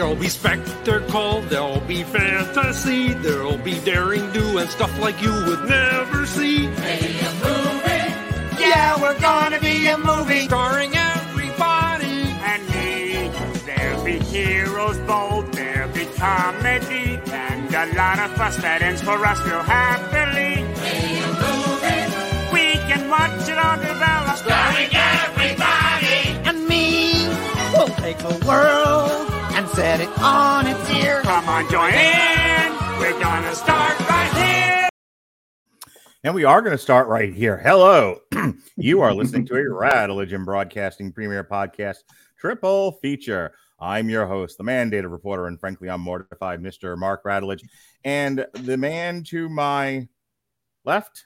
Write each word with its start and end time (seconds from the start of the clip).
There'll 0.00 0.16
be 0.16 0.30
spectacle, 0.30 1.42
there'll 1.42 1.82
be 1.82 2.04
fantasy, 2.04 3.12
there'll 3.12 3.58
be 3.58 3.78
daring 3.80 4.32
do 4.32 4.56
and 4.56 4.70
stuff 4.70 4.98
like 4.98 5.20
you 5.20 5.30
would 5.30 5.68
never 5.68 6.24
see. 6.24 6.68
Hey, 6.68 7.20
a 7.20 7.32
movie. 7.44 8.62
Yeah, 8.64 8.98
we're 8.98 9.20
gonna 9.20 9.60
be 9.60 9.88
a 9.88 9.98
movie. 9.98 10.46
Starring 10.46 10.96
everybody. 10.96 12.22
And 12.48 12.62
me. 12.70 13.30
There'll 13.66 14.02
be 14.02 14.18
heroes 14.20 14.96
bold, 15.00 15.52
there'll 15.52 15.92
be 15.92 16.06
comedy, 16.16 17.20
and 17.30 17.74
a 17.74 17.94
lot 17.94 18.18
of 18.20 18.34
fuss 18.38 18.56
that 18.56 18.80
ends 18.80 19.02
for 19.02 19.22
us 19.22 19.38
real 19.44 19.62
happily. 19.62 20.64
Hey, 20.80 21.20
a 21.20 21.28
movie. 21.44 22.54
We 22.54 22.72
can 22.88 23.10
watch 23.10 23.46
it 23.46 23.58
all 23.58 23.76
develop. 23.76 24.36
Starring 24.38 24.96
everybody. 24.96 26.48
and 26.48 26.66
me. 26.66 27.28
We'll 27.74 27.94
take 27.96 28.16
the 28.16 28.46
world 28.46 29.29
set 29.80 29.98
it 30.02 30.18
on 30.18 30.66
its 30.66 30.90
ear. 30.90 31.22
Come 31.22 31.48
on, 31.48 31.70
join 31.70 31.94
in. 31.94 32.72
We're 32.98 33.18
gonna 33.18 33.54
start 33.54 33.98
right 34.00 34.30
here. 34.34 34.90
And 36.22 36.34
we 36.34 36.44
are 36.44 36.60
going 36.60 36.76
to 36.76 36.82
start 36.82 37.08
right 37.08 37.32
here. 37.32 37.56
Hello. 37.56 38.18
you 38.76 39.00
are 39.00 39.14
listening 39.14 39.46
to 39.46 39.54
a 39.54 39.64
Radeligion 39.64 40.44
Broadcasting 40.44 41.14
Premier 41.14 41.42
Podcast 41.42 42.00
Triple 42.38 42.92
Feature. 43.00 43.54
I'm 43.80 44.10
your 44.10 44.26
host, 44.26 44.58
the 44.58 44.64
mandated 44.64 45.10
reporter, 45.10 45.46
and 45.46 45.58
frankly, 45.58 45.88
I'm 45.88 46.02
mortified, 46.02 46.60
Mr. 46.60 46.94
Mark 46.98 47.24
Radulich. 47.24 47.66
And 48.04 48.44
the 48.52 48.76
man 48.76 49.24
to 49.28 49.48
my 49.48 50.08
left 50.84 51.24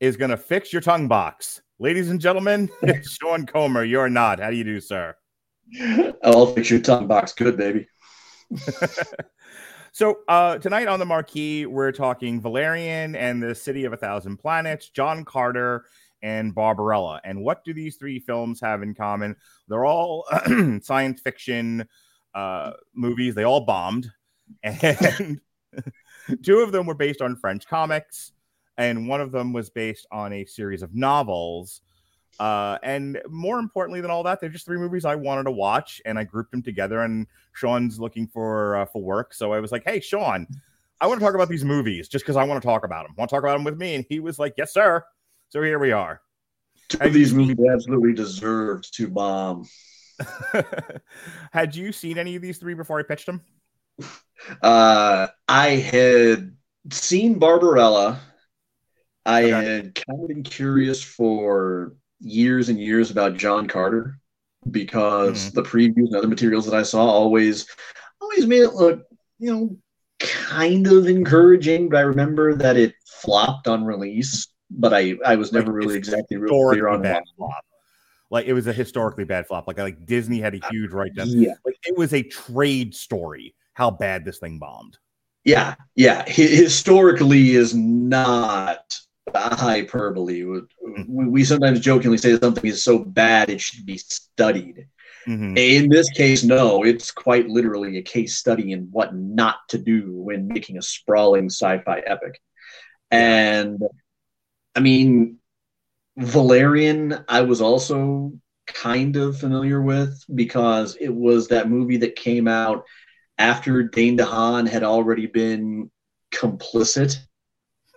is 0.00 0.16
going 0.16 0.32
to 0.32 0.36
fix 0.36 0.72
your 0.72 0.82
tongue 0.82 1.06
box. 1.06 1.62
Ladies 1.78 2.10
and 2.10 2.20
gentlemen, 2.20 2.68
Sean 3.04 3.46
Comer, 3.46 3.84
you're 3.84 4.10
not. 4.10 4.40
How 4.40 4.50
do 4.50 4.56
you 4.56 4.64
do, 4.64 4.80
sir? 4.80 5.14
I'll 6.24 6.46
fix 6.46 6.70
your 6.70 6.80
tongue 6.80 7.06
box 7.06 7.32
good, 7.32 7.56
baby. 7.56 7.88
So 9.98 10.20
uh, 10.28 10.58
tonight 10.58 10.86
on 10.86 11.00
the 11.00 11.06
marquee, 11.06 11.66
we're 11.66 11.90
talking 11.90 12.40
Valerian 12.40 13.16
and 13.16 13.42
the 13.42 13.52
City 13.52 13.84
of 13.84 13.92
a 13.92 13.96
Thousand 13.96 14.36
Planets, 14.36 14.90
John 14.90 15.24
Carter 15.24 15.86
and 16.22 16.54
Barbarella. 16.54 17.20
And 17.24 17.42
what 17.42 17.64
do 17.64 17.74
these 17.74 17.96
three 17.96 18.20
films 18.20 18.60
have 18.60 18.82
in 18.84 18.94
common? 18.94 19.34
They're 19.66 19.84
all 19.84 20.24
science 20.82 21.20
fiction 21.20 21.88
uh, 22.32 22.74
movies. 22.94 23.34
They 23.34 23.42
all 23.42 23.62
bombed, 23.62 24.08
and 24.62 25.40
two 26.44 26.58
of 26.58 26.70
them 26.70 26.86
were 26.86 26.94
based 26.94 27.20
on 27.20 27.34
French 27.34 27.66
comics, 27.66 28.30
and 28.76 29.08
one 29.08 29.20
of 29.20 29.32
them 29.32 29.52
was 29.52 29.68
based 29.68 30.06
on 30.12 30.32
a 30.32 30.44
series 30.44 30.82
of 30.82 30.94
novels. 30.94 31.80
Uh, 32.38 32.78
and 32.82 33.20
more 33.28 33.58
importantly 33.58 34.00
than 34.00 34.10
all 34.10 34.22
that, 34.22 34.40
they're 34.40 34.48
just 34.48 34.64
three 34.66 34.78
movies 34.78 35.04
I 35.04 35.16
wanted 35.16 35.44
to 35.44 35.50
watch, 35.50 36.00
and 36.04 36.18
I 36.18 36.24
grouped 36.24 36.52
them 36.52 36.62
together. 36.62 37.02
And 37.02 37.26
Sean's 37.52 37.98
looking 37.98 38.26
for 38.28 38.76
uh, 38.76 38.86
for 38.86 39.02
work, 39.02 39.34
so 39.34 39.52
I 39.52 39.60
was 39.60 39.72
like, 39.72 39.84
"Hey, 39.84 40.00
Sean, 40.00 40.46
I 41.00 41.06
want 41.08 41.20
to 41.20 41.24
talk 41.26 41.34
about 41.34 41.48
these 41.48 41.64
movies 41.64 42.08
just 42.08 42.24
because 42.24 42.36
I 42.36 42.44
want 42.44 42.62
to 42.62 42.66
talk 42.66 42.84
about 42.84 43.06
them. 43.06 43.14
Want 43.18 43.28
to 43.30 43.34
talk 43.36 43.42
about 43.42 43.54
them 43.54 43.64
with 43.64 43.78
me?" 43.78 43.96
And 43.96 44.04
he 44.08 44.20
was 44.20 44.38
like, 44.38 44.54
"Yes, 44.56 44.72
sir." 44.72 45.04
So 45.48 45.62
here 45.62 45.78
we 45.78 45.92
are. 45.92 46.20
Two 46.88 46.98
of 47.00 47.12
these 47.12 47.32
movies 47.34 47.56
absolutely 47.72 48.12
deserved 48.14 48.94
to 48.94 49.08
bomb. 49.08 49.66
Had 51.52 51.74
you 51.76 51.92
seen 51.92 52.18
any 52.18 52.36
of 52.36 52.42
these 52.42 52.58
three 52.58 52.74
before 52.74 52.98
I 52.98 53.02
pitched 53.02 53.26
them? 53.26 53.42
Uh, 54.62 55.28
I 55.48 55.68
had 55.70 56.56
seen 56.92 57.38
Barbarella. 57.38 58.20
I 59.26 59.42
Okay. 59.42 59.52
had 59.52 59.94
kind 59.94 60.22
of 60.22 60.28
been 60.28 60.42
curious 60.42 61.02
for 61.02 61.94
years 62.20 62.68
and 62.68 62.78
years 62.78 63.10
about 63.10 63.36
John 63.36 63.66
Carter 63.66 64.18
because 64.70 65.46
mm-hmm. 65.46 65.54
the 65.54 65.62
previews 65.62 66.08
and 66.08 66.16
other 66.16 66.28
materials 66.28 66.66
that 66.66 66.74
I 66.74 66.82
saw 66.82 67.04
always 67.04 67.66
always 68.20 68.46
made 68.46 68.62
it 68.62 68.74
look, 68.74 69.04
you 69.38 69.52
know, 69.52 69.76
kind 70.18 70.86
of 70.86 71.06
encouraging. 71.06 71.88
But 71.88 71.98
I 71.98 72.02
remember 72.02 72.54
that 72.54 72.76
it 72.76 72.94
flopped 73.06 73.68
on 73.68 73.84
release, 73.84 74.48
but 74.70 74.92
I 74.92 75.14
I 75.24 75.36
was 75.36 75.52
never 75.52 75.72
Like, 75.72 75.76
really 75.76 75.96
exactly 75.96 76.36
real 76.36 76.70
clear 76.70 76.88
on 76.88 77.02
why. 77.02 77.22
flop. 77.36 77.64
Like 78.30 78.46
it 78.46 78.52
was 78.52 78.66
a 78.66 78.72
historically 78.72 79.24
bad 79.24 79.46
flop. 79.46 79.66
Like 79.66 79.78
like 79.78 80.04
Disney 80.06 80.40
had 80.40 80.54
a 80.54 80.64
uh, 80.64 80.68
huge 80.70 80.92
write 80.92 81.14
down. 81.14 81.28
Yeah. 81.28 81.54
Like 81.64 81.76
it 81.86 81.96
was 81.96 82.12
a 82.12 82.22
trade 82.22 82.94
story. 82.94 83.54
How 83.74 83.90
bad 83.90 84.24
this 84.24 84.38
thing 84.38 84.58
bombed. 84.58 84.98
Yeah, 85.44 85.76
yeah. 85.94 86.24
Hi- 86.26 86.32
historically 86.32 87.52
is 87.52 87.74
not 87.74 88.98
hyperbole. 89.34 90.44
We, 90.44 90.60
we 91.28 91.44
sometimes 91.44 91.80
jokingly 91.80 92.18
say 92.18 92.38
something 92.38 92.68
is 92.68 92.84
so 92.84 92.98
bad 92.98 93.50
it 93.50 93.60
should 93.60 93.86
be 93.86 93.98
studied. 93.98 94.88
Mhm. 95.26 95.58
In 95.58 95.88
this 95.88 96.08
case, 96.10 96.42
no, 96.42 96.84
it's 96.84 97.10
quite 97.10 97.48
literally 97.48 97.98
a 97.98 98.02
case 98.02 98.36
study 98.36 98.72
in 98.72 98.88
what 98.90 99.14
not 99.14 99.56
to 99.68 99.78
do 99.78 100.12
when 100.12 100.48
making 100.48 100.78
a 100.78 100.82
sprawling 100.82 101.46
sci-fi 101.46 102.00
epic. 102.00 102.40
And 103.10 103.82
I 104.74 104.80
mean, 104.80 105.38
Valerian, 106.16 107.24
I 107.28 107.42
was 107.42 107.60
also 107.60 108.32
kind 108.66 109.16
of 109.16 109.38
familiar 109.38 109.80
with 109.82 110.22
because 110.34 110.96
it 110.96 111.14
was 111.14 111.48
that 111.48 111.70
movie 111.70 111.98
that 111.98 112.16
came 112.16 112.48
out 112.48 112.84
after 113.38 113.82
Dane 113.82 114.18
DeHaan 114.18 114.68
had 114.68 114.82
already 114.82 115.26
been 115.26 115.90
complicit 116.32 117.18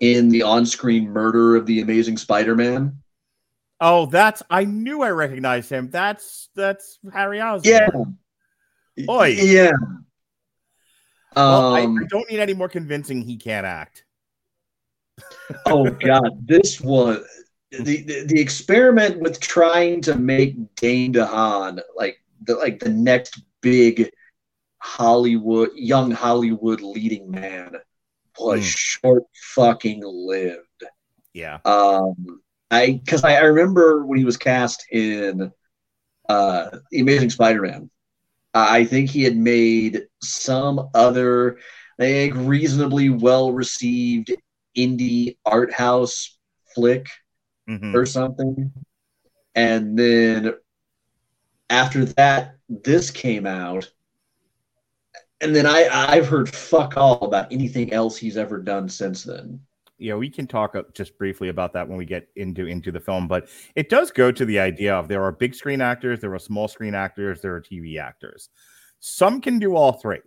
in 0.02 0.30
the 0.30 0.42
on-screen 0.42 1.10
murder 1.10 1.56
of 1.56 1.66
the 1.66 1.80
Amazing 1.82 2.18
Spider-Man. 2.18 2.98
Oh, 3.80 4.08
that's 4.08 4.44
I 4.50 4.66
knew 4.66 5.02
I 5.02 5.10
recognized 5.10 5.70
him. 5.70 5.90
That's 5.90 6.50
that's 6.56 7.00
Harry 7.14 7.42
Osborn. 7.42 8.18
Yeah. 8.96 9.10
Oi. 9.10 9.28
Yeah. 9.28 9.72
Well, 11.36 11.76
I, 11.76 11.84
Um, 11.84 11.98
I 11.98 12.06
don't 12.10 12.30
need 12.30 12.40
any 12.40 12.54
more 12.54 12.70
convincing 12.70 13.22
he 13.22 13.38
can't 13.38 13.66
act. 13.66 14.06
oh 15.66 15.90
god, 15.90 16.48
this 16.48 16.82
was 16.82 17.26
the, 17.72 18.04
the 18.04 18.26
the 18.26 18.40
experiment 18.42 19.20
with 19.20 19.40
trying 19.40 20.02
to 20.02 20.16
make 20.16 20.76
Dane 20.76 21.14
DeHaan 21.14 21.82
like 21.96 22.22
the 22.44 22.56
like 22.56 22.80
the 22.80 22.90
next 22.90 23.42
big 23.62 24.12
Hollywood 24.80 25.70
young 25.76 26.12
Hollywood 26.12 26.82
leading 26.82 27.32
man 27.32 27.76
was 28.40 28.60
Hmm. 28.62 28.66
short 28.66 29.24
fucking 29.56 30.02
lived. 30.04 30.84
Yeah. 31.34 31.60
Um, 31.66 32.42
I 32.70 32.94
because 33.04 33.24
I, 33.24 33.36
I 33.36 33.42
remember 33.44 34.06
when 34.06 34.18
he 34.20 34.26
was 34.26 34.38
cast 34.38 34.86
in 34.92 35.52
uh, 36.30 36.70
The 36.92 37.00
Amazing 37.00 37.30
Spider-Man. 37.32 37.90
I 38.54 38.84
think 38.86 39.10
he 39.10 39.24
had 39.24 39.38
made 39.38 40.08
some 40.22 40.90
other, 40.94 41.58
I 42.00 42.04
think, 42.04 42.36
reasonably 42.36 43.10
well-received 43.10 44.34
indie 44.78 45.38
art 45.46 45.72
house 45.74 46.38
flick 46.76 47.08
Mhm. 47.70 47.94
or 47.94 48.06
something, 48.06 48.72
and 49.56 49.98
then 49.98 50.54
after 51.70 52.06
that, 52.06 52.56
this 52.70 53.12
came 53.12 53.46
out. 53.46 53.92
And 55.42 55.56
then 55.56 55.66
I, 55.66 55.88
I've 55.92 56.28
heard 56.28 56.54
fuck 56.54 56.98
all 56.98 57.24
about 57.26 57.52
anything 57.52 57.92
else 57.94 58.16
he's 58.18 58.38
ever 58.38 58.60
done 58.60 58.88
since 58.88 59.24
then. 59.24 59.60
yeah, 59.98 60.16
we 60.16 60.30
can 60.30 60.48
talk 60.48 60.76
uh, 60.76 60.84
just 60.94 61.18
briefly 61.18 61.50
about 61.50 61.74
that 61.74 61.88
when 61.88 61.98
we 61.98 62.06
get 62.06 62.28
into 62.36 62.66
into 62.68 62.92
the 62.92 63.00
film, 63.00 63.28
but 63.28 63.48
it 63.76 63.90
does 63.90 64.12
go 64.12 64.32
to 64.32 64.46
the 64.46 64.60
idea 64.60 64.94
of 64.96 65.08
there 65.08 65.24
are 65.24 65.32
big 65.32 65.54
screen 65.56 65.82
actors, 65.82 66.20
there 66.20 66.34
are 66.34 66.40
small 66.40 66.68
screen 66.68 66.94
actors, 66.96 67.42
there 67.42 67.56
are 67.56 67.62
TV 67.62 68.00
actors. 68.00 68.50
Some 69.00 69.42
can 69.42 69.58
do 69.60 69.76
all 69.76 69.94
three. 69.94 70.20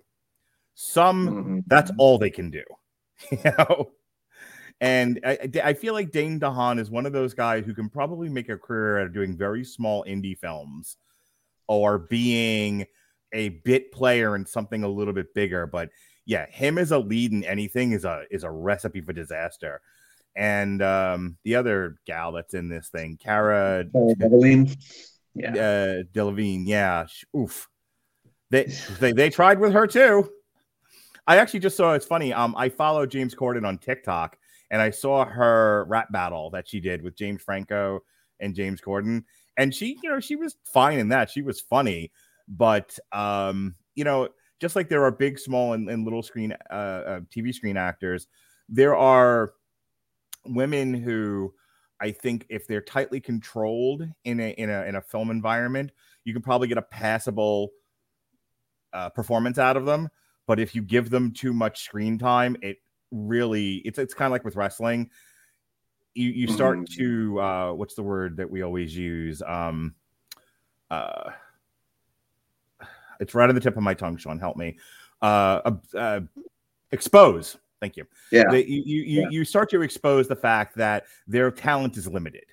Some 0.75 1.29
Mhm. 1.29 1.65
that's 1.69 1.91
all 1.99 2.19
they 2.19 2.31
can 2.31 2.51
do, 2.51 2.65
you 3.31 3.39
know. 3.59 3.93
And 4.81 5.21
I, 5.25 5.39
I- 5.43 5.69
I 5.71 5.75
feel 5.75 5.95
like 5.95 6.11
Dane 6.11 6.41
DeHaan 6.41 6.81
is 6.81 6.91
one 6.91 7.07
of 7.07 7.13
those 7.13 7.35
guys 7.35 7.65
who 7.65 7.75
can 7.75 7.89
probably 7.89 8.29
make 8.29 8.49
a 8.49 8.57
career 8.59 8.99
out 8.99 9.07
of 9.07 9.15
doing 9.15 9.37
very 9.37 9.65
small 9.65 10.05
indie 10.09 10.37
films 10.39 10.97
or 11.69 11.99
being 11.99 12.87
a 13.35 13.51
bit 13.51 13.93
player 13.93 14.35
and 14.35 14.49
something 14.49 14.85
a 14.85 14.89
little 14.89 15.13
bit 15.13 15.35
bigger. 15.35 15.67
But 15.67 15.91
yeah, 16.25 16.47
him 16.47 16.79
as 16.79 16.93
a 16.93 16.99
lead 16.99 17.33
in 17.33 17.45
anything 17.45 17.93
is 17.93 18.05
a 18.07 18.25
is 18.31 18.45
a 18.45 18.51
recipe 18.51 19.03
for 19.03 19.13
disaster. 19.13 19.83
And 20.37 20.83
um, 20.83 21.37
the 21.45 21.57
other 21.57 21.97
gal 22.07 22.33
that's 22.33 22.55
in 22.55 22.69
this 22.69 22.89
thing, 22.89 23.19
Cara 23.23 23.85
Oh, 23.95 24.15
Evelyn? 24.21 24.69
Yeah. 25.35 25.51
uh, 25.51 26.03
Delevingne, 26.13 26.67
yeah, 26.67 27.07
oof. 27.37 27.69
They, 28.51 28.73
they 29.01 29.13
they 29.13 29.31
tried 29.31 29.59
with 29.59 29.73
her 29.73 29.87
too. 29.87 30.31
I 31.27 31.39
actually 31.39 31.61
just 31.61 31.77
saw 31.77 31.95
it's 31.95 32.07
funny. 32.07 32.33
Um, 32.33 32.55
I 32.57 32.69
follow 32.69 33.07
James 33.07 33.35
Corden 33.35 33.67
on 33.67 33.79
TikTok, 33.79 34.37
and 34.71 34.81
I 34.81 34.91
saw 34.91 35.25
her 35.25 35.87
rap 35.89 36.13
battle 36.13 36.51
that 36.51 36.69
she 36.69 36.81
did 36.81 37.03
with 37.03 37.17
James 37.17 37.43
Franco 37.43 38.01
and 38.41 38.55
James 38.55 38.81
Corden, 38.81 39.25
and 39.57 39.75
she, 39.75 39.99
you 40.03 40.11
know, 40.11 40.21
she 40.21 40.37
was 40.37 40.57
fine 40.65 40.99
in 40.99 41.09
that. 41.09 41.31
She 41.31 41.43
was 41.43 41.61
funny, 41.61 42.13
but 42.49 42.99
um, 43.13 43.77
you 43.95 44.05
know, 44.05 44.29
just 44.61 44.77
like 44.77 44.89
there 44.89 45.05
are 45.05 45.11
big, 45.11 45.39
small, 45.39 45.73
and, 45.73 45.89
and 45.91 46.05
little 46.05 46.23
screen 46.23 46.53
uh, 46.71 46.75
uh, 46.75 47.21
TV 47.31 47.53
screen 47.53 47.77
actors, 47.77 48.29
there 48.69 48.97
are 48.97 49.55
women 50.47 50.95
who 50.95 51.55
I 52.01 52.11
think 52.13 52.47
if 52.51 52.67
they're 52.67 52.83
tightly 52.83 53.21
controlled 53.21 54.07
in 54.25 54.41
a 54.41 54.51
in 54.53 54.71
a 54.71 54.85
in 54.85 54.97
a 54.97 55.03
film 55.03 55.31
environment, 55.31 55.93
you 56.25 56.33
can 56.33 56.43
probably 56.43 56.69
get 56.69 56.79
a 56.79 56.83
passable 56.83 57.71
uh, 58.93 59.11
performance 59.11 59.59
out 59.59 59.77
of 59.77 59.87
them. 59.87 60.09
But 60.47 60.61
if 60.61 60.75
you 60.75 60.83
give 60.83 61.11
them 61.11 61.33
too 61.33 61.53
much 61.53 61.83
screen 61.83 62.19
time, 62.19 62.57
it 62.63 62.79
really 63.11 63.77
it's 63.79 63.99
it's 63.99 64.15
kind 64.15 64.27
of 64.27 64.33
like 64.33 64.45
with 64.45 64.57
wrestling. 64.57 65.11
You 66.15 66.31
you 66.31 66.47
start 66.47 66.87
Mhm. 66.87 66.97
to 66.97 67.41
uh, 67.41 67.73
what's 67.73 67.95
the 67.95 68.03
word 68.03 68.37
that 68.37 68.49
we 68.51 68.63
always 68.63 68.97
use? 68.97 69.43
Um, 69.43 69.97
uh, 70.91 71.33
it's 73.21 73.35
right 73.35 73.49
on 73.49 73.55
the 73.55 73.61
tip 73.61 73.77
of 73.77 73.83
my 73.83 73.95
tongue. 73.95 74.17
Sean, 74.17 74.39
help 74.39 74.57
me. 74.57 74.77
Uh, 75.23 75.61
uh, 75.65 75.97
uh, 75.97 76.21
expose. 76.93 77.57
Thank 77.81 77.97
you. 77.97 78.07
Yeah. 78.31 78.45
That 78.51 78.69
you 78.69 78.83
you 78.85 79.03
you, 79.03 79.21
Yeah. 79.23 79.29
you 79.31 79.45
start 79.45 79.69
to 79.71 79.83
expose 79.83 80.29
the 80.29 80.37
fact 80.37 80.77
that 80.77 81.05
their 81.27 81.51
talent 81.51 81.97
is 81.97 82.07
limited, 82.09 82.47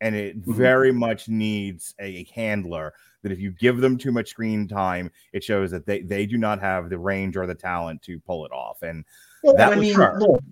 and 0.00 0.14
it 0.14 0.44
Mhm. 0.44 0.54
very 0.54 0.92
much 0.92 1.28
needs 1.28 1.94
a 1.98 2.24
handler. 2.34 2.92
That 3.22 3.32
if 3.32 3.40
you 3.40 3.50
give 3.52 3.78
them 3.78 3.96
too 3.98 4.12
much 4.12 4.28
screen 4.30 4.66
time, 4.68 5.10
it 5.32 5.42
shows 5.44 5.70
that 5.70 5.86
they 5.86 6.02
they 6.02 6.26
do 6.26 6.38
not 6.38 6.60
have 6.60 6.90
the 6.90 6.98
range 6.98 7.36
or 7.36 7.46
the 7.46 7.54
talent 7.54 8.02
to 8.02 8.18
pull 8.20 8.44
it 8.46 8.52
off. 8.52 8.82
And 8.82 9.04
Well, 9.42 9.56
That 9.56 9.72
I 9.72 9.76
was 9.76 9.88
mean, 9.88 9.96
look, 10.18 10.42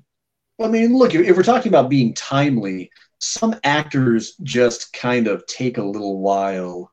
I 0.60 0.68
mean, 0.68 0.96
look. 0.98 1.14
If 1.14 1.36
we're 1.36 1.42
talking 1.42 1.70
about 1.70 1.88
being 1.88 2.12
timely, 2.14 2.90
some 3.18 3.54
actors 3.64 4.34
just 4.42 4.92
kind 4.92 5.26
of 5.28 5.46
take 5.46 5.78
a 5.78 5.82
little 5.84 6.18
while 6.20 6.92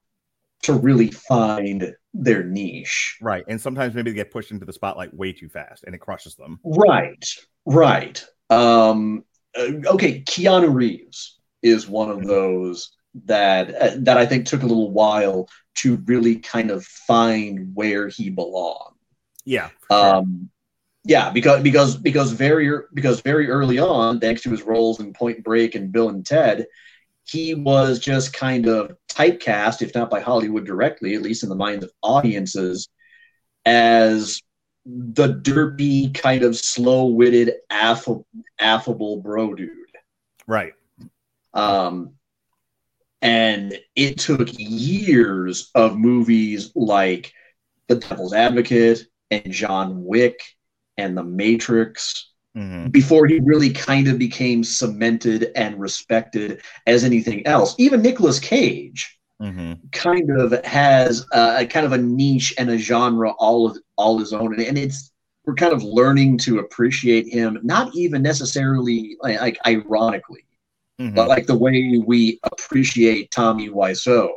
to 0.64 0.74
really 0.74 1.10
find 1.12 1.96
their 2.18 2.44
niche. 2.44 3.18
right, 3.22 3.44
and 3.48 3.60
sometimes 3.60 3.94
maybe 3.94 4.12
they 4.12 4.16
get 4.16 4.32
pushed 4.32 4.52
into 4.52 4.66
the 4.66 4.74
spotlight 4.74 5.14
way 5.14 5.34
too 5.34 5.50
fast, 5.50 5.84
and 5.86 5.94
it 5.94 6.00
crushes 6.00 6.36
them. 6.36 6.60
Right, 6.64 7.24
right. 7.66 8.24
Um, 8.50 9.24
uh, 9.58 9.72
okay, 9.86 10.22
Keanu 10.22 10.74
Reeves 10.74 11.40
is 11.62 11.88
one 11.88 12.10
of 12.10 12.26
those 12.26 12.92
that 13.26 13.74
uh, 13.76 13.96
that 14.00 14.18
I 14.18 14.26
think 14.26 14.46
took 14.46 14.64
a 14.64 14.68
little 14.68 14.92
while 14.92 15.50
to 15.76 15.98
really 16.06 16.38
kind 16.38 16.72
of 16.72 16.86
find 16.86 17.72
where 17.74 18.08
he 18.08 18.30
belonged. 18.30 18.96
Yeah, 19.46 19.70
sure. 19.92 20.16
Um, 20.16 20.50
yeah, 21.08 21.30
because 21.30 21.62
because 21.62 21.96
because 21.96 22.32
very 22.32 22.70
because 22.94 23.22
very 23.22 23.50
early 23.50 23.80
on, 23.80 24.20
thanks 24.20 24.42
to 24.44 24.52
his 24.52 24.64
roles 24.64 25.00
in 25.00 25.14
Point 25.14 25.44
Break 25.44 25.76
and 25.76 25.92
Bill 25.92 26.10
and 26.10 26.26
Ted, 26.26 26.68
he 27.28 27.54
was 27.54 28.00
just 28.00 28.34
kind 28.34 28.68
of 28.68 28.96
typecast, 29.10 29.82
if 29.82 29.94
not 29.94 30.10
by 30.10 30.20
Hollywood 30.22 30.66
directly, 30.66 31.14
at 31.16 31.22
least 31.22 31.44
in 31.44 31.50
the 31.50 31.56
minds 31.56 31.84
of 31.84 31.92
audiences, 32.02 32.88
as 33.66 34.42
the 34.86 35.34
derpy 35.34 36.14
kind 36.14 36.44
of 36.44 36.56
slow-witted, 36.56 37.52
affable, 37.70 38.26
affable 38.60 39.18
bro 39.22 39.54
dude. 39.54 39.72
right. 40.48 40.74
Um, 41.54 42.14
and 43.22 43.78
it 43.96 44.20
took 44.20 44.48
years 44.58 45.72
of 45.76 45.98
movies 45.98 46.72
like 46.76 47.34
The 47.88 47.96
Devil's 47.96 48.34
Advocate 48.34 49.08
and 49.32 49.52
John 49.52 50.06
Wick 50.06 50.40
and 50.98 51.18
The 51.18 51.24
Matrix 51.24 52.32
Mhm. 52.56 52.92
before 52.92 53.28
he 53.28 53.40
really 53.40 53.70
kind 53.72 54.08
of 54.08 54.18
became 54.18 54.64
cemented 54.64 55.52
and 55.56 55.80
respected 55.80 56.62
as 56.88 57.04
anything 57.04 57.46
else. 57.46 57.76
Even 57.78 58.02
Nicolas 58.02 58.40
Cage 58.40 59.20
Mhm. 59.42 59.78
kind 59.92 60.30
of 60.32 60.64
has 60.66 61.26
a, 61.34 61.58
a 61.60 61.66
kind 61.68 61.86
of 61.86 61.92
a 61.92 61.98
niche 61.98 62.56
and 62.58 62.70
a 62.72 62.78
genre 62.78 63.32
all 63.38 63.68
of 63.68 63.78
all 63.98 64.18
his 64.18 64.34
own, 64.34 64.54
and, 64.54 64.64
and 64.64 64.78
it's 64.78 65.12
we're 65.46 65.54
kind 65.56 65.72
of 65.72 65.82
learning 65.84 66.38
to 66.40 66.60
appreciate 66.60 67.26
him, 67.28 67.58
not 67.64 67.96
even 67.96 68.22
necessarily 68.22 69.16
like, 69.22 69.40
like 69.40 69.58
ironically 69.66 70.44
Mhm. 71.00 71.14
but 71.16 71.28
like 71.28 71.46
the 71.46 71.56
way 71.56 72.02
we 72.06 72.40
appreciate 72.44 73.30
Tommy 73.30 73.70
Wiseau. 73.70 74.30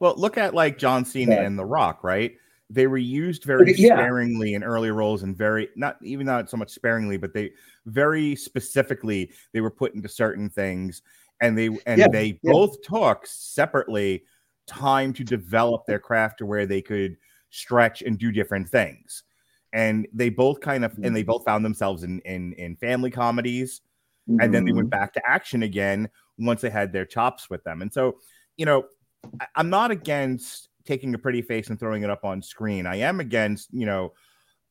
Well, 0.00 0.14
look 0.16 0.36
at 0.36 0.54
like 0.54 0.76
John 0.76 1.04
Cena 1.04 1.36
Yeah. 1.36 1.42
and 1.42 1.56
The 1.58 1.64
Rock, 1.64 2.02
right? 2.02 2.32
They 2.72 2.86
were 2.86 2.98
used 2.98 3.42
very 3.44 3.74
yeah. 3.76 3.96
sparingly 3.96 4.54
in 4.54 4.62
early 4.62 4.92
roles 4.92 5.24
and 5.24 5.36
very 5.36 5.68
not 5.74 5.96
even 6.02 6.24
not 6.24 6.48
so 6.48 6.56
much 6.56 6.70
sparingly, 6.70 7.16
but 7.16 7.34
they 7.34 7.50
very 7.86 8.36
specifically 8.36 9.32
they 9.52 9.60
were 9.60 9.70
put 9.72 9.94
into 9.94 10.08
certain 10.08 10.48
things 10.48 11.02
and 11.40 11.58
they 11.58 11.66
and 11.86 11.98
Yeah, 11.98 12.08
they 12.08 12.38
yeah. 12.42 12.52
both 12.52 12.80
took 12.82 13.26
separately 13.26 14.22
time 14.66 15.12
to 15.14 15.24
develop 15.24 15.84
their 15.84 15.98
craft 15.98 16.38
to 16.38 16.46
where 16.46 16.64
they 16.64 16.80
could 16.80 17.16
stretch 17.50 18.02
and 18.02 18.18
do 18.18 18.30
different 18.30 18.68
things. 18.68 19.24
And 19.72 20.06
they 20.12 20.30
both 20.30 20.60
kind 20.60 20.84
of 20.84 20.96
and 21.02 21.14
they 21.14 21.24
both 21.24 21.44
found 21.44 21.64
themselves 21.64 22.04
in 22.04 22.20
in 22.20 22.52
in 22.54 22.76
family 22.76 23.10
comedies 23.10 23.80
and 24.28 24.54
then 24.54 24.64
they 24.64 24.70
Mm-hmm. 24.70 24.76
went 24.76 24.90
back 24.90 25.12
to 25.14 25.22
action 25.28 25.64
again 25.64 26.08
once 26.38 26.60
they 26.60 26.70
had 26.70 26.92
their 26.92 27.04
chops 27.04 27.50
with 27.50 27.64
them. 27.64 27.82
And 27.82 27.92
so, 27.92 28.18
you 28.56 28.64
know, 28.64 28.84
I- 29.40 29.46
I'm 29.56 29.70
not 29.70 29.90
against 29.90 30.68
taking 30.84 31.14
a 31.14 31.18
pretty 31.18 31.42
face 31.42 31.68
and 31.70 31.78
throwing 31.78 32.02
it 32.02 32.10
up 32.10 32.24
on 32.24 32.42
screen. 32.42 32.86
I 32.86 32.96
am 32.96 33.20
against, 33.20 33.68
you 33.72 33.86
know, 33.86 34.12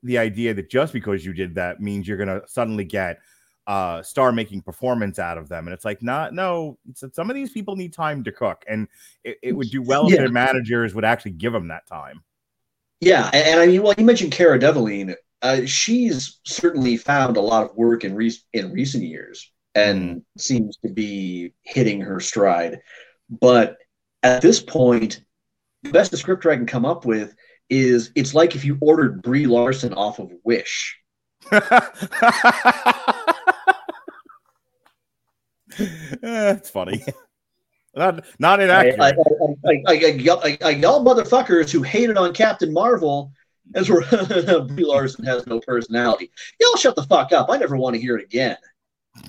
the 0.04 0.18
idea 0.18 0.54
that 0.54 0.70
just 0.70 0.94
because 0.94 1.26
you 1.26 1.34
did 1.34 1.56
that 1.56 1.82
means 1.82 2.08
you're 2.08 2.18
going 2.18 2.30
to 2.30 2.42
suddenly 2.48 2.86
get 2.86 3.20
uh 3.68 4.02
star 4.02 4.32
making 4.32 4.62
performance 4.62 5.20
out 5.20 5.38
of 5.38 5.50
them 5.50 5.68
and 5.68 5.74
it's 5.74 5.86
like 5.86 6.02
not 6.02 6.34
no 6.34 6.78
it's 6.90 7.04
some 7.14 7.30
of 7.30 7.36
these 7.36 7.52
people 7.52 7.76
need 7.76 7.94
time 7.94 8.24
to 8.24 8.32
cook 8.32 8.64
and 8.68 8.88
it, 9.24 9.38
it 9.44 9.52
would 9.54 9.70
do 9.70 9.82
well 9.82 10.08
if 10.10 10.14
Yeah. 10.14 10.18
their 10.18 10.30
managers 10.30 10.96
would 10.96 11.06
actually 11.06 11.32
give 11.32 11.54
them 11.54 11.68
that 11.68 11.86
time 11.86 12.24
Yeah, 13.02 13.30
and, 13.34 13.48
and 13.48 13.60
I 13.60 13.68
mean, 13.68 13.82
well, 13.82 13.96
you 13.98 14.06
mentioned 14.06 14.32
Cara 14.32 14.60
Delevingne. 14.60 15.16
Uh, 15.42 15.62
she's 15.66 16.40
certainly 16.46 16.98
found 16.98 17.38
a 17.38 17.42
lot 17.42 17.64
of 17.70 17.76
work 17.78 18.04
in 18.04 18.14
re- 18.16 18.34
in 18.54 18.74
recent 18.74 19.04
years 19.04 19.52
and 19.74 20.22
seems 20.38 20.78
to 20.78 20.90
be 20.90 21.54
hitting 21.62 22.02
her 22.02 22.20
stride. 22.20 22.80
But 23.30 23.78
at 24.24 24.42
this 24.42 24.60
point, 24.62 25.22
the 25.84 25.92
best 25.92 26.12
descriptor 26.12 26.52
I 26.52 26.56
can 26.56 26.66
come 26.66 26.86
up 26.86 27.06
with 27.06 27.36
is 27.70 28.12
it's 28.16 28.34
like 28.34 28.56
if 28.56 28.66
you 28.66 28.78
ordered 28.82 29.22
Brie 29.22 29.46
Larson 29.46 29.94
off 29.94 30.20
of 30.20 30.32
Wish. 30.44 30.98
It's 35.78 36.70
funny 36.70 37.04
not 37.96 38.24
not 38.40 38.60
inaccurate 38.60 39.00
I, 39.02 39.10
I, 39.10 39.72
I, 39.88 39.94
I, 39.94 39.94
y'all- 40.12 40.42
I, 40.44 40.58
I, 40.64 40.70
y'all 40.72 41.04
motherfuckers 41.04 41.72
who 41.72 41.82
hated 41.84 42.18
on 42.18 42.34
Captain 42.34 42.72
Marvel 42.74 43.32
as 43.76 43.90
we're 43.90 44.02
Brie 44.68 44.84
Larson 44.84 45.26
has 45.26 45.46
no 45.48 45.60
personality. 45.60 46.32
Y'all 46.60 46.76
shut 46.76 46.96
the 46.96 47.04
fuck 47.04 47.32
up. 47.32 47.48
I 47.50 47.58
never 47.58 47.78
want 47.78 47.96
to 47.96 48.02
hear 48.02 48.18
it 48.18 48.24
again. 48.24 48.58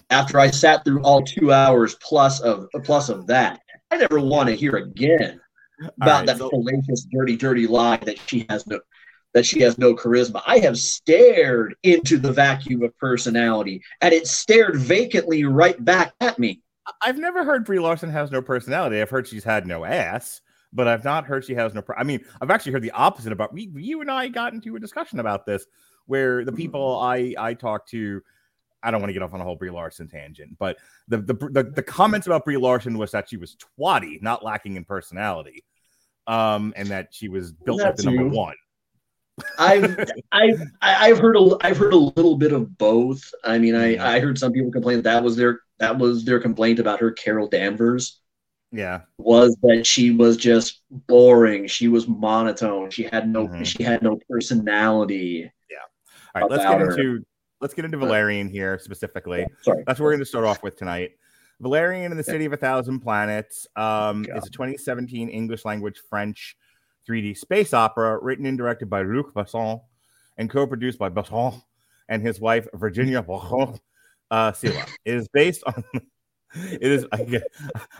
After 0.08 0.38
I 0.38 0.50
sat 0.50 0.84
through 0.84 1.02
all 1.02 1.22
two 1.22 1.52
hours 1.52 1.96
plus 1.96 2.40
of 2.40 2.68
plus 2.84 3.08
of 3.08 3.26
that, 3.26 3.60
I 3.90 3.96
never 3.96 4.20
want 4.20 4.48
to 4.48 4.56
hear 4.56 4.76
again 4.76 5.40
about 5.80 5.96
right, 6.00 6.26
that 6.26 6.38
so- 6.38 6.50
fallacious, 6.50 7.06
dirty, 7.10 7.36
dirty 7.36 7.66
lie 7.66 7.96
that 7.98 8.18
she 8.18 8.46
has 8.48 8.66
no 8.66 8.80
that 9.32 9.46
she 9.46 9.60
has 9.60 9.78
no 9.78 9.94
charisma. 9.94 10.42
I 10.46 10.58
have 10.58 10.78
stared 10.78 11.76
into 11.82 12.18
the 12.18 12.32
vacuum 12.32 12.82
of 12.82 12.96
personality, 12.98 13.82
and 14.00 14.12
it 14.12 14.26
stared 14.26 14.76
vacantly 14.76 15.44
right 15.44 15.82
back 15.84 16.14
at 16.20 16.38
me. 16.38 16.62
I've 17.02 17.18
never 17.18 17.44
heard 17.44 17.64
Brie 17.64 17.78
Larson 17.78 18.10
has 18.10 18.30
no 18.30 18.42
personality. 18.42 19.00
I've 19.00 19.10
heard 19.10 19.28
she's 19.28 19.44
had 19.44 19.66
no 19.66 19.84
ass, 19.84 20.40
but 20.72 20.88
I've 20.88 21.04
not 21.04 21.26
heard 21.26 21.44
she 21.44 21.54
has 21.54 21.74
no. 21.74 21.82
Per- 21.82 21.96
I 21.96 22.04
mean, 22.04 22.24
I've 22.40 22.50
actually 22.50 22.72
heard 22.72 22.82
the 22.82 22.90
opposite 22.90 23.32
about. 23.32 23.52
We, 23.52 23.70
you 23.74 24.00
and 24.00 24.10
I 24.10 24.28
got 24.28 24.52
into 24.52 24.76
a 24.76 24.80
discussion 24.80 25.20
about 25.20 25.46
this, 25.46 25.66
where 26.06 26.44
the 26.44 26.50
mm-hmm. 26.50 26.56
people 26.56 26.98
I 27.00 27.34
I 27.38 27.54
talked 27.54 27.90
to, 27.90 28.20
I 28.82 28.90
don't 28.90 29.00
want 29.00 29.10
to 29.10 29.14
get 29.14 29.22
off 29.22 29.34
on 29.34 29.40
a 29.40 29.44
whole 29.44 29.56
Brie 29.56 29.70
Larson 29.70 30.08
tangent, 30.08 30.58
but 30.58 30.78
the 31.08 31.18
the 31.18 31.34
the, 31.34 31.62
the 31.62 31.82
comments 31.82 32.26
about 32.26 32.44
Brie 32.44 32.56
Larson 32.56 32.98
was 32.98 33.12
that 33.12 33.28
she 33.28 33.36
was 33.36 33.56
twatty, 33.78 34.20
not 34.22 34.44
lacking 34.44 34.76
in 34.76 34.84
personality, 34.84 35.64
um, 36.26 36.72
and 36.76 36.88
that 36.88 37.08
she 37.12 37.28
was 37.28 37.52
built 37.52 37.78
That 37.78 37.96
the 37.96 38.04
number 38.04 38.28
one. 38.28 38.54
I've 39.58 39.98
I've 40.32 40.60
I've 40.82 41.18
heard 41.18 41.36
a 41.36 41.56
I've 41.62 41.78
heard 41.78 41.94
a 41.94 41.96
little 41.98 42.36
bit 42.36 42.52
of 42.52 42.76
both. 42.76 43.22
I 43.44 43.58
mean, 43.58 43.74
I 43.74 44.16
I 44.16 44.20
heard 44.20 44.38
some 44.38 44.52
people 44.52 44.70
complain 44.70 44.98
that, 44.98 45.04
that 45.04 45.22
was 45.24 45.36
their 45.36 45.60
that 45.78 45.96
was 45.96 46.24
their 46.24 46.40
complaint 46.40 46.78
about 46.78 47.00
her. 47.00 47.10
Carol 47.10 47.48
Danvers 47.48 48.20
Yeah, 48.70 49.00
was 49.16 49.56
that 49.62 49.86
she 49.86 50.10
was 50.10 50.36
just 50.36 50.82
boring. 50.90 51.66
She 51.68 51.88
was 51.88 52.06
monotone. 52.06 52.90
She 52.90 53.04
had 53.04 53.28
no 53.28 53.48
Mhm. 53.48 53.64
she 53.64 53.82
had 53.82 54.02
no 54.02 54.18
personality. 54.28 55.50
Yeah. 55.70 55.76
All 56.34 56.42
right. 56.42 56.50
Let's 56.50 56.64
get 56.64 56.80
her. 56.80 56.90
into 56.90 57.24
let's 57.62 57.72
get 57.72 57.84
into 57.86 57.96
Valerian 57.96 58.48
here 58.48 58.78
specifically. 58.78 59.46
Sorry. 59.62 59.84
That's 59.86 59.98
what 59.98 60.04
we're 60.04 60.12
going 60.12 60.20
to 60.20 60.26
start 60.26 60.44
off 60.44 60.62
with 60.62 60.76
tonight. 60.76 61.12
Valerian 61.60 62.10
and 62.10 62.18
the 62.18 62.24
City 62.24 62.46
of 62.46 62.52
a 62.52 62.56
Thousand 62.56 63.00
Planets 63.00 63.66
um, 63.76 64.24
is 64.34 64.46
a 64.46 64.50
2017 64.50 65.28
English 65.28 65.64
language 65.64 66.00
French 66.08 66.56
3D 67.08 67.36
space 67.36 67.74
opera 67.74 68.18
written 68.22 68.46
and 68.46 68.56
directed 68.56 68.88
by 68.88 69.02
Luc 69.02 69.34
Besson 69.34 69.80
and 70.38 70.48
co-produced 70.48 70.98
by 70.98 71.10
Besson 71.10 71.62
and 72.08 72.22
his 72.22 72.40
wife 72.40 72.66
Virginia 72.74 73.22
Besson 73.28 73.78
uh, 74.30 74.52
Silla. 74.52 74.84
It 75.04 75.14
is 75.14 75.28
based 75.28 75.62
on. 75.66 75.84
It 76.52 76.82
is 76.82 77.06
I 77.12 77.22
get, 77.22 77.44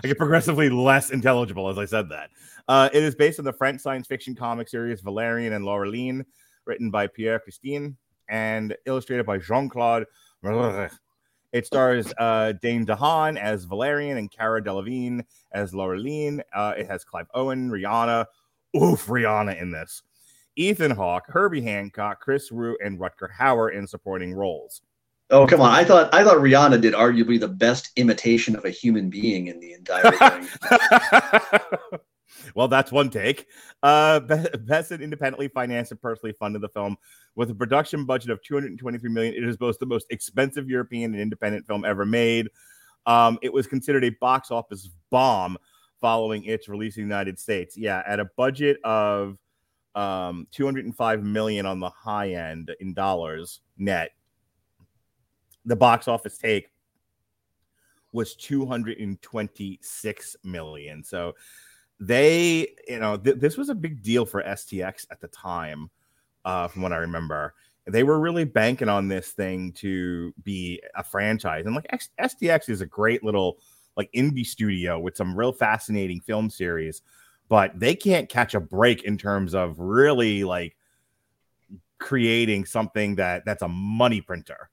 I 0.03 0.09
get 0.09 0.19
progressively 0.19 0.71
less 0.71 1.11
intelligible 1.11 1.69
as 1.69 1.79
I 1.79 1.85
said 1.85 2.09
that. 2.09 2.31
Uh, 2.67 2.89
it 2.93 3.01
is 3.01 3.15
based 3.15 3.39
on 3.39 3.45
the 3.45 3.53
French 3.53 3.81
science 3.81 4.09
fiction 4.09 4.35
comic 4.35 4.69
series 4.69 5.03
Valerian 5.03 5.53
and 5.53 5.65
Laureline, 5.65 6.25
written 6.65 6.91
by 6.91 7.07
Pierre 7.07 7.39
Christine 7.39 7.97
and 8.29 8.77
illustrated 8.87 9.25
by 9.25 9.39
Jean 9.39 9.69
Claude. 9.69 10.05
It 11.53 11.67
stars 11.67 12.13
uh, 12.19 12.53
Dane 12.63 12.87
DeHaan 12.87 13.39
as 13.39 13.65
Valerian 13.65 14.19
and 14.19 14.31
Cara 14.31 14.63
Delevingne 14.63 15.25
as 15.53 15.73
Laureline. 15.73 16.41
Uh, 16.55 16.75
it 16.79 16.87
has 16.87 17.05
Clive 17.05 17.27
Owen, 17.35 17.71
Rihanna. 17.71 18.27
Oof, 18.77 19.07
Rihanna 19.07 19.61
in 19.61 19.73
this. 19.73 20.03
Ethan 20.57 20.93
Hawke, 20.93 21.25
Herbie 21.29 21.63
Hancock, 21.63 22.21
Chris 22.21 22.53
Root, 22.53 22.79
and 22.85 22.99
Rutger 22.99 23.29
Hauer 23.37 23.73
in 23.73 23.87
supporting 23.87 24.35
roles. 24.35 24.83
Oh 25.31 25.47
come 25.47 25.61
on! 25.61 25.71
I 25.73 25.85
thought 25.85 26.13
I 26.13 26.25
thought 26.25 26.39
Rihanna 26.39 26.81
did 26.81 26.93
arguably 26.93 27.39
the 27.39 27.47
best 27.47 27.91
imitation 27.95 28.57
of 28.57 28.65
a 28.65 28.71
human 28.71 29.11
being 29.11 29.47
in 29.47 29.61
the 29.61 29.73
entire 29.75 30.11
thing. 30.11 32.01
Well, 32.55 32.69
that's 32.69 32.93
one 32.93 33.11
take. 33.11 33.47
Uh, 33.83 34.21
Besson 34.21 35.03
independently 35.03 35.49
financed 35.49 35.91
and 35.91 36.01
personally 36.01 36.35
funded 36.39 36.63
the 36.63 36.69
film 36.69 36.97
with 37.35 37.51
a 37.51 37.55
production 37.55 38.05
budget 38.05 38.31
of 38.31 38.43
223 38.43 39.11
million. 39.11 39.35
It 39.35 39.45
is 39.45 39.57
both 39.57 39.79
the 39.79 39.87
most 39.87 40.07
expensive 40.11 40.69
European 40.69 41.13
and 41.13 41.23
independent 41.23 41.67
film 41.67 41.85
ever 41.85 42.05
made. 42.05 42.49
Um, 43.07 43.39
it 43.43 43.53
was 43.53 43.67
considered 43.67 44.05
a 44.05 44.11
box 44.21 44.51
office 44.51 44.91
bomb 45.11 45.57
following 46.01 46.45
its 46.45 46.69
release 46.69 46.97
in 46.97 47.03
the 47.03 47.07
United 47.07 47.39
States. 47.39 47.77
Yeah, 47.77 48.03
at 48.07 48.21
a 48.21 48.27
budget 48.37 48.79
of 48.85 49.39
um 49.97 50.47
205 50.53 51.25
million 51.25 51.67
on 51.67 51.81
the 51.81 51.91
high 51.91 52.35
end 52.35 52.71
in 52.79 52.95
dollars 52.95 53.61
net 53.77 54.13
the 55.65 55.77
box 55.77 56.09
office 56.09 56.39
take 56.39 56.69
was 58.13 58.35
226 58.35 60.37
million. 60.43 61.05
So 61.05 61.35
they, 62.01 62.75
you 62.89 62.99
know, 62.99 63.17
th- 63.17 63.37
this 63.37 63.57
was 63.57 63.69
a 63.69 63.75
big 63.75 64.03
deal 64.03 64.25
for 64.25 64.43
STX 64.43 65.07
at 65.11 65.21
the 65.21 65.29
time, 65.29 65.91
uh, 66.45 66.67
from 66.67 66.83
what 66.83 66.93
I 66.93 66.97
remember. 66.97 67.55
They 67.87 68.03
were 68.03 68.19
really 68.19 68.45
banking 68.45 68.89
on 68.89 69.09
this 69.09 69.31
thing 69.31 69.73
to 69.75 70.35
be 70.43 70.83
a 70.95 71.05
franchise, 71.05 71.67
and 71.67 71.75
like 71.75 71.87
X- 71.91 72.11
STX 72.21 72.69
is 72.69 72.81
a 72.81 72.87
great 72.87 73.23
little 73.23 73.59
like 73.97 74.11
indie 74.13 74.47
studio 74.47 74.99
with 74.99 75.17
some 75.17 75.37
real 75.37 75.53
fascinating 75.53 76.21
film 76.21 76.49
series, 76.49 77.03
but 77.49 77.79
they 77.79 77.95
can't 77.95 78.29
catch 78.29 78.55
a 78.55 78.61
break 78.61 79.03
in 79.03 79.19
terms 79.19 79.55
of 79.55 79.79
really 79.79 80.45
like 80.45 80.77
creating 81.99 82.65
something 82.65 83.17
that 83.17 83.45
that's 83.45 83.63
a 83.63 83.69
money 83.69 84.21
printer 84.23 84.71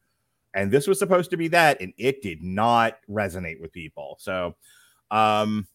and 0.53 0.72
this 0.72 0.88
was 0.88 0.98
supposed 0.98 1.29
to 1.29 1.38
be 1.38 1.50
that 1.50 1.79
and 1.81 1.93
it 1.98 2.22
did 2.22 2.41
not 2.41 2.98
resonate 3.10 3.60
with 3.60 3.72
people 3.74 4.15
so 4.19 4.55
um 5.12 5.67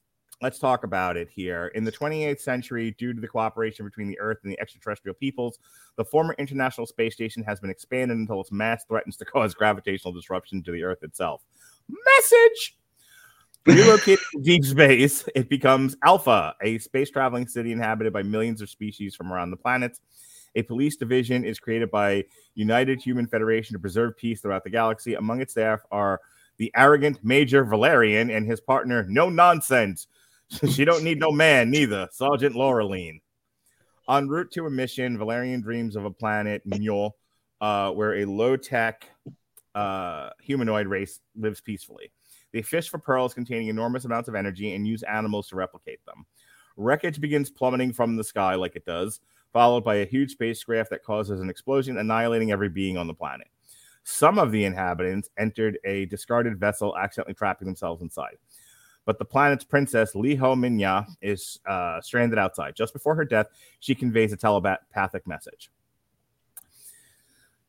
let's 0.43 0.59
talk 0.59 0.85
about 0.85 1.17
it 1.17 1.29
here 1.31 1.69
in 1.69 1.85
the 1.85 1.93
28th 1.93 2.41
century 2.41 2.95
due 2.99 3.15
to 3.15 3.21
the 3.21 3.29
cooperation 3.29 3.85
between 3.85 4.09
the 4.09 4.19
earth 4.19 4.39
and 4.43 4.53
the 4.53 4.61
extraterrestrial 4.61 5.15
peoples 5.15 5.59
the 5.97 6.05
former 6.05 6.35
international 6.39 6.87
space 6.87 7.15
station 7.15 7.43
has 7.43 7.61
been 7.61 7.71
expanded 7.71 8.17
until 8.17 8.41
its 8.41 8.53
mass 8.53 8.85
threatens 8.85 9.17
to 9.17 9.25
cause 9.25 9.55
gravitational 9.55 10.13
disruption 10.13 10.63
to 10.63 10.73
the 10.73 10.83
earth 10.83 11.03
itself 11.03 11.43
message 11.89 12.77
relocated 13.65 14.19
to 14.33 14.43
deep 14.43 14.65
space 14.65 15.25
it 15.35 15.49
becomes 15.49 15.97
alpha 16.05 16.55
a 16.63 16.77
space 16.79 17.11
traveling 17.11 17.47
city 17.47 17.71
inhabited 17.71 18.13
by 18.13 18.23
millions 18.23 18.61
of 18.61 18.69
species 18.69 19.15
from 19.15 19.33
around 19.33 19.51
the 19.51 19.57
planet 19.57 19.99
a 20.55 20.63
police 20.63 20.97
division 20.97 21.45
is 21.45 21.59
created 21.59 21.91
by 21.91 22.25
United 22.55 23.01
Human 23.01 23.27
Federation 23.27 23.75
to 23.75 23.79
preserve 23.79 24.17
peace 24.17 24.41
throughout 24.41 24.65
the 24.65 24.71
galaxy. 24.71 25.15
Among 25.15 25.41
its 25.41 25.53
staff 25.53 25.81
are 25.91 26.21
the 26.59 26.71
arrogant 26.77 27.25
Major 27.25 27.65
Valerian 27.65 28.31
and 28.31 28.47
his 28.47 28.61
partner, 28.61 29.07
no 29.09 29.31
nonsense. 29.31 30.07
She 30.71 30.85
don't 30.85 31.05
need 31.05 31.19
no 31.19 31.33
man, 31.33 31.71
neither. 31.71 32.09
Sergeant 32.13 32.55
Laureline. 32.55 33.21
En 34.09 34.29
route 34.29 34.51
to 34.53 34.67
a 34.67 34.71
mission, 34.71 35.17
Valerian 35.17 35.61
dreams 35.61 35.97
of 35.97 36.05
a 36.05 36.11
planet, 36.11 36.63
Mule, 36.65 37.17
uh, 37.61 37.91
where 37.93 38.17
a 38.17 38.25
low 38.25 38.57
tech 38.57 39.09
uh, 39.75 40.31
humanoid 40.43 40.87
race 40.87 41.21
lives 41.37 41.61
peacefully. 41.61 42.13
They 42.53 42.63
fish 42.63 42.89
for 42.89 42.99
pearls 42.99 43.33
containing 43.33 43.69
enormous 43.69 44.05
amounts 44.05 44.29
of 44.29 44.35
energy 44.35 44.75
and 44.75 44.87
use 44.87 45.03
animals 45.05 45.49
to 45.49 45.57
replicate 45.57 46.05
them. 46.05 46.27
Wreckage 46.77 47.21
begins 47.21 47.51
plummeting 47.51 47.93
from 47.93 48.17
the 48.17 48.25
sky 48.25 48.55
like 48.55 48.77
it 48.77 48.85
does 48.85 49.21
followed 49.53 49.85
by 49.85 49.97
a 49.97 50.07
huge 50.07 50.33
spacecraft 50.33 50.91
that 50.91 51.05
causes 51.05 51.41
an 51.41 51.51
explosion, 51.51 51.99
annihilating 51.99 52.53
every 52.53 52.69
being 52.69 52.97
on 52.97 53.07
the 53.07 53.15
planet. 53.15 53.49
Some 54.05 54.39
of 54.39 54.51
the 54.51 54.65
inhabitants 54.65 55.29
entered 55.39 55.79
a 55.85 56.07
discarded 56.07 56.59
vessel, 56.59 56.97
accidentally 56.97 57.35
trapping 57.35 57.67
themselves 57.67 58.03
inside. 58.03 58.37
But 59.05 59.19
the 59.19 59.25
planet's 59.25 59.65
princess, 59.65 60.15
Li 60.15 60.37
Liho 60.37 60.57
Minya, 60.57 61.07
is 61.21 61.59
uh, 61.67 62.01
stranded 62.01 62.39
outside. 62.39 62.77
Just 62.77 62.93
before 62.93 63.15
her 63.17 63.25
death, 63.25 63.49
she 63.81 63.95
conveys 63.95 64.33
a 64.33 64.37
telepathic 64.37 65.27
message. 65.27 65.71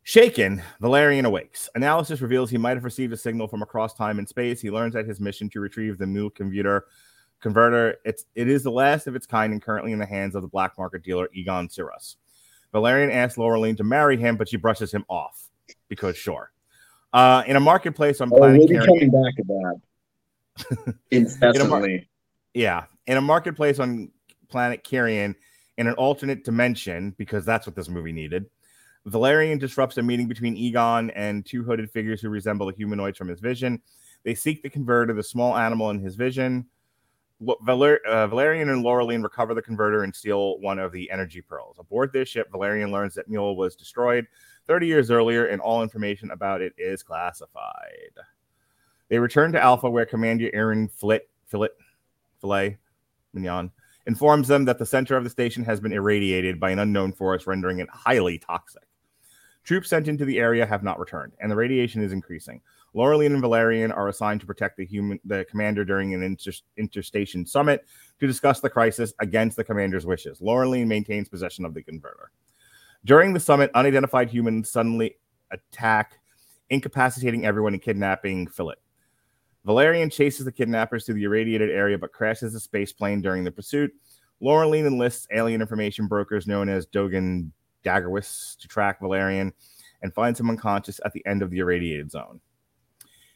Shaken, 0.03 0.61
Valerian 0.81 1.25
awakes. 1.25 1.69
Analysis 1.75 2.21
reveals 2.21 2.49
he 2.49 2.57
might 2.57 2.75
have 2.75 2.83
received 2.83 3.13
a 3.13 3.17
signal 3.17 3.47
from 3.47 3.61
across 3.61 3.93
time 3.93 4.19
and 4.19 4.27
space. 4.27 4.59
He 4.59 4.69
learns 4.69 4.93
that 4.93 5.07
his 5.07 5.19
mission 5.19 5.49
to 5.51 5.61
retrieve 5.61 5.97
the 5.97 6.05
new 6.05 6.29
computer 6.29 6.85
converter. 7.39 7.95
It's 8.03 8.25
it 8.35 8.49
is 8.49 8.63
the 8.63 8.71
last 8.71 9.07
of 9.07 9.15
its 9.15 9.25
kind 9.25 9.53
and 9.53 9.61
currently 9.61 9.93
in 9.93 9.99
the 9.99 10.05
hands 10.05 10.35
of 10.35 10.41
the 10.41 10.47
black 10.47 10.77
market 10.77 11.03
dealer 11.03 11.29
Egon 11.33 11.69
Siras. 11.69 12.17
Valerian 12.73 13.11
asks 13.11 13.37
Laureline 13.37 13.77
to 13.77 13.83
marry 13.83 14.17
him, 14.17 14.35
but 14.35 14.49
she 14.49 14.57
brushes 14.57 14.91
him 14.91 15.05
off 15.07 15.49
because 15.87 16.17
sure. 16.17 16.51
Uh, 17.13 17.43
in 17.47 17.55
a 17.55 17.59
marketplace 17.59 18.19
on 18.19 18.29
oh, 18.33 18.37
planet 18.37 18.57
we'll 18.57 18.67
be 18.67 18.77
coming 18.77 19.09
back 19.09 19.35
to 19.37 19.43
that 19.43 19.79
incessantly. 21.11 21.61
in 21.61 21.69
mar- 21.69 21.99
yeah, 22.53 22.85
in 23.07 23.17
a 23.17 23.21
marketplace 23.21 23.79
on 23.79 24.11
planet 24.49 24.83
Carrion, 24.83 25.35
in 25.77 25.87
an 25.87 25.93
alternate 25.95 26.43
dimension, 26.43 27.15
because 27.17 27.45
that's 27.45 27.65
what 27.65 27.75
this 27.75 27.89
movie 27.89 28.11
needed. 28.11 28.45
Valerian 29.05 29.57
disrupts 29.57 29.97
a 29.97 30.03
meeting 30.03 30.27
between 30.27 30.55
Egon 30.55 31.09
and 31.11 31.45
two 31.45 31.63
hooded 31.63 31.91
figures 31.91 32.21
who 32.21 32.29
resemble 32.29 32.67
the 32.67 32.73
humanoids 32.73 33.17
from 33.17 33.27
his 33.27 33.39
vision. 33.39 33.81
They 34.23 34.35
seek 34.35 34.63
the 34.63 34.69
converter, 34.69 35.13
the 35.13 35.23
small 35.23 35.57
animal 35.57 35.89
in 35.89 35.99
his 35.99 36.15
vision. 36.15 36.65
Valer- 37.41 37.99
uh, 38.07 38.27
Valerian 38.27 38.69
and 38.69 38.85
Laureline 38.85 39.21
recover 39.21 39.53
the 39.53 39.61
converter 39.61 40.03
and 40.03 40.15
steal 40.15 40.59
one 40.59 40.79
of 40.79 40.93
the 40.93 41.11
energy 41.11 41.41
pearls. 41.41 41.77
Aboard 41.77 42.13
this 42.13 42.29
ship, 42.29 42.47
Valerian 42.51 42.91
learns 42.91 43.15
that 43.15 43.27
Mule 43.27 43.57
was 43.57 43.75
destroyed 43.75 44.25
30 44.67 44.87
years 44.87 45.11
earlier, 45.11 45.47
and 45.47 45.59
all 45.59 45.83
information 45.83 46.31
about 46.31 46.61
it 46.61 46.73
is 46.77 47.03
classified. 47.03 48.13
They 49.13 49.19
return 49.19 49.51
to 49.51 49.61
Alpha, 49.61 49.87
where 49.87 50.07
Commander 50.07 50.49
Aaron 50.53 50.87
Flit, 50.87 51.29
Fillet, 51.45 51.69
Filet, 52.41 52.79
Mignon 53.31 53.69
informs 54.07 54.47
them 54.47 54.65
that 54.65 54.79
the 54.79 54.87
center 54.87 55.15
of 55.15 55.23
the 55.23 55.29
station 55.29 55.63
has 55.65 55.79
been 55.79 55.93
irradiated 55.93 56.59
by 56.59 56.71
an 56.71 56.79
unknown 56.79 57.13
force, 57.13 57.45
rendering 57.45 57.77
it 57.77 57.87
highly 57.91 58.39
toxic. 58.39 58.81
Troops 59.63 59.87
sent 59.87 60.07
into 60.07 60.25
the 60.25 60.39
area 60.39 60.65
have 60.65 60.81
not 60.81 60.97
returned, 60.97 61.33
and 61.39 61.51
the 61.51 61.55
radiation 61.55 62.01
is 62.01 62.11
increasing. 62.11 62.59
Laureline 62.95 63.33
and 63.33 63.41
Valerian 63.41 63.91
are 63.91 64.07
assigned 64.07 64.41
to 64.41 64.47
protect 64.47 64.77
the 64.77 64.85
human 64.87 65.19
the 65.25 65.45
commander 65.45 65.85
during 65.85 66.15
an 66.15 66.23
inter, 66.23 66.51
interstation 66.77 67.45
summit 67.45 67.85
to 68.19 68.25
discuss 68.25 68.61
the 68.61 68.69
crisis 68.71 69.13
against 69.19 69.55
the 69.57 69.63
commander's 69.63 70.07
wishes. 70.07 70.39
Laureline 70.39 70.87
maintains 70.87 71.29
possession 71.29 71.65
of 71.65 71.75
the 71.75 71.83
converter. 71.83 72.31
During 73.05 73.31
the 73.33 73.39
summit, 73.39 73.69
unidentified 73.75 74.31
humans 74.31 74.71
suddenly 74.71 75.17
attack, 75.51 76.19
incapacitating 76.71 77.45
everyone 77.45 77.73
and 77.73 77.81
kidnapping 77.83 78.47
Philip. 78.47 78.79
Valerian 79.65 80.09
chases 80.09 80.45
the 80.45 80.51
kidnappers 80.51 81.05
to 81.05 81.13
the 81.13 81.23
irradiated 81.23 81.69
area 81.69 81.97
but 81.97 82.11
crashes 82.11 82.53
a 82.53 82.59
space 82.59 82.91
plane 82.91 83.21
during 83.21 83.43
the 83.43 83.51
pursuit. 83.51 83.91
Laureline 84.41 84.85
enlists 84.85 85.27
alien 85.31 85.61
information 85.61 86.07
brokers 86.07 86.47
known 86.47 86.67
as 86.67 86.85
Dogan 86.85 87.53
Daggerwis 87.85 88.57
to 88.57 88.67
track 88.67 88.99
Valerian 88.99 89.53
and 90.01 90.13
finds 90.13 90.39
him 90.39 90.49
unconscious 90.49 90.99
at 91.05 91.13
the 91.13 91.25
end 91.25 91.41
of 91.41 91.49
the 91.49 91.59
irradiated 91.59 92.11
zone. 92.11 92.41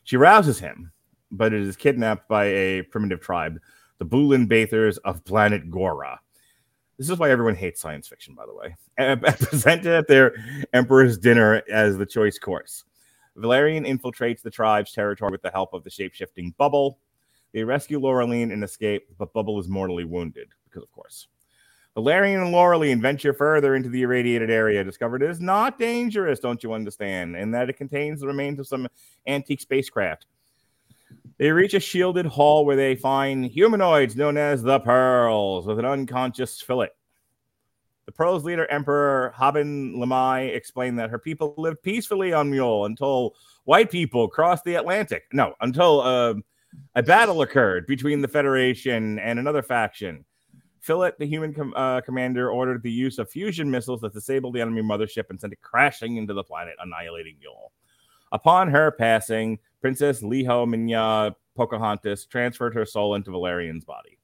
She 0.04 0.18
rouses 0.18 0.60
him, 0.60 0.92
but 1.32 1.54
it 1.54 1.62
is 1.62 1.76
kidnapped 1.76 2.28
by 2.28 2.46
a 2.46 2.82
primitive 2.84 3.22
tribe, 3.22 3.60
the 4.00 4.06
Bulin 4.06 4.48
Bathers 4.48 4.98
of 5.00 5.24
planet 5.24 5.70
Gora. 5.70 6.20
This 6.98 7.10
is 7.10 7.18
why 7.18 7.30
everyone 7.30 7.56
hates 7.56 7.80
science 7.80 8.08
fiction, 8.08 8.36
by 8.36 8.46
the 8.46 8.56
way. 8.56 8.76
Presented 9.48 9.94
at 9.94 10.08
their 10.08 10.34
emperor's 10.74 11.18
dinner 11.18 11.62
as 11.72 11.98
the 11.98 12.06
choice 12.06 12.40
course. 12.40 12.84
Valerian 13.38 13.86
infiltrates 13.86 14.42
the 14.42 14.50
tribe's 14.50 14.92
territory 14.92 15.32
with 15.32 15.44
the 15.44 15.52
help 15.52 15.74
of 15.74 15.84
the 15.84 15.90
shape-shifting 15.90 16.56
Bubble. 16.58 17.00
They 17.54 17.64
rescue 17.64 18.00
Laureline 18.00 18.52
and 18.52 18.64
escape, 18.64 19.08
but 19.18 19.32
Bubble 19.34 19.60
is 19.60 19.70
mortally 19.70 20.04
wounded, 20.04 20.50
because 20.66 20.84
of 20.84 20.92
course. 20.92 21.28
Valerian 21.94 22.42
and 22.42 22.54
Laureline 22.54 23.02
venture 23.02 23.34
further 23.34 23.76
into 23.76 23.90
the 23.90 24.02
irradiated 24.02 24.50
area, 24.50 24.84
discovered 24.84 25.22
it 25.24 25.30
is 25.30 25.40
not 25.40 25.80
dangerous, 25.80 26.40
don't 26.40 26.64
you 26.64 26.74
understand, 26.74 27.36
and 27.36 27.54
that 27.54 27.70
it 27.70 27.78
contains 27.78 28.20
the 28.20 28.28
remains 28.28 28.60
of 28.60 28.68
some 28.68 28.88
antique 29.28 29.62
spacecraft. 29.62 30.26
They 31.38 31.52
reach 31.52 31.76
a 31.76 31.80
shielded 31.80 32.26
hall 32.26 32.66
where 32.66 32.76
they 32.76 32.96
find 32.96 33.46
humanoids 33.46 34.16
known 34.16 34.38
as 34.38 34.64
the 34.64 34.80
Pearls 34.80 35.68
with 35.68 35.78
an 35.78 35.86
unconscious 35.86 36.60
Philip. 36.60 36.97
The 38.08 38.14
Pearls 38.14 38.46
leader, 38.46 38.66
Emperor 38.72 39.34
Haben 39.36 39.98
Lamai, 39.98 40.56
explained 40.56 40.98
that 40.98 41.10
her 41.10 41.20
people 41.20 41.54
lived 41.58 41.84
peacefully 41.84 42.32
on 42.32 42.50
Mule 42.50 42.86
until 42.86 43.36
white 43.66 43.92
people 43.92 44.30
crossed 44.30 44.64
the 44.64 44.76
Atlantic. 44.76 45.26
No, 45.34 45.56
until 45.60 46.00
uh, 46.00 46.34
a 46.96 47.04
battle 47.04 47.42
occurred 47.42 47.86
between 47.86 48.22
the 48.22 48.28
Federation 48.30 49.20
and 49.20 49.40
another 49.40 49.62
faction. 49.62 50.24
Philip, 50.80 51.18
the 51.18 51.26
human 51.26 51.54
com- 51.54 51.74
uh, 51.76 52.00
commander, 52.00 52.50
ordered 52.50 52.82
the 52.82 52.90
use 52.90 53.20
of 53.20 53.30
fusion 53.30 53.70
missiles 53.70 54.00
that 54.00 54.14
disabled 54.14 54.56
the 54.56 54.62
enemy 54.62 54.82
mothership 54.82 55.30
and 55.30 55.38
sent 55.38 55.52
it 55.52 55.62
crashing 55.62 56.16
into 56.16 56.34
the 56.34 56.44
planet, 56.44 56.76
annihilating 56.80 57.36
Mule. 57.42 57.74
Upon 58.32 58.70
her 58.70 58.90
passing, 58.90 59.60
Princess 59.82 60.22
Liho 60.22 60.66
Minya 60.66 61.36
Pocahontas 61.58 62.24
transferred 62.24 62.74
her 62.74 62.86
soul 62.86 63.16
into 63.16 63.32
Valerian's 63.32 63.84
body. 63.84 64.18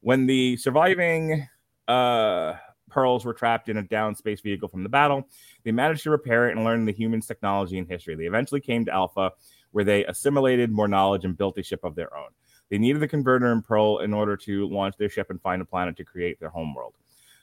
When 0.00 0.24
the 0.24 0.56
surviving 0.56 1.46
uh, 1.86 2.54
pearls 2.88 3.24
were 3.24 3.34
trapped 3.34 3.68
in 3.68 3.76
a 3.76 3.82
down 3.82 4.14
space 4.14 4.40
vehicle 4.40 4.68
from 4.68 4.82
the 4.82 4.88
battle. 4.88 5.28
They 5.64 5.72
managed 5.72 6.02
to 6.04 6.10
repair 6.10 6.48
it 6.48 6.56
and 6.56 6.64
learn 6.64 6.84
the 6.84 6.92
humans' 6.92 7.26
technology 7.26 7.78
and 7.78 7.88
history. 7.88 8.14
They 8.14 8.26
eventually 8.26 8.60
came 8.60 8.84
to 8.84 8.92
Alpha, 8.92 9.32
where 9.72 9.84
they 9.84 10.04
assimilated 10.04 10.70
more 10.70 10.88
knowledge 10.88 11.24
and 11.24 11.36
built 11.36 11.58
a 11.58 11.62
ship 11.62 11.84
of 11.84 11.94
their 11.94 12.16
own. 12.16 12.30
They 12.70 12.78
needed 12.78 13.00
the 13.00 13.08
converter 13.08 13.50
and 13.52 13.64
Pearl 13.64 13.98
in 13.98 14.12
order 14.12 14.36
to 14.38 14.68
launch 14.68 14.96
their 14.96 15.08
ship 15.08 15.30
and 15.30 15.40
find 15.40 15.62
a 15.62 15.64
planet 15.64 15.96
to 15.96 16.04
create 16.04 16.38
their 16.38 16.50
homeworld. 16.50 16.94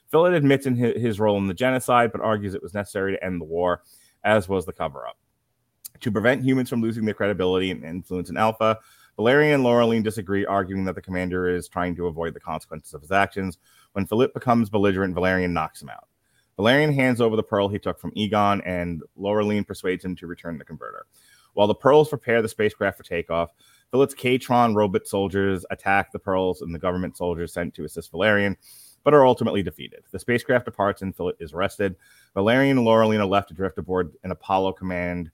Philip 0.08 0.34
admits 0.34 0.66
in 0.66 0.76
his, 0.76 1.18
role 1.18 1.36
in 1.36 1.48
the 1.48 1.54
genocide, 1.54 2.12
but 2.12 2.20
argues 2.20 2.54
it 2.54 2.62
was 2.62 2.74
necessary 2.74 3.12
to 3.12 3.24
end 3.24 3.40
the 3.40 3.44
war, 3.44 3.82
as 4.22 4.48
was 4.48 4.64
the 4.64 4.72
cover 4.72 5.06
up. 5.06 5.18
To 6.00 6.12
prevent 6.12 6.44
humans 6.44 6.70
from 6.70 6.80
losing 6.80 7.04
their 7.04 7.14
credibility 7.14 7.70
and 7.70 7.82
influence 7.84 8.30
in 8.30 8.36
Alpha, 8.36 8.78
Valerian 9.16 9.54
and 9.54 9.64
Laureline 9.64 10.04
disagree, 10.04 10.44
arguing 10.44 10.84
that 10.84 10.94
the 10.94 11.00
commander 11.00 11.48
is 11.48 11.68
trying 11.68 11.96
to 11.96 12.06
avoid 12.06 12.34
the 12.34 12.40
consequences 12.40 12.92
of 12.92 13.00
his 13.00 13.10
actions. 13.10 13.58
When 13.96 14.04
Philip 14.04 14.34
becomes 14.34 14.68
belligerent, 14.68 15.14
Valerian 15.14 15.54
knocks 15.54 15.80
him 15.80 15.88
out. 15.88 16.06
Valerian 16.56 16.92
hands 16.92 17.18
over 17.18 17.34
the 17.34 17.42
pearl 17.42 17.66
he 17.66 17.78
took 17.78 17.98
from 17.98 18.12
Egon, 18.14 18.60
and 18.66 19.02
Laureline 19.18 19.66
persuades 19.66 20.04
him 20.04 20.14
to 20.16 20.26
return 20.26 20.58
the 20.58 20.66
converter. 20.66 21.06
While 21.54 21.66
the 21.66 21.74
pearls 21.74 22.10
prepare 22.10 22.42
the 22.42 22.48
spacecraft 22.50 22.98
for 22.98 23.04
takeoff, 23.04 23.54
Philip's 23.90 24.12
K-Tron 24.12 24.74
robot 24.74 25.06
soldiers 25.06 25.64
attack 25.70 26.12
the 26.12 26.18
pearls 26.18 26.60
and 26.60 26.74
the 26.74 26.78
government 26.78 27.16
soldiers 27.16 27.54
sent 27.54 27.72
to 27.72 27.84
assist 27.84 28.10
Valerian, 28.10 28.58
but 29.02 29.14
are 29.14 29.24
ultimately 29.24 29.62
defeated. 29.62 30.02
The 30.10 30.18
spacecraft 30.18 30.66
departs 30.66 31.00
and 31.00 31.16
Philip 31.16 31.36
is 31.40 31.54
arrested. 31.54 31.96
Valerian 32.34 32.76
and 32.76 32.86
Laureline 32.86 33.20
are 33.20 33.24
left 33.24 33.50
adrift 33.50 33.78
aboard 33.78 34.12
an 34.24 34.30
Apollo 34.30 34.74
Command 34.74 35.30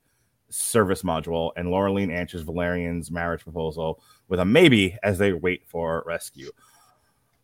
service 0.50 1.02
module, 1.02 1.50
and 1.56 1.66
Laureline 1.66 2.12
answers 2.12 2.42
Valerian's 2.42 3.10
marriage 3.10 3.42
proposal 3.42 4.00
with 4.28 4.38
a 4.38 4.44
maybe 4.44 4.96
as 5.02 5.18
they 5.18 5.32
wait 5.32 5.66
for 5.66 6.04
rescue. 6.06 6.52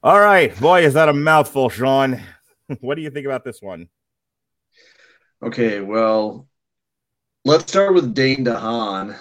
All 0.01 0.21
right, 0.21 0.57
boy, 0.61 0.85
is 0.85 0.95
that 0.95 1.09
a 1.09 1.13
mouthful, 1.13 1.69
Sean. 1.69 2.23
what 2.81 2.95
do 2.95 3.03
you 3.03 3.11
think 3.11 3.27
about 3.27 3.43
this 3.43 3.61
one? 3.61 3.89
Okay, 5.43 5.81
well, 5.81 6.47
let's 7.45 7.69
start 7.69 7.95
with 7.95 8.15
Dane 8.15 8.45
DeHaan. 8.45 9.19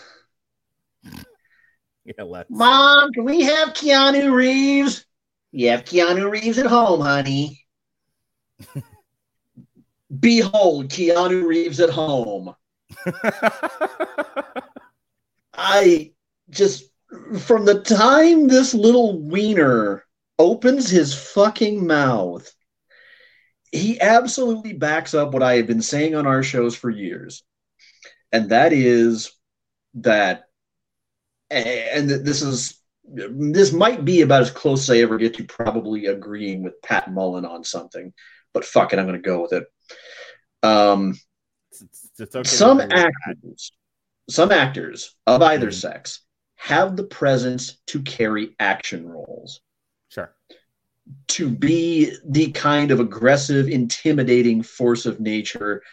Yeah, 2.05 2.23
let's. 2.23 2.51
Mom, 2.51 3.11
can 3.11 3.23
we 3.25 3.41
have 3.41 3.69
Keanu 3.69 4.31
Reeves? 4.31 5.03
You 5.51 5.71
have 5.71 5.83
Keanu 5.83 6.29
Reeves 6.29 6.59
at 6.59 6.67
home, 6.67 7.01
honey. 7.01 7.59
Behold, 10.19 10.89
Keanu 10.89 11.43
Reeves 11.43 11.79
at 11.79 11.89
home. 11.89 12.53
I 15.55 16.11
just, 16.51 16.91
from 17.39 17.65
the 17.65 17.81
time 17.81 18.47
this 18.47 18.75
little 18.75 19.19
wiener 19.19 20.03
opens 20.39 20.89
his 20.89 21.13
fucking 21.13 21.85
mouth, 21.85 22.51
he 23.71 23.99
absolutely 23.99 24.73
backs 24.73 25.13
up 25.13 25.33
what 25.33 25.43
I 25.43 25.55
have 25.55 25.67
been 25.67 25.81
saying 25.81 26.15
on 26.15 26.25
our 26.27 26.43
shows 26.43 26.75
for 26.75 26.89
years. 26.89 27.43
And 28.31 28.49
that 28.49 28.73
is 28.73 29.31
that, 29.95 30.45
and 31.49 32.09
this 32.09 32.41
is, 32.41 32.79
this 33.03 33.71
might 33.71 34.03
be 34.03 34.21
about 34.21 34.41
as 34.41 34.51
close 34.51 34.83
as 34.83 34.95
I 34.95 34.99
ever 34.99 35.17
get 35.17 35.35
to 35.35 35.43
probably 35.45 36.07
agreeing 36.07 36.63
with 36.63 36.81
Pat 36.81 37.11
Mullen 37.11 37.45
on 37.45 37.63
something, 37.63 38.13
but 38.53 38.65
fuck 38.65 38.93
it, 38.93 38.99
I'm 38.99 39.05
going 39.05 39.21
to 39.21 39.27
go 39.27 39.41
with 39.41 39.53
it. 39.53 39.65
Um, 40.63 41.17
It's, 41.71 42.09
it's 42.19 42.35
okay 42.35 42.49
some 42.49 42.81
actors, 42.81 43.71
some 44.29 44.51
actors 44.51 45.15
of 45.25 45.41
either 45.41 45.67
Mhm. 45.67 45.73
sex 45.73 46.21
have 46.55 46.97
the 46.97 47.05
presence 47.05 47.77
to 47.87 48.01
carry 48.01 48.55
action 48.59 49.07
roles, 49.07 49.61
Sure. 50.17 50.33
to 51.27 51.49
be 51.49 52.15
the 52.27 52.51
kind 52.51 52.89
of 52.89 52.99
aggressive, 52.99 53.67
intimidating 53.67 54.63
force 54.63 55.05
of 55.05 55.19
nature 55.19 55.83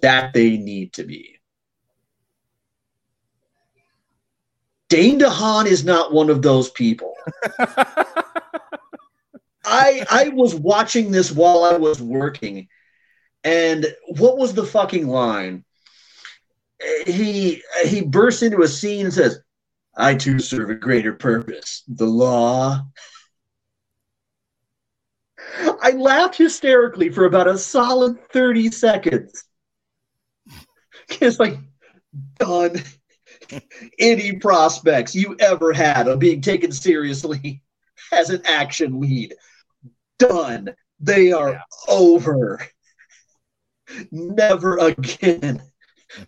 that 0.00 0.32
they 0.32 0.56
need 0.56 0.92
to 0.92 1.02
be. 1.02 1.38
Dane 4.88 5.18
DeHaan 5.18 5.66
is 5.66 5.84
not 5.84 6.12
one 6.12 6.30
of 6.30 6.40
those 6.40 6.70
people. 6.70 7.14
I 9.64 10.06
I 10.08 10.30
was 10.34 10.54
watching 10.54 11.10
this 11.10 11.32
while 11.32 11.64
I 11.64 11.76
was 11.76 12.00
working, 12.00 12.68
and 13.42 13.86
what 14.18 14.38
was 14.38 14.54
the 14.54 14.64
fucking 14.66 15.08
line? 15.08 15.64
He 17.06 17.60
he 17.84 18.02
bursts 18.02 18.42
into 18.42 18.62
a 18.62 18.68
scene 18.68 19.06
and 19.06 19.14
says, 19.14 19.40
"I 19.96 20.14
too 20.14 20.38
serve 20.38 20.70
a 20.70 20.74
greater 20.76 21.14
purpose, 21.14 21.82
the 21.88 22.06
law." 22.06 22.86
I 25.58 25.92
laughed 25.96 26.36
hysterically 26.36 27.08
for 27.10 27.24
about 27.24 27.48
a 27.48 27.58
solid 27.58 28.18
thirty 28.30 28.70
seconds. 28.70 29.44
It's 31.20 31.38
like 31.38 31.58
done. 32.38 32.82
Any 33.98 34.38
prospects 34.38 35.14
you 35.14 35.36
ever 35.38 35.72
had 35.72 36.08
of 36.08 36.18
being 36.18 36.40
taken 36.40 36.72
seriously 36.72 37.62
as 38.12 38.30
an 38.30 38.42
action 38.46 39.00
lead, 39.00 39.34
done. 40.18 40.74
They 41.00 41.32
are 41.32 41.50
Yeah. 41.52 41.60
over. 41.88 42.60
Never 44.10 44.78
again. 44.78 45.62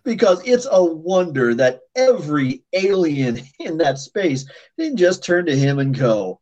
Because 0.03 0.41
it's 0.45 0.67
a 0.69 0.83
wonder 0.83 1.55
that 1.55 1.79
every 1.95 2.63
alien 2.73 3.39
in 3.59 3.77
that 3.77 3.97
space 3.99 4.45
didn't 4.77 4.97
just 4.97 5.23
turn 5.23 5.45
to 5.45 5.55
him 5.55 5.79
and 5.79 5.97
go, 5.97 6.41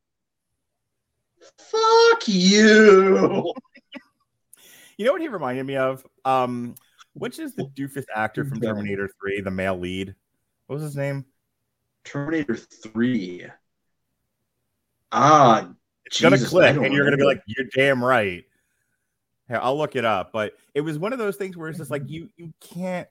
Fuck 1.57 2.27
you. 2.27 3.53
You 4.97 5.05
know 5.05 5.11
what 5.11 5.21
he 5.21 5.27
reminded 5.27 5.65
me 5.65 5.75
of? 5.75 6.05
Um, 6.23 6.75
which 7.13 7.39
is 7.39 7.53
the 7.55 7.65
doofus 7.65 8.05
actor 8.15 8.45
from 8.45 8.59
Terminator 8.61 9.09
3, 9.21 9.41
the 9.41 9.51
male 9.51 9.77
lead? 9.77 10.15
What 10.67 10.75
was 10.75 10.83
his 10.83 10.95
name? 10.95 11.25
Terminator 12.03 12.55
3. 12.55 13.45
Ah, 15.11 15.69
It's 16.05 16.21
gonna 16.21 16.37
click, 16.37 16.75
and 16.75 16.93
you're 16.93 17.05
gonna 17.05 17.17
be 17.17 17.23
like, 17.23 17.41
"You're 17.47 17.67
damn 17.73 18.03
right." 18.03 18.45
Here, 19.47 19.59
I'll 19.61 19.77
look 19.77 19.95
it 19.95 20.05
up. 20.05 20.31
But 20.31 20.53
it 20.73 20.81
was 20.81 20.97
one 20.99 21.13
of 21.13 21.19
those 21.19 21.35
things 21.37 21.55
where 21.55 21.69
it's 21.69 21.77
just 21.77 21.91
like 21.91 22.03
you 22.09 22.29
you 22.37 22.53
can't. 22.59 23.07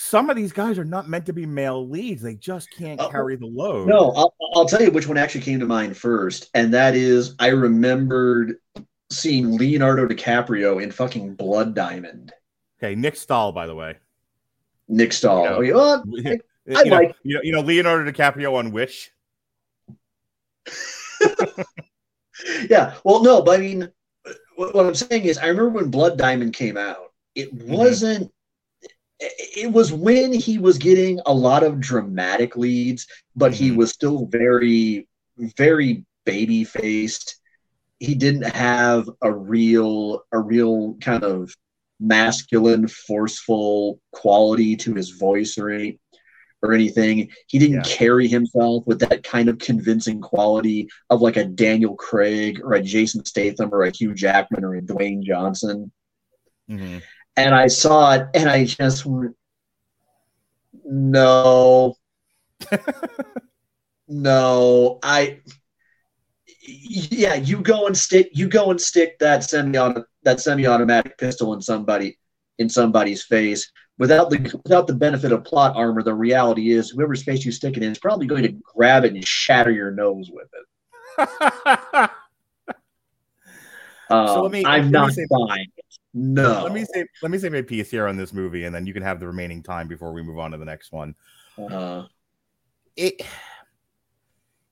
Some 0.00 0.30
of 0.30 0.36
these 0.36 0.52
guys 0.52 0.78
are 0.78 0.84
not 0.84 1.08
meant 1.08 1.26
to 1.26 1.32
be 1.32 1.44
male 1.44 1.86
leads; 1.88 2.22
they 2.22 2.36
just 2.36 2.70
can't 2.70 3.00
Oh, 3.00 3.08
carry 3.08 3.34
the 3.34 3.46
load. 3.46 3.88
No, 3.88 4.12
I'll, 4.12 4.32
I'll 4.54 4.64
tell 4.64 4.80
you 4.80 4.92
which 4.92 5.08
one 5.08 5.16
actually 5.18 5.40
came 5.40 5.58
to 5.58 5.66
mind 5.66 5.96
first, 5.96 6.50
and 6.54 6.72
that 6.72 6.94
is 6.94 7.34
I 7.40 7.48
remembered 7.48 8.54
seeing 9.10 9.58
Leonardo 9.58 10.06
DiCaprio 10.06 10.80
in 10.80 10.92
fucking 10.92 11.34
Blood 11.34 11.74
Diamond. 11.74 12.32
Okay, 12.80 12.94
Nick 12.94 13.16
Stahl, 13.16 13.50
by 13.50 13.66
the 13.66 13.74
way. 13.74 13.96
Nick 14.86 15.12
Stahl. 15.12 15.42
Yeah. 15.44 15.50
Okay, 15.54 15.72
well, 15.72 16.04
you, 16.06 16.38
I 16.76 16.82
know, 16.84 16.94
like- 16.96 17.16
you 17.24 17.34
know, 17.34 17.40
you 17.42 17.52
know 17.52 17.60
Leonardo 17.60 18.08
DiCaprio 18.10 18.54
on 18.54 18.70
Wish. 18.70 19.10
yeah. 22.70 22.94
Well, 23.04 23.22
no, 23.24 23.42
but 23.42 23.58
I 23.58 23.62
mean, 23.62 23.88
what, 24.54 24.74
what 24.76 24.86
I'm 24.86 24.94
saying 24.94 25.24
is, 25.24 25.38
I 25.38 25.46
remember 25.48 25.70
when 25.70 25.90
Blood 25.90 26.16
Diamond 26.18 26.54
came 26.54 26.76
out. 26.76 27.12
It 27.34 27.52
Mm-hmm. 27.52 28.24
It 29.20 29.72
was 29.72 29.92
when 29.92 30.32
he 30.32 30.58
was 30.58 30.78
getting 30.78 31.20
a 31.26 31.34
lot 31.34 31.64
of 31.64 31.80
dramatic 31.80 32.56
leads, 32.56 33.06
but 33.34 33.52
he 33.52 33.70
Mhm. 33.70 33.76
was 33.76 33.90
still 33.90 34.26
very, 34.26 35.08
very 35.56 36.04
baby 36.24 36.64
faced. 36.64 37.36
He 37.98 38.14
didn't 38.14 38.46
have 38.54 39.10
a 39.22 39.32
real, 39.32 40.22
a 40.30 40.38
real 40.38 40.94
kind 41.00 41.24
of 41.24 41.52
masculine, 41.98 42.86
forceful 42.86 44.00
quality 44.12 44.76
to 44.76 44.94
his 44.94 45.10
voice 45.10 45.58
or 45.58 45.70
any, 45.70 45.98
or 46.62 46.72
anything. 46.72 47.28
He 47.48 47.58
didn't 47.58 47.76
Yeah. 47.76 47.82
carry 47.96 48.28
himself 48.28 48.86
with 48.86 49.00
that 49.00 49.24
kind 49.24 49.48
of 49.48 49.58
convincing 49.58 50.20
quality 50.20 50.88
of 51.10 51.22
like 51.22 51.36
a 51.36 51.44
Daniel 51.44 51.96
Craig 51.96 52.60
or 52.62 52.74
a 52.74 52.82
Jason 52.82 53.24
Statham 53.24 53.70
or 53.72 53.82
a 53.82 53.90
Hugh 53.90 54.14
Jackman 54.14 54.64
or 54.64 54.76
a 54.76 54.80
Dwayne 54.80 55.22
Johnson. 55.24 55.90
Mhm. 56.70 57.02
And 57.38 57.54
I 57.54 57.68
saw 57.68 58.14
it 58.14 58.26
and 58.34 58.48
I 58.50 58.64
just 58.64 59.06
went, 59.06 59.36
no, 60.84 61.94
no, 64.08 64.98
I, 65.02 65.40
yeah, 66.66 67.34
you 67.34 67.60
go 67.60 67.86
and 67.86 67.96
stick, 67.96 68.30
you 68.32 68.48
go 68.48 68.70
and 68.70 68.80
stick 68.80 69.18
that 69.20 69.44
semi 69.44 69.78
that 70.24 70.40
semi-automatic 70.40 71.16
pistol 71.18 71.54
in 71.54 71.60
somebody 71.62 72.18
in 72.58 72.68
somebody's 72.68 73.22
face 73.22 73.70
without 73.98 74.30
the 74.30 74.38
without 74.64 74.86
the 74.86 74.94
benefit 74.94 75.30
of 75.32 75.44
plot 75.44 75.76
armor. 75.76 76.02
The 76.02 76.14
reality 76.14 76.72
is, 76.72 76.90
whoever's 76.90 77.22
face 77.22 77.44
you 77.44 77.52
stick 77.52 77.76
it 77.76 77.82
in 77.82 77.92
is 77.92 77.98
probably 77.98 78.26
going 78.26 78.42
to 78.42 78.52
grab 78.74 79.04
it 79.04 79.14
and 79.14 79.26
shatter 79.26 79.70
your 79.70 79.90
nose 79.92 80.30
with 80.32 80.48
it. 80.52 80.68
Um, 84.10 84.26
So 84.28 84.42
let 84.42 84.52
me- 84.52 84.64
I'm 84.64 84.86
me 84.86 84.90
not 84.90 85.12
say- 85.12 85.26
buying 85.30 85.66
it. 85.76 85.77
No. 86.18 86.64
let 86.64 86.72
me 86.72 86.84
say 86.84 87.06
let 87.22 87.30
me 87.30 87.38
say 87.38 87.48
my 87.48 87.62
piece 87.62 87.90
here 87.90 88.06
on 88.06 88.16
this 88.16 88.32
movie, 88.32 88.64
and 88.64 88.74
then 88.74 88.86
you 88.86 88.92
can 88.92 89.02
have 89.02 89.20
the 89.20 89.26
remaining 89.26 89.62
time 89.62 89.86
before 89.88 90.12
we 90.12 90.22
move 90.22 90.38
on 90.38 90.50
to 90.50 90.58
the 90.58 90.64
next 90.64 90.92
one. 90.92 91.14
Uh, 91.58 92.04
it 92.96 93.22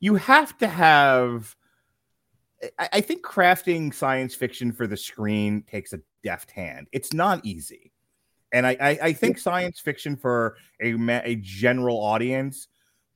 you 0.00 0.16
have 0.16 0.58
to 0.58 0.66
have 0.66 1.54
I, 2.78 2.88
I 2.94 3.00
think 3.00 3.24
crafting 3.24 3.92
science 3.94 4.34
fiction 4.34 4.72
for 4.72 4.86
the 4.86 4.96
screen 4.96 5.62
takes 5.62 5.92
a 5.92 6.00
deft 6.22 6.50
hand. 6.50 6.88
It's 6.92 7.12
not 7.12 7.44
easy. 7.44 7.92
And 8.52 8.66
I, 8.66 8.76
I, 8.80 8.98
I 9.02 9.12
think 9.12 9.38
science 9.38 9.80
fiction 9.80 10.16
for 10.16 10.56
a, 10.80 10.94
a 11.24 11.36
general 11.36 11.98
audience 11.98 12.68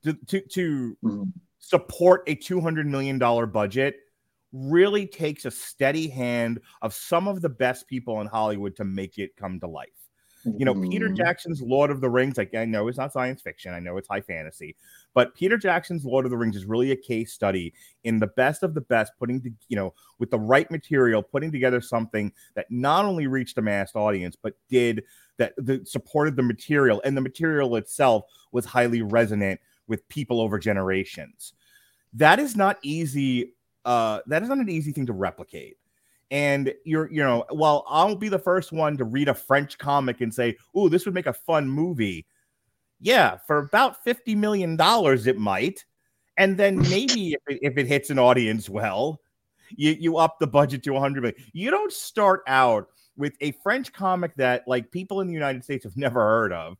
to, 0.03 0.13
to, 0.27 0.41
to 0.41 0.97
Mhm. 1.03 1.31
support 1.59 2.23
a 2.27 2.35
$200 2.35 2.85
million 2.85 3.17
budget 3.17 3.95
really 4.53 5.07
takes 5.07 5.45
a 5.45 5.51
steady 5.51 6.07
hand 6.07 6.59
of 6.81 6.93
some 6.93 7.27
of 7.27 7.41
the 7.41 7.49
best 7.49 7.87
people 7.87 8.21
in 8.21 8.27
Hollywood 8.27 8.75
to 8.75 8.83
make 8.83 9.17
it 9.17 9.35
come 9.35 9.59
to 9.59 9.67
life. 9.67 9.89
You 10.57 10.65
know, 10.65 10.73
Peter 10.73 11.07
Mhm. 11.07 11.17
Jackson's 11.17 11.61
Lord 11.61 11.91
of 11.91 12.01
the 12.01 12.09
Rings, 12.09 12.35
like 12.35 12.55
I 12.55 12.65
know 12.65 12.87
it's 12.87 12.97
not 12.97 13.13
science 13.13 13.43
fiction, 13.43 13.75
I 13.75 13.79
know 13.79 13.97
it's 13.97 14.07
high 14.07 14.21
fantasy, 14.21 14.75
but 15.13 15.35
Peter 15.35 15.55
Jackson's 15.55 16.03
Lord 16.03 16.25
of 16.25 16.31
the 16.31 16.37
Rings 16.37 16.55
is 16.55 16.65
really 16.65 16.91
a 16.91 16.95
case 16.95 17.31
study 17.31 17.75
in 18.05 18.17
the 18.17 18.25
best 18.25 18.63
of 18.63 18.73
the 18.73 18.81
best, 18.81 19.13
putting 19.19 19.39
to, 19.41 19.51
you 19.69 19.75
know, 19.75 19.93
with 20.17 20.31
the 20.31 20.39
right 20.39 20.69
material, 20.71 21.21
putting 21.21 21.51
together 21.51 21.79
something 21.79 22.31
that 22.55 22.65
not 22.71 23.05
only 23.05 23.27
reached 23.27 23.59
a 23.59 23.61
mass 23.61 23.95
audience, 23.95 24.35
but 24.35 24.55
did 24.67 25.03
that, 25.37 25.53
that 25.57 25.87
supported 25.87 26.35
the 26.35 26.43
material, 26.43 27.03
and 27.05 27.15
the 27.15 27.21
material 27.21 27.75
itself 27.75 28.25
was 28.51 28.65
highly 28.65 29.03
resonant 29.03 29.59
with 29.85 30.07
people 30.07 30.41
over 30.41 30.57
generations. 30.57 31.53
That 32.13 32.39
is 32.39 32.55
not 32.55 32.79
easy. 32.81 33.53
Uh, 33.85 34.19
that 34.27 34.43
is 34.43 34.49
not 34.49 34.59
an 34.59 34.69
easy 34.69 34.91
thing 34.91 35.05
to 35.05 35.13
replicate. 35.13 35.77
And 36.29 36.73
you're 36.85 37.11
you 37.11 37.21
know 37.21 37.43
well 37.51 37.83
i'll 37.89 38.15
be 38.15 38.29
the 38.29 38.39
first 38.39 38.71
one 38.71 38.95
to 38.95 39.03
read 39.03 39.27
a 39.27 39.33
french 39.33 39.77
comic 39.77 40.21
and 40.21 40.33
say 40.33 40.55
oh 40.73 40.87
this 40.87 41.03
would 41.03 41.13
make 41.13 41.25
a 41.25 41.33
fun 41.33 41.69
movie 41.69 42.25
yeah 43.01 43.35
for 43.47 43.57
about 43.57 44.01
50 44.05 44.35
million 44.35 44.77
dollars 44.77 45.27
it 45.27 45.37
might. 45.37 45.83
And 46.37 46.55
then 46.55 46.77
maybe 46.89 47.33
if 47.33 47.41
it, 47.47 47.59
if 47.61 47.77
it 47.77 47.87
hits 47.87 48.09
an 48.09 48.17
audience 48.17 48.69
well 48.69 49.19
you 49.75 49.91
you 49.99 50.17
up 50.17 50.39
the 50.39 50.47
budget 50.47 50.83
to 50.83 50.91
100 50.93 51.21
million. 51.21 51.43
You 51.51 51.69
don't 51.69 51.91
start 51.91 52.43
out 52.47 52.87
with 53.17 53.33
a 53.41 53.51
french 53.63 53.91
comic 53.91 54.33
that 54.35 54.63
like 54.67 54.89
people 54.91 55.19
in 55.19 55.27
the 55.27 55.33
united 55.33 55.63
states 55.63 55.83
have 55.83 55.97
never 55.97 56.21
heard 56.21 56.53
of 56.53 56.77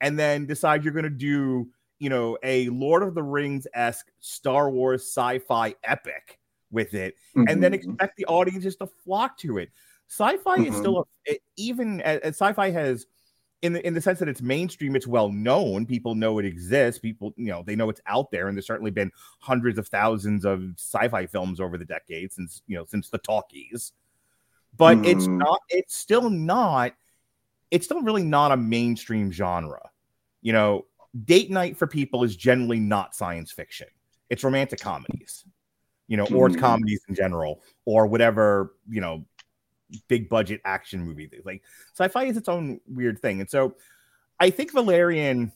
and 0.00 0.18
then 0.18 0.44
decide 0.46 0.84
you're 0.84 0.92
going 0.92 1.04
to 1.04 1.10
do 1.10 1.68
you 2.02 2.10
know 2.10 2.36
a 2.42 2.68
lord 2.70 3.02
of 3.04 3.14
the 3.14 3.22
rings-esque 3.22 4.10
star 4.18 4.70
wars 4.70 5.02
sci-fi 5.02 5.72
epic 5.84 6.40
with 6.72 6.94
it 6.94 7.14
and 7.48 7.62
then 7.62 7.70
Mhm. 7.72 7.74
expect 7.76 8.16
the 8.16 8.26
audiences 8.26 8.74
to 8.76 8.86
flock 9.04 9.38
to 9.38 9.58
it. 9.58 9.70
Sci-fi 10.08 10.56
is 10.56 10.74
Mhm. 10.74 10.78
still 10.78 10.98
a, 10.98 11.04
it- 11.32 11.42
even 11.56 12.00
as, 12.00 12.18
as 12.20 12.34
sci-fi 12.36 12.70
has 12.70 13.06
in 13.62 13.72
the 13.74 13.86
in 13.86 13.94
the 13.94 14.00
sense 14.00 14.18
that 14.18 14.28
it's 14.28 14.42
mainstream, 14.42 14.96
it's 14.96 15.06
well 15.06 15.30
known. 15.30 15.86
People 15.86 16.16
know 16.16 16.38
it 16.40 16.44
exists. 16.44 16.98
People, 16.98 17.32
you 17.36 17.46
know, 17.52 17.62
they 17.62 17.76
know 17.76 17.88
it's 17.88 18.00
out 18.06 18.32
there, 18.32 18.48
and 18.48 18.56
there's 18.56 18.66
certainly 18.66 18.90
been 18.90 19.12
hundreds 19.38 19.78
of 19.78 19.86
thousands 19.86 20.44
of 20.44 20.60
sci-fi 20.76 21.26
films 21.26 21.60
over 21.60 21.78
the 21.78 21.84
decades 21.84 22.34
since 22.34 22.62
you 22.66 22.76
know 22.76 22.84
since 22.86 23.10
the 23.10 23.18
talkies. 23.18 23.92
But 24.76 25.06
it's 25.06 25.28
Mhm. 25.28 25.38
not. 25.38 25.60
It's 25.68 25.94
still 25.94 26.28
not. 26.30 26.94
It's 27.70 27.84
still 27.86 28.02
really 28.02 28.24
not 28.24 28.50
a 28.50 28.56
mainstream 28.56 29.30
genre. 29.30 29.90
You 30.40 30.52
know, 30.52 30.86
date 31.24 31.50
night 31.50 31.76
for 31.76 31.86
people 31.86 32.24
is 32.24 32.36
generally 32.36 32.80
not 32.80 33.14
science 33.14 33.52
fiction. 33.52 33.88
It's 34.30 34.44
romantic 34.44 34.80
comedies 34.80 35.44
you 36.08 36.18
know, 36.18 36.26
or 36.34 36.46
it's 36.46 36.56
Mhm. 36.56 36.60
comedies 36.60 37.00
in 37.08 37.14
general, 37.14 37.62
or 37.86 38.06
whatever, 38.06 38.74
you 38.86 39.00
know, 39.00 39.24
big 40.08 40.28
budget 40.28 40.60
action 40.64 41.02
movie. 41.02 41.30
Like 41.42 41.62
sci-fi 41.94 42.24
is 42.24 42.36
its 42.36 42.50
own 42.50 42.80
weird 42.86 43.18
thing. 43.18 43.40
And 43.40 43.48
so 43.48 43.76
I 44.38 44.50
think 44.50 44.72
Valerian, 44.72 45.52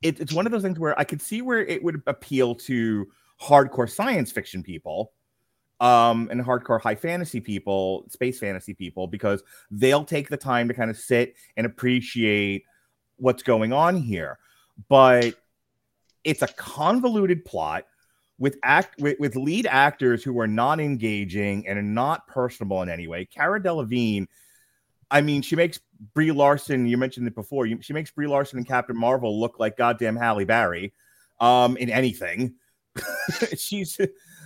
it, 0.00 0.18
it's 0.18 0.32
one 0.32 0.46
of 0.46 0.52
those 0.52 0.62
things 0.62 0.78
where 0.78 0.98
I 0.98 1.04
could 1.04 1.20
see 1.20 1.42
where 1.42 1.60
it 1.60 1.82
would 1.82 2.00
appeal 2.06 2.54
to 2.54 3.06
hardcore 3.38 3.90
science 3.90 4.32
fiction 4.32 4.62
people 4.62 5.12
um 5.80 6.28
and 6.30 6.40
hardcore 6.40 6.80
high 6.80 6.94
fantasy 6.94 7.38
people 7.38 8.06
space 8.08 8.38
fantasy 8.38 8.72
people 8.72 9.06
because 9.06 9.42
they'll 9.70 10.06
take 10.06 10.30
the 10.30 10.36
time 10.38 10.68
to 10.68 10.72
kind 10.72 10.90
of 10.90 10.96
sit 10.96 11.34
and 11.58 11.66
appreciate 11.66 12.64
what's 13.16 13.42
going 13.42 13.74
on 13.74 13.94
here 13.94 14.38
but 14.88 15.34
it's 16.24 16.42
a 16.42 16.48
convoluted 16.48 17.44
plot 17.44 17.84
with 18.38 18.58
act 18.62 19.00
with, 19.00 19.18
with 19.18 19.36
lead 19.36 19.66
actors 19.66 20.22
who 20.22 20.38
are 20.38 20.46
not 20.46 20.80
engaging 20.80 21.66
and 21.66 21.78
are 21.78 21.82
not 21.82 22.26
personable 22.26 22.82
in 22.82 22.88
any 22.88 23.06
way. 23.06 23.24
Cara 23.24 23.60
Delevingne, 23.60 24.26
I 25.10 25.20
mean, 25.20 25.42
she 25.42 25.56
makes 25.56 25.80
Brie 26.14 26.32
Larson. 26.32 26.86
You 26.86 26.98
mentioned 26.98 27.26
it 27.26 27.34
before. 27.34 27.66
You, 27.66 27.80
she 27.80 27.92
makes 27.92 28.10
Brie 28.10 28.26
Larson 28.26 28.58
and 28.58 28.66
Captain 28.66 28.96
Marvel 28.96 29.40
look 29.40 29.58
like 29.58 29.76
goddamn 29.76 30.16
Halle 30.16 30.44
Berry, 30.44 30.92
um, 31.40 31.76
in 31.76 31.90
anything. 31.90 32.54
She's 33.56 33.98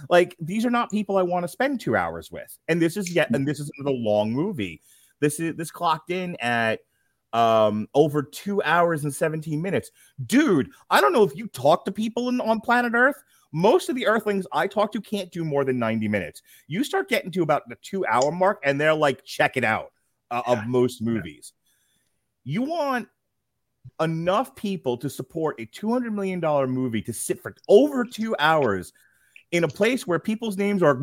like 0.08 0.36
these 0.40 0.64
are 0.64 0.70
not 0.70 0.90
people 0.90 1.16
I 1.16 1.22
want 1.22 1.44
to 1.44 1.48
spend 1.48 1.80
two 1.80 1.96
hours 1.96 2.30
with, 2.30 2.56
and 2.68 2.80
this 2.80 2.96
is 2.96 3.10
yet 3.12 3.30
and 3.34 3.46
this 3.46 3.60
is 3.60 3.70
the 3.82 3.90
long 3.90 4.32
movie. 4.32 4.80
This 5.20 5.40
is 5.40 5.56
this 5.56 5.70
clocked 5.70 6.10
in 6.10 6.36
at 6.40 6.80
um 7.32 7.88
over 7.94 8.22
two 8.22 8.62
hours 8.62 9.04
and 9.04 9.14
17 9.14 9.60
minutes. 9.60 9.90
Dude 10.26 10.70
i 10.90 11.00
don't 11.00 11.12
know 11.12 11.24
if 11.24 11.36
you 11.36 11.46
talk 11.48 11.84
to 11.84 11.92
people 11.92 12.28
in, 12.28 12.40
on 12.40 12.60
planet 12.60 12.92
earth. 12.94 13.22
Most 13.52 13.88
of 13.88 13.96
the 13.96 14.06
earthlings 14.06 14.46
I 14.52 14.66
talk 14.66 14.92
to 14.92 15.00
can't 15.00 15.30
do 15.30 15.44
more 15.44 15.64
than 15.64 15.78
90 15.78 16.08
minutes. 16.08 16.42
You 16.68 16.84
start 16.84 17.08
getting 17.08 17.32
to 17.32 17.42
about 17.42 17.68
the 17.68 17.76
two 17.82 18.06
hour 18.06 18.30
mark, 18.30 18.60
and 18.64 18.80
they're 18.80 18.94
like, 18.94 19.24
check 19.24 19.56
it 19.56 19.64
out 19.64 19.92
uh, 20.30 20.42
of 20.46 20.66
most 20.66 21.02
movies. 21.02 21.52
You 22.44 22.62
want 22.62 23.08
enough 24.00 24.54
people 24.54 24.96
to 24.98 25.10
support 25.10 25.60
a 25.60 25.66
$200 25.66 26.12
million 26.12 26.40
movie 26.70 27.02
to 27.02 27.12
sit 27.12 27.42
for 27.42 27.54
over 27.68 28.04
two 28.04 28.36
hours 28.38 28.92
in 29.52 29.64
a 29.64 29.68
place 29.68 30.06
where 30.06 30.18
people's 30.18 30.56
names 30.56 30.82
are 30.82 30.94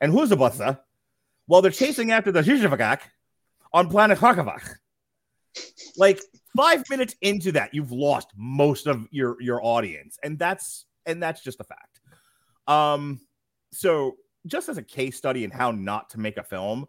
and 0.00 0.12
Huzabutha 0.12 0.78
while 1.46 1.62
they're 1.62 1.72
chasing 1.72 2.12
after 2.12 2.30
the 2.30 2.42
Zhizhavagak 2.42 3.00
on 3.72 3.88
planet 3.88 4.18
Harkavach. 4.18 4.76
Like 5.96 6.20
five 6.56 6.88
minutes 6.88 7.14
into 7.22 7.52
that, 7.52 7.74
you've 7.74 7.92
lost 7.92 8.28
most 8.36 8.86
of 8.86 9.06
your 9.10 9.40
your 9.40 9.64
audience, 9.64 10.18
and 10.22 10.38
that's 10.38 10.86
and 11.06 11.22
that's 11.22 11.42
just 11.42 11.60
a 11.60 11.64
fact. 11.64 12.00
Um, 12.68 13.20
so 13.72 14.16
just 14.46 14.68
as 14.68 14.78
a 14.78 14.82
case 14.82 15.16
study 15.16 15.44
in 15.44 15.50
how 15.50 15.70
not 15.70 16.10
to 16.10 16.20
make 16.20 16.36
a 16.36 16.42
film, 16.42 16.86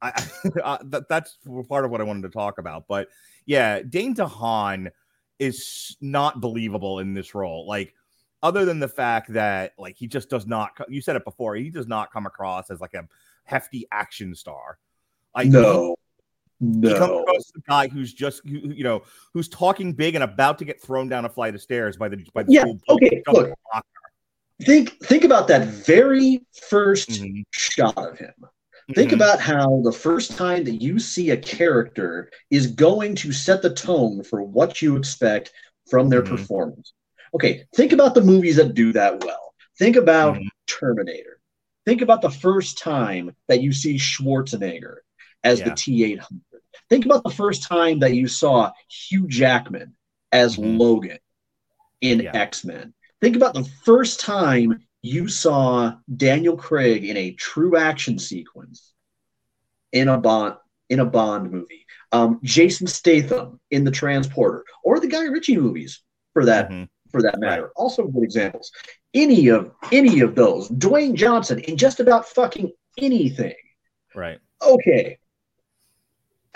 I, 0.00 0.12
uh, 0.64 0.78
that, 0.84 1.08
that's 1.08 1.38
part 1.68 1.84
of 1.84 1.90
what 1.90 2.00
I 2.00 2.04
wanted 2.04 2.22
to 2.22 2.30
talk 2.30 2.58
about. 2.58 2.86
But 2.88 3.08
yeah, 3.44 3.82
Dane 3.82 4.14
DeHaan 4.14 4.90
is 5.38 5.96
not 6.00 6.40
believable 6.40 7.00
in 7.00 7.14
this 7.14 7.34
role. 7.34 7.66
Like, 7.66 7.94
other 8.42 8.64
than 8.64 8.78
the 8.78 8.88
fact 8.88 9.32
that 9.32 9.72
like 9.78 9.96
he 9.96 10.06
just 10.06 10.30
does 10.30 10.46
not. 10.46 10.70
You 10.88 11.00
said 11.00 11.16
it 11.16 11.24
before. 11.24 11.56
He 11.56 11.70
does 11.70 11.88
not 11.88 12.12
come 12.12 12.26
across 12.26 12.70
as 12.70 12.80
like 12.80 12.94
a 12.94 13.08
hefty 13.44 13.86
action 13.90 14.34
star. 14.34 14.78
Like, 15.34 15.48
no, 15.48 15.96
he 16.60 16.66
comes 16.66 17.00
no. 17.00 17.20
across 17.20 17.36
as 17.36 17.52
a 17.56 17.60
guy 17.68 17.88
who's 17.88 18.12
just 18.14 18.42
who, 18.46 18.58
who, 18.60 18.70
you 18.72 18.84
know 18.84 19.02
who's 19.34 19.48
talking 19.48 19.92
big 19.92 20.14
and 20.14 20.24
about 20.24 20.58
to 20.58 20.64
get 20.64 20.80
thrown 20.80 21.08
down 21.08 21.24
a 21.24 21.28
flight 21.28 21.54
of 21.54 21.60
stairs 21.60 21.96
by 21.96 22.08
the 22.08 22.24
by 22.32 22.42
the 22.42 22.52
Yeah, 22.52 22.60
school 22.62 22.78
okay, 22.88 23.22
double 23.26 23.40
look. 23.40 23.58
block. 23.72 23.84
Think 24.62 24.98
think 25.04 25.24
about 25.24 25.48
that 25.48 25.66
very 25.68 26.42
1st 26.70 27.10
Mhm, 27.10 27.44
shot 27.50 27.98
of 27.98 28.18
him. 28.18 28.32
Think 28.94 29.10
mhm, 29.10 29.14
about 29.16 29.40
how 29.40 29.80
the 29.84 29.92
first 29.92 30.38
time 30.38 30.64
that 30.64 30.80
you 30.80 30.98
see 30.98 31.30
a 31.30 31.36
character 31.36 32.30
is 32.50 32.68
going 32.68 33.14
to 33.16 33.32
set 33.32 33.60
the 33.60 33.74
tone 33.74 34.22
for 34.22 34.42
what 34.42 34.80
you 34.80 34.96
expect 34.96 35.52
from 35.90 36.08
their 36.08 36.22
Mhm. 36.22 36.28
performance. 36.28 36.92
Okay, 37.34 37.64
think 37.74 37.92
about 37.92 38.14
the 38.14 38.22
movies 38.22 38.56
that 38.56 38.74
do 38.74 38.92
that 38.92 39.22
well. 39.24 39.54
Think 39.78 39.96
about 39.96 40.36
Mhm. 40.36 40.48
Terminator. 40.66 41.40
Think 41.84 42.00
about 42.00 42.22
the 42.22 42.30
first 42.30 42.78
time 42.78 43.36
that 43.48 43.60
you 43.60 43.72
see 43.72 43.96
Schwarzenegger 43.96 44.98
as 45.44 45.60
the 45.60 45.74
T 45.74 46.04
800. 46.04 46.42
Think 46.88 47.04
about 47.04 47.24
the 47.24 47.30
first 47.30 47.62
time 47.62 48.00
that 48.00 48.14
you 48.14 48.28
saw 48.28 48.70
Hugh 48.88 49.26
Jackman 49.28 49.96
as 50.32 50.56
Mhm. 50.56 50.78
Logan 50.78 51.18
in 52.00 52.20
Yeah. 52.20 52.32
X 52.34 52.64
Men. 52.64 52.94
Think 53.20 53.36
about 53.36 53.54
the 53.54 53.64
first 53.84 54.20
time 54.20 54.86
you 55.02 55.28
saw 55.28 55.96
Daniel 56.16 56.56
Craig 56.56 57.04
in 57.04 57.16
a 57.16 57.32
true 57.32 57.76
action 57.76 58.18
sequence 58.18 58.92
in 59.92 60.08
a 60.08 60.18
Bond 60.18 60.56
in 60.88 61.00
a 61.00 61.04
Bond 61.04 61.50
movie. 61.50 61.84
Um, 62.12 62.38
Jason 62.42 62.86
Statham 62.86 63.60
in 63.70 63.84
the 63.84 63.90
Transporter, 63.90 64.64
or 64.84 65.00
the 65.00 65.08
Guy 65.08 65.24
Ritchie 65.24 65.56
movies, 65.56 66.02
for 66.32 66.44
that 66.44 66.70
mhm. 66.70 66.88
for 67.10 67.22
that 67.22 67.40
matter. 67.40 67.72
Also 67.76 68.06
good 68.06 68.22
examples. 68.22 68.70
Any 69.14 69.48
of 69.48 69.72
any 69.90 70.20
of 70.20 70.34
those. 70.34 70.68
Dwayne 70.68 71.14
Johnson 71.14 71.58
in 71.60 71.76
just 71.76 72.00
about 72.00 72.28
fucking 72.28 72.72
anything. 72.98 73.54
Right. 74.14 74.38
Okay. 74.62 75.18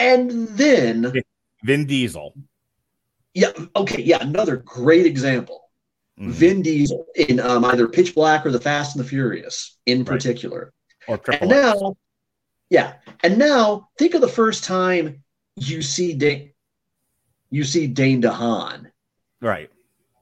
And 0.00 0.48
then 0.48 1.12
Vin 1.64 1.86
Diesel. 1.86 2.34
yeah, 3.34 3.52
okay, 3.76 4.02
yeah, 4.02 4.18
another 4.22 4.56
great 4.56 5.06
example. 5.06 5.68
Mhm. 6.18 6.30
Vin 6.30 6.62
Diesel 6.62 7.06
in 7.16 7.38
um, 7.40 7.64
either 7.66 7.86
Pitch 7.86 8.14
Black 8.14 8.44
or 8.44 8.50
The 8.50 8.60
Fast 8.60 8.96
and 8.96 9.04
the 9.04 9.08
Furious 9.08 9.76
in 9.86 9.98
Right. 9.98 10.06
particular. 10.06 10.72
or 11.08 11.20
And 11.32 11.50
X. 11.52 11.80
now, 11.80 11.96
yeah, 12.70 12.94
and 13.22 13.38
now 13.38 13.88
think 13.98 14.14
of 14.14 14.20
the 14.20 14.28
first 14.28 14.64
time 14.64 15.22
you 15.56 15.82
see 15.82 16.14
Dane, 16.14 16.52
you 17.50 17.64
see 17.64 17.86
Dane 17.86 18.22
DeHaan 18.22 18.90
Right. 19.42 19.70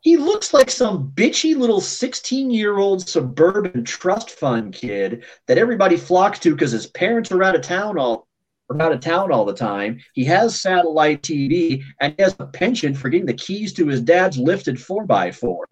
He 0.02 0.16
looks 0.16 0.54
like 0.54 0.70
some 0.70 1.10
bitchy 1.10 1.56
little 1.56 1.80
16 1.80 2.50
year 2.52 2.78
old 2.78 3.06
suburban 3.08 3.84
trust 3.84 4.30
fund 4.30 4.72
kid 4.72 5.24
that 5.46 5.58
everybody 5.58 5.96
flocks 5.96 6.38
to 6.40 6.52
because 6.54 6.70
his 6.70 6.86
parents 6.86 7.32
are 7.32 7.42
out 7.42 7.56
of 7.56 7.62
town 7.62 7.98
all 7.98 8.27
are 8.70 8.82
out 8.82 8.92
of 8.92 9.00
town 9.00 9.32
all 9.32 9.44
the 9.44 9.54
time. 9.54 10.00
He 10.12 10.24
has 10.24 10.60
satellite 10.60 11.22
TV 11.22 11.82
and 12.00 12.14
he 12.16 12.22
has 12.22 12.36
a 12.38 12.46
pension 12.46 12.94
for 12.94 13.08
getting 13.08 13.26
the 13.26 13.34
keys 13.34 13.72
to 13.74 13.86
his 13.86 14.00
dad's 14.00 14.36
lifted 14.38 14.76
4x4. 14.76 15.64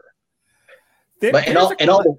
There- 1.20 1.32
But 1.32 1.46
and 1.48 1.58
all, 1.58 1.72
and 1.78 1.90
all 1.90 2.02
the, 2.02 2.16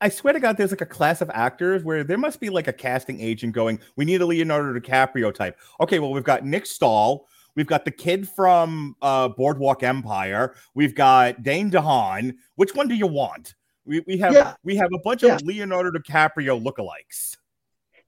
I 0.00 0.08
swear 0.08 0.32
to 0.32 0.40
God, 0.40 0.56
there's 0.56 0.70
like 0.70 0.80
a 0.80 0.86
class 0.86 1.20
of 1.20 1.30
actors 1.32 1.82
where 1.82 2.04
there 2.04 2.18
must 2.18 2.40
be 2.40 2.50
like 2.50 2.68
a 2.68 2.72
casting 2.72 3.20
agent 3.20 3.52
going, 3.52 3.80
we 3.96 4.04
need 4.04 4.20
a 4.20 4.26
Leonardo 4.26 4.78
DiCaprio 4.78 5.34
type. 5.34 5.58
Okay, 5.80 5.98
well, 5.98 6.12
we've 6.12 6.24
got 6.24 6.44
Nick 6.44 6.66
Stahl. 6.66 7.26
We've 7.56 7.66
got 7.66 7.84
the 7.84 7.90
kid 7.90 8.28
from 8.28 8.94
uh, 9.02 9.28
Boardwalk 9.28 9.82
Empire. 9.82 10.54
We've 10.74 10.94
got 10.94 11.42
Dane 11.42 11.70
DeHaan. 11.70 12.34
Which 12.54 12.74
one 12.74 12.86
do 12.86 12.94
you 12.94 13.08
want? 13.08 13.54
We, 13.84 14.00
we 14.06 14.18
have 14.18 14.32
Yeah. 14.34 14.54
we 14.62 14.76
have 14.76 14.90
a 14.94 14.98
bunch 14.98 15.22
Yeah. 15.24 15.34
of 15.34 15.42
Leonardo 15.42 15.90
DiCaprio 15.90 16.62
lookalikes. 16.62 17.36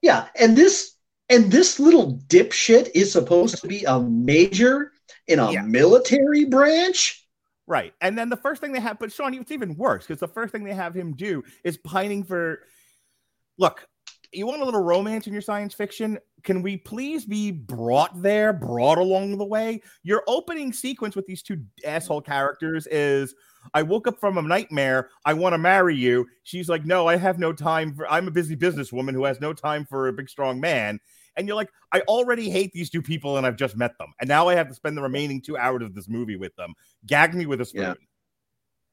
Yeah, 0.03 0.29
and 0.39 0.57
this 0.57 0.93
and 1.31 1.51
this 1.51 1.81
little 1.81 2.19
dipshit 2.27 2.91
is 2.95 3.11
supposed 3.13 3.61
to 3.63 3.67
be 3.69 3.85
a 3.85 4.01
major 4.01 4.93
in 5.29 5.39
a 5.39 5.53
Yeah. 5.53 5.63
military 5.63 6.45
branch. 6.45 7.27
Right. 7.67 7.95
And 8.01 8.19
then 8.19 8.29
the 8.29 8.37
first 8.37 8.61
thing 8.61 8.73
they 8.73 8.81
have, 8.81 8.99
but 8.99 9.13
Sean, 9.13 9.33
it's 9.33 9.53
even 9.53 9.77
worse 9.77 10.07
because 10.07 10.21
the 10.21 10.29
first 10.29 10.53
thing 10.53 10.65
they 10.65 10.75
have 10.75 10.95
him 10.95 11.15
do 11.15 11.45
is 11.65 11.77
pining 11.79 12.25
for. 12.25 12.65
Look, 13.59 13.87
you 14.33 14.47
want 14.47 14.63
a 14.63 14.65
little 14.65 14.83
romance 14.83 15.27
in 15.27 15.33
your 15.33 15.43
science 15.43 15.75
fiction? 15.75 16.19
Can 16.43 16.63
we 16.63 16.77
please 16.77 17.27
be 17.27 17.51
brought 17.51 18.23
there, 18.23 18.53
brought 18.53 18.99
along 18.99 19.39
the 19.39 19.45
way? 19.45 19.83
Your 20.03 20.23
opening 20.27 20.73
sequence 20.73 21.15
with 21.15 21.27
these 21.27 21.43
two 21.43 21.63
asshole 21.85 22.23
characters 22.23 22.87
is 22.89 23.35
I 23.75 23.83
woke 23.83 24.07
up 24.09 24.19
from 24.19 24.39
a 24.39 24.43
nightmare. 24.43 25.11
I 25.25 25.35
want 25.35 25.53
to 25.53 25.59
marry 25.59 25.95
you. 25.95 26.27
She's 26.43 26.69
like, 26.69 26.87
No, 26.87 27.07
I 27.07 27.17
have 27.17 27.39
no 27.39 27.53
time 27.53 27.95
for, 27.95 28.11
I'm 28.11 28.27
a 28.27 28.33
busy 28.33 28.57
businesswoman 28.57 29.13
who 29.13 29.25
has 29.25 29.41
no 29.41 29.53
time 29.53 29.85
for 29.85 30.09
a 30.09 30.13
big, 30.13 30.29
strong 30.29 30.61
man. 30.61 30.99
And 31.37 31.47
you're 31.47 31.57
like, 31.57 31.71
I 31.93 32.01
already 32.03 32.51
hate 32.51 32.73
these 32.73 32.91
two 32.91 33.03
people 33.03 33.37
and 33.37 33.47
I've 33.47 33.57
just 33.57 33.77
met 33.77 33.97
them. 33.99 34.13
And 34.21 34.29
now 34.29 34.49
I 34.49 34.55
have 34.55 34.69
to 34.69 34.75
spend 34.75 34.97
the 34.97 35.03
remaining 35.03 35.41
two 35.41 35.57
hours 35.57 35.83
of 35.83 35.95
this 35.95 36.09
movie 36.09 36.37
with 36.37 36.55
them. 36.57 36.75
Gag 37.07 37.35
me 37.35 37.47
with 37.47 37.61
a 37.61 37.65
spoon. 37.65 37.83
Yeah. 37.83 37.95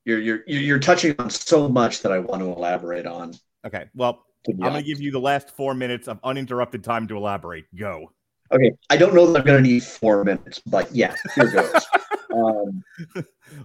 You're 0.05 0.19
you're 0.19 0.43
you're 0.47 0.79
touching 0.79 1.15
on 1.19 1.29
so 1.29 1.67
much 1.67 2.01
that 2.01 2.13
I 2.13 2.19
want 2.19 2.41
to 2.41 2.47
elaborate 2.47 3.05
on. 3.05 3.33
Okay. 3.65 3.85
Well, 3.93 4.23
to 4.45 4.53
I'm 4.53 4.57
going 4.59 4.73
to 4.75 4.81
give 4.83 5.01
you 5.01 5.11
the 5.11 5.19
last 5.19 5.49
four 5.51 5.73
minutes 5.73 6.07
of 6.07 6.19
uninterrupted 6.23 6.83
time 6.83 7.07
to 7.09 7.17
elaborate. 7.17 7.65
Go. 7.75 8.13
Okay, 8.51 8.71
I 8.89 8.95
don't 8.95 9.13
know 9.13 9.25
that 9.25 9.41
I'm 9.41 9.45
going 9.45 9.61
to 9.61 9.69
need 9.69 9.83
four 9.83 10.23
minutes, 10.23 10.61
but 10.65 10.93
yeah, 10.95 11.13
here 11.35 11.51
goes. 11.51 11.73
um, 12.33 12.81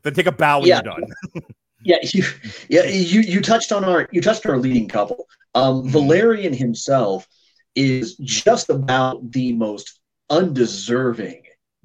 Then 0.03 0.15
take 0.15 0.27
a 0.27 0.33
bow 0.33 0.59
when 0.59 0.69
Yeah. 0.69 0.81
you're 0.85 0.95
done. 0.95 1.05
yeah, 1.85 1.99
you, 2.13 2.25
yeah, 2.69 2.85
you 2.85 3.21
you 3.21 3.41
touched 3.41 3.71
on 3.71 3.85
our 3.85 4.09
you 4.11 4.21
touched 4.21 4.45
on 4.45 4.53
our 4.53 4.59
leading 4.59 4.89
couple. 4.89 5.29
Um, 5.55 5.89
Valerian 5.89 6.53
himself 6.53 7.29
is 7.75 8.17
just 8.17 8.71
about 8.71 9.33
the 9.33 9.53
most 9.53 10.01
undeserving 10.31 11.43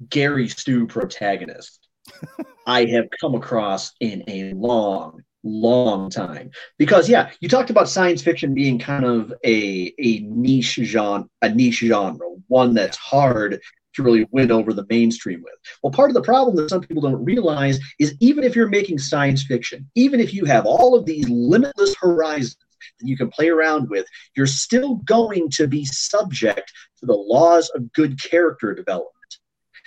Gary 0.08 0.48
Stu 0.48 0.86
protagonist 0.86 1.88
I 2.66 2.84
have 2.86 3.08
come 3.20 3.34
across 3.34 3.92
in 4.00 4.24
a 4.28 4.52
long, 4.52 5.22
long 5.42 6.10
time. 6.10 6.50
Because 6.78 7.08
yeah, 7.08 7.30
you 7.40 7.48
talked 7.48 7.70
about 7.70 7.88
science 7.88 8.22
fiction 8.22 8.54
being 8.54 8.78
kind 8.78 9.04
of 9.04 9.32
a 9.44 9.94
a 9.98 10.20
niche 10.20 10.78
genre, 10.82 11.26
a 11.42 11.48
niche 11.48 11.78
genre, 11.78 12.28
one 12.48 12.74
that's 12.74 12.96
hard 12.96 13.60
to 13.94 14.02
really 14.02 14.26
win 14.30 14.52
over 14.52 14.72
the 14.72 14.86
mainstream 14.88 15.42
with. 15.42 15.54
Well, 15.82 15.90
part 15.90 16.10
of 16.10 16.14
the 16.14 16.22
problem 16.22 16.56
that 16.56 16.68
some 16.68 16.82
people 16.82 17.02
don't 17.02 17.24
realize 17.24 17.80
is 17.98 18.14
even 18.20 18.44
if 18.44 18.54
you're 18.54 18.68
making 18.68 18.98
science 18.98 19.44
fiction, 19.44 19.90
even 19.94 20.20
if 20.20 20.32
you 20.34 20.44
have 20.44 20.66
all 20.66 20.94
of 20.94 21.04
these 21.06 21.28
limitless 21.28 21.96
horizons 22.00 22.56
that 22.98 23.06
you 23.06 23.16
can 23.16 23.30
play 23.30 23.48
around 23.48 23.88
with, 23.88 24.06
you're 24.36 24.46
still 24.46 24.96
going 24.96 25.50
to 25.50 25.66
be 25.66 25.84
subject 25.84 26.72
to 27.00 27.06
the 27.06 27.14
laws 27.14 27.70
of 27.74 27.92
good 27.92 28.22
character 28.22 28.74
development. 28.74 29.14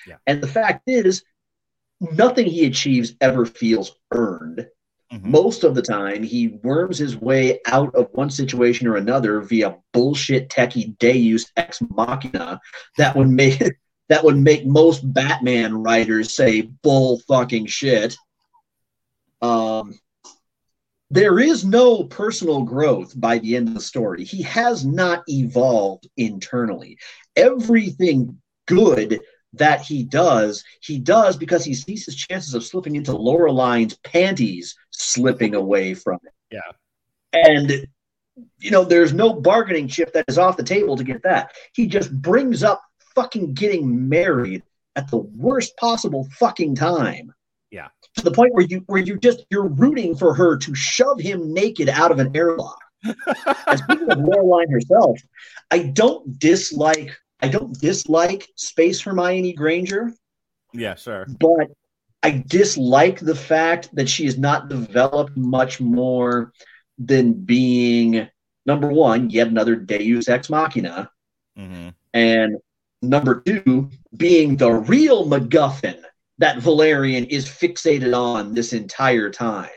Yeah. 0.08 0.18
And 0.28 0.42
the 0.42 0.48
fact 0.48 0.84
is, 0.88 1.24
nothing 2.00 2.48
he 2.48 2.66
achieves 2.66 3.14
ever 3.22 3.46
feels 3.46 3.96
earned. 4.12 4.68
Mhm. 5.12 5.24
Most 5.24 5.64
of 5.64 5.76
the 5.76 5.82
time, 5.82 6.24
he 6.24 6.48
worms 6.64 6.98
his 6.98 7.18
way 7.18 7.60
out 7.66 7.94
of 7.96 8.10
one 8.14 8.30
situation 8.30 8.88
or 8.88 8.96
another 8.96 9.42
via 9.42 9.78
bullshit 9.94 10.50
techie 10.50 10.98
Deus 11.00 11.46
ex 11.58 11.82
machina 11.82 12.60
that 12.98 13.16
would 13.16 13.30
make 13.30 13.60
that 14.10 14.24
would 14.24 14.38
make 14.38 14.66
most 14.66 15.02
Batman 15.14 15.84
writers 15.84 16.34
say 16.34 16.62
bull 16.62 17.20
fucking 17.28 17.66
shit. 17.66 18.16
Um, 19.42 20.00
there 21.12 21.39
is 21.39 21.65
no 21.65 22.06
personal 22.06 22.63
growth 22.63 23.19
by 23.19 23.38
the 23.39 23.58
end 23.58 23.67
of 23.67 23.74
the 23.74 23.82
story. 23.82 24.24
He 24.24 24.41
has 24.43 24.86
not 24.86 25.24
evolved 25.28 26.08
internally. 26.15 26.97
Everything 27.36 28.41
good 28.65 29.19
that 29.54 29.82
he 29.82 30.04
does, 30.04 30.63
he 30.82 30.97
does 30.97 31.36
because 31.36 31.65
he 31.65 31.74
sees 31.74 32.06
his 32.06 32.15
chances 32.15 32.54
of 32.54 32.63
slipping 32.63 32.95
into 32.95 33.12
Laureline's 33.12 33.97
panties 33.97 34.74
slipping 34.91 35.54
away 35.54 35.93
from 35.93 36.17
it. 36.24 36.34
Yeah. 36.50 36.71
And 37.34 37.88
you 38.60 38.71
know, 38.71 38.86
there's 38.86 39.12
no 39.12 39.34
bargaining 39.34 39.89
chip 39.89 40.13
that 40.13 40.26
is 40.30 40.38
off 40.38 40.56
the 40.56 40.63
table 40.63 40.95
to 40.95 41.04
get 41.04 41.24
that. 41.24 41.52
He 41.74 41.88
just 41.88 42.10
brings 42.21 42.63
up 42.63 42.82
fucking 43.13 43.54
getting 43.54 44.08
married 44.08 44.63
at 44.95 45.12
the 45.12 45.17
worst 45.17 45.76
possible 45.76 46.26
fucking 46.39 46.76
time. 46.76 47.34
Yeah. 47.71 47.88
To 48.17 48.23
the 48.23 48.31
point 48.31 48.53
where 48.53 48.65
you 48.65 48.84
where 48.88 49.01
you 49.01 49.17
just 49.17 49.45
you're 49.49 49.67
rooting 49.67 50.15
for 50.15 50.34
her 50.34 50.57
to 50.57 50.75
shove 50.75 51.19
him 51.19 51.53
naked 51.53 51.89
out 51.89 52.12
of 52.12 52.19
an 52.19 52.36
airlock. 52.36 52.79
And 53.03 53.79
speaking 53.79 54.12
of 54.12 54.17
Laureline 54.19 54.69
herself, 54.69 55.19
I 55.71 55.79
don't 55.79 56.38
dislike 56.38 57.17
I 57.39 57.47
don't 57.47 57.79
dislike 57.79 58.47
Space 58.55 59.01
Hermione 59.01 59.53
Granger, 59.53 60.13
yeah, 60.73 60.95
sure. 60.95 61.25
but 61.39 61.71
I 62.21 62.43
dislike 62.45 63.19
the 63.19 63.36
fact 63.36 63.89
that 63.95 64.07
she 64.07 64.25
has 64.25 64.38
not 64.38 64.69
developed 64.69 65.36
much 65.36 65.81
more 65.81 66.53
than 66.99 67.34
being 67.34 68.27
number 68.67 68.89
one, 68.89 69.31
yet 69.31 69.47
another 69.47 69.75
Deus 69.75 70.29
Ex 70.29 70.49
Machina, 70.49 71.10
hmm 71.55 71.89
and 72.13 72.57
number 73.01 73.41
two, 73.41 73.89
being 74.15 74.57
the 74.57 74.69
real 74.69 75.25
MacGuffin 75.25 76.03
that 76.41 76.58
Valerian 76.58 77.25
is 77.25 77.45
fixated 77.45 78.17
on 78.17 78.54
this 78.54 78.73
entire 78.73 79.30
time. 79.30 79.69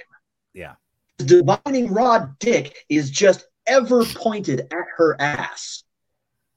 Yeah. 0.54 0.74
The 1.18 1.24
divining 1.24 1.92
rod 1.92 2.38
dick 2.38 2.84
is 2.88 3.10
just 3.10 3.44
ever 3.66 4.04
pointed 4.04 4.60
at 4.60 4.84
her 4.96 5.20
ass. 5.20 5.84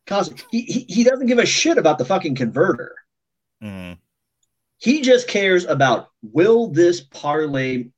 Cause 0.08 0.34
he, 0.50 0.62
he, 0.62 0.86
he 0.88 1.04
doesn't 1.04 1.28
give 1.28 1.40
a 1.40 1.46
shit 1.46 1.78
about 1.78 1.98
the 1.98 2.06
fucking 2.06 2.36
converter. 2.36 2.96
hmm 3.62 3.94
He 4.78 5.02
just 5.02 5.28
cares 5.28 5.66
about 5.66 6.08
will 6.22 6.70
this 6.70 7.02
parlay 7.02 7.90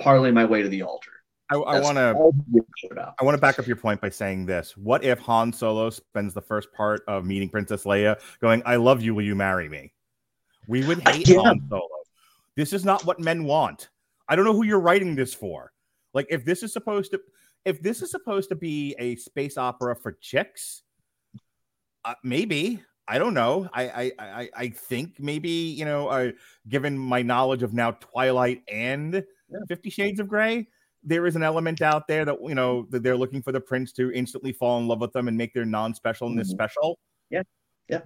parlay 0.00 0.32
my 0.32 0.44
way 0.44 0.62
to 0.62 0.68
the 0.68 0.82
altar. 0.82 1.12
I, 1.52 1.54
I 1.54 1.80
want 1.80 1.98
to 1.98 2.14
all 2.14 2.32
he 2.32 2.54
gives 2.54 2.66
a 2.66 2.78
shit 2.78 2.90
about. 2.90 3.14
I 3.20 3.24
want 3.24 3.36
to 3.36 3.40
back 3.40 3.60
up 3.60 3.68
your 3.68 3.76
point 3.76 4.00
by 4.00 4.08
saying 4.08 4.46
this. 4.46 4.76
What 4.76 5.04
if 5.04 5.20
Han 5.20 5.52
Solo 5.52 5.90
spends 5.90 6.34
the 6.34 6.42
first 6.42 6.72
part 6.72 7.02
of 7.06 7.24
meeting 7.24 7.48
Princess 7.48 7.84
Leia 7.84 8.18
going, 8.40 8.62
I 8.66 8.76
love 8.76 9.02
you, 9.02 9.14
will 9.14 9.22
you 9.22 9.36
marry 9.36 9.68
me? 9.68 9.92
We 10.68 10.84
would 10.86 11.06
hate 11.08 11.28
Yeah. 11.28 11.40
Han 11.42 11.66
Solo. 11.68 11.88
This 12.56 12.72
is 12.72 12.84
not 12.84 13.04
what 13.04 13.18
men 13.20 13.44
want. 13.44 13.88
I 14.28 14.36
don't 14.36 14.44
know 14.44 14.52
who 14.54 14.64
you're 14.64 14.80
writing 14.80 15.14
this 15.14 15.34
for. 15.34 15.72
Like, 16.14 16.26
if 16.30 16.44
this 16.44 16.62
is 16.62 16.72
supposed 16.72 17.12
to 17.12 17.20
if 17.64 17.80
this 17.80 18.02
is 18.02 18.10
supposed 18.10 18.48
to 18.48 18.56
be 18.56 18.94
a 18.98 19.14
space 19.16 19.56
opera 19.56 19.94
for 19.94 20.12
chicks, 20.20 20.82
uh, 22.04 22.14
maybe. 22.24 22.82
I 23.08 23.18
don't 23.18 23.34
know. 23.34 23.68
I 23.72 23.82
I 23.88 24.12
I, 24.18 24.50
I 24.56 24.68
think 24.68 25.18
maybe, 25.18 25.48
you 25.50 25.84
know, 25.84 26.08
uh, 26.08 26.30
given 26.68 26.96
my 26.96 27.20
knowledge 27.22 27.62
of 27.62 27.72
now 27.74 27.92
Twilight 27.92 28.62
and 28.68 29.14
Yeah. 29.14 29.58
Fifty 29.68 29.90
Shades 29.90 30.20
of 30.20 30.28
Grey, 30.28 30.68
there 31.02 31.26
is 31.26 31.34
an 31.36 31.42
element 31.42 31.82
out 31.82 32.06
there 32.06 32.24
that 32.24 32.38
you 32.42 32.54
know 32.54 32.86
that 32.90 33.02
they're 33.02 33.16
looking 33.16 33.42
for 33.42 33.50
the 33.52 33.60
prince 33.60 33.92
to 33.94 34.12
instantly 34.12 34.52
fall 34.52 34.78
in 34.78 34.86
love 34.86 35.00
with 35.00 35.12
them 35.12 35.26
and 35.28 35.36
make 35.36 35.52
their 35.52 35.64
non-specialness 35.64 36.46
Mhm. 36.46 36.46
special. 36.46 36.98
Yeah. 37.28 37.42
Yeah. 37.88 38.02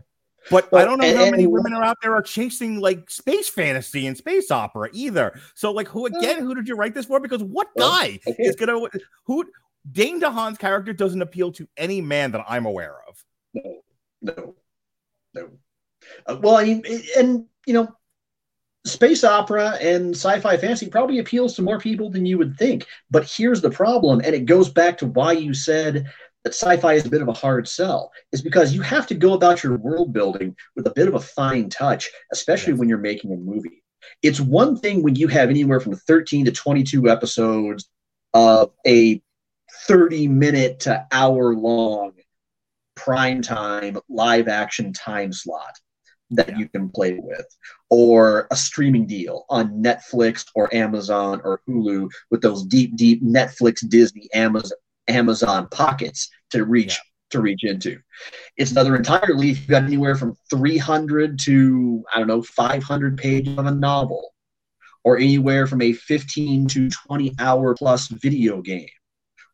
But 0.50 0.72
I 0.72 0.85
don't 0.85 0.98
know 0.98 1.06
and- 1.06 1.18
how 1.18 1.30
many 1.30 1.46
women 1.46 1.72
are 1.72 1.82
out 1.82 1.98
there 2.02 2.14
are 2.14 2.22
chasing 2.22 2.80
like 2.80 3.11
space 3.11 3.48
fantasy 3.48 4.06
and 4.06 4.16
space 4.16 4.50
opera 4.50 4.88
either. 4.92 5.38
So 5.54 5.72
like 5.72 5.88
who 5.88 6.06
again, 6.06 6.40
who 6.40 6.54
did 6.54 6.68
you 6.68 6.76
write 6.76 6.94
this 6.94 7.06
for? 7.06 7.20
Because 7.20 7.42
what 7.42 7.68
guy 7.76 8.20
okay. 8.26 8.42
is 8.42 8.56
gonna 8.56 8.78
who 9.24 9.44
Dane 9.90 10.20
DeHaan's 10.20 10.59
character 10.59 10.92
doesn't 10.92 11.22
appeal 11.22 11.52
to 11.52 11.68
any 11.76 12.00
man 12.00 12.32
that 12.32 12.44
I'm 12.48 12.66
aware 12.66 12.96
of. 13.09 13.24
No, 13.54 13.82
no, 14.22 14.54
no. 15.35 15.50
Uh, 16.26 16.37
well, 16.40 16.56
I 16.56 16.64
mean, 16.64 16.82
and 17.16 17.46
you 17.66 17.74
know, 17.74 17.88
space 18.85 19.24
opera 19.24 19.76
and 19.80 20.14
sci-fi 20.14 20.56
fantasy 20.56 20.88
probably 20.88 21.18
appeals 21.18 21.54
to 21.54 21.62
more 21.62 21.78
people 21.78 22.11
than 22.11 22.26
you 22.26 22.38
would 22.38 22.56
think. 22.56 22.87
But 23.11 23.30
here's 23.30 23.61
the 23.61 23.70
problem, 23.70 24.20
and 24.24 24.35
it 24.35 24.46
goes 24.46 24.68
back 24.68 24.98
to 24.98 25.06
why 25.06 25.32
you 25.32 25.54
said 25.54 26.06
that 26.46 26.54
sci-fi 26.54 26.92
is 26.92 27.04
a 27.04 27.11
bit 27.11 27.22
of 27.22 27.26
a 27.26 27.32
hard 27.32 27.66
sell, 27.66 28.12
is 28.30 28.40
because 28.40 28.72
you 28.72 28.80
have 28.80 29.04
to 29.09 29.16
go 29.16 29.32
about 29.32 29.64
your 29.64 29.76
world 29.78 30.12
building 30.12 30.54
with 30.76 30.87
a 30.87 30.92
bit 30.92 31.09
of 31.09 31.14
a 31.16 31.18
fine 31.20 31.68
touch, 31.68 32.09
especially 32.32 32.72
Yes. 32.74 32.78
when 32.78 32.88
you're 32.88 32.98
making 32.98 33.32
a 33.32 33.37
movie. 33.37 33.82
It's 34.22 34.38
one 34.40 34.76
thing 34.78 35.02
when 35.02 35.16
you 35.16 35.26
have 35.26 35.50
anywhere 35.50 35.80
from 35.80 35.96
13 35.96 36.44
to 36.44 36.52
22 36.52 37.09
episodes 37.09 37.88
of 38.32 38.70
a 38.87 39.20
30 39.88 40.28
minute 40.28 40.78
to 40.80 41.04
hour 41.11 41.56
long 41.56 42.12
prime 42.94 43.42
time 43.42 43.98
live 44.09 44.46
action 44.46 44.92
time 44.92 45.32
slot 45.32 45.74
that 46.30 46.50
Yeah. 46.50 46.59
you 46.59 46.68
can 46.68 46.90
play 46.90 47.18
with, 47.20 47.46
or 47.90 48.46
a 48.52 48.56
streaming 48.56 49.06
deal 49.09 49.46
on 49.50 49.82
Netflix 49.82 50.44
or 50.54 50.72
Amazon 50.72 51.40
or 51.42 51.61
Hulu 51.68 52.09
with 52.30 52.40
those 52.40 52.64
deep, 52.64 52.94
deep 52.94 53.20
Netflix, 53.24 53.87
Disney, 53.88 54.28
Amazon, 54.32 54.78
Amazon 55.09 55.68
pockets 55.70 56.28
to 56.50 56.64
reach 56.64 56.92
Yeah. 56.92 57.02
to 57.30 57.40
reach 57.40 57.64
into. 57.64 57.98
It's 58.56 58.70
another 58.70 58.94
entirely 58.96 59.50
if 59.50 59.59
you've 59.59 59.68
got 59.68 59.82
anywhere 59.82 60.14
from 60.14 60.37
300 60.50 61.38
to 61.40 62.04
I 62.14 62.18
don't 62.18 62.28
know 62.28 62.42
500 62.42 63.16
pages 63.18 63.59
of 63.59 63.66
a 63.66 63.70
novel, 63.72 64.32
or 65.04 65.18
anywhere 65.18 65.66
from 65.66 65.82
a 65.82 65.92
15 65.92 66.68
to 66.68 66.88
20 66.90 67.35
hour 67.38 67.74
plus 67.74 68.09
video 68.09 68.61
game 68.62 68.88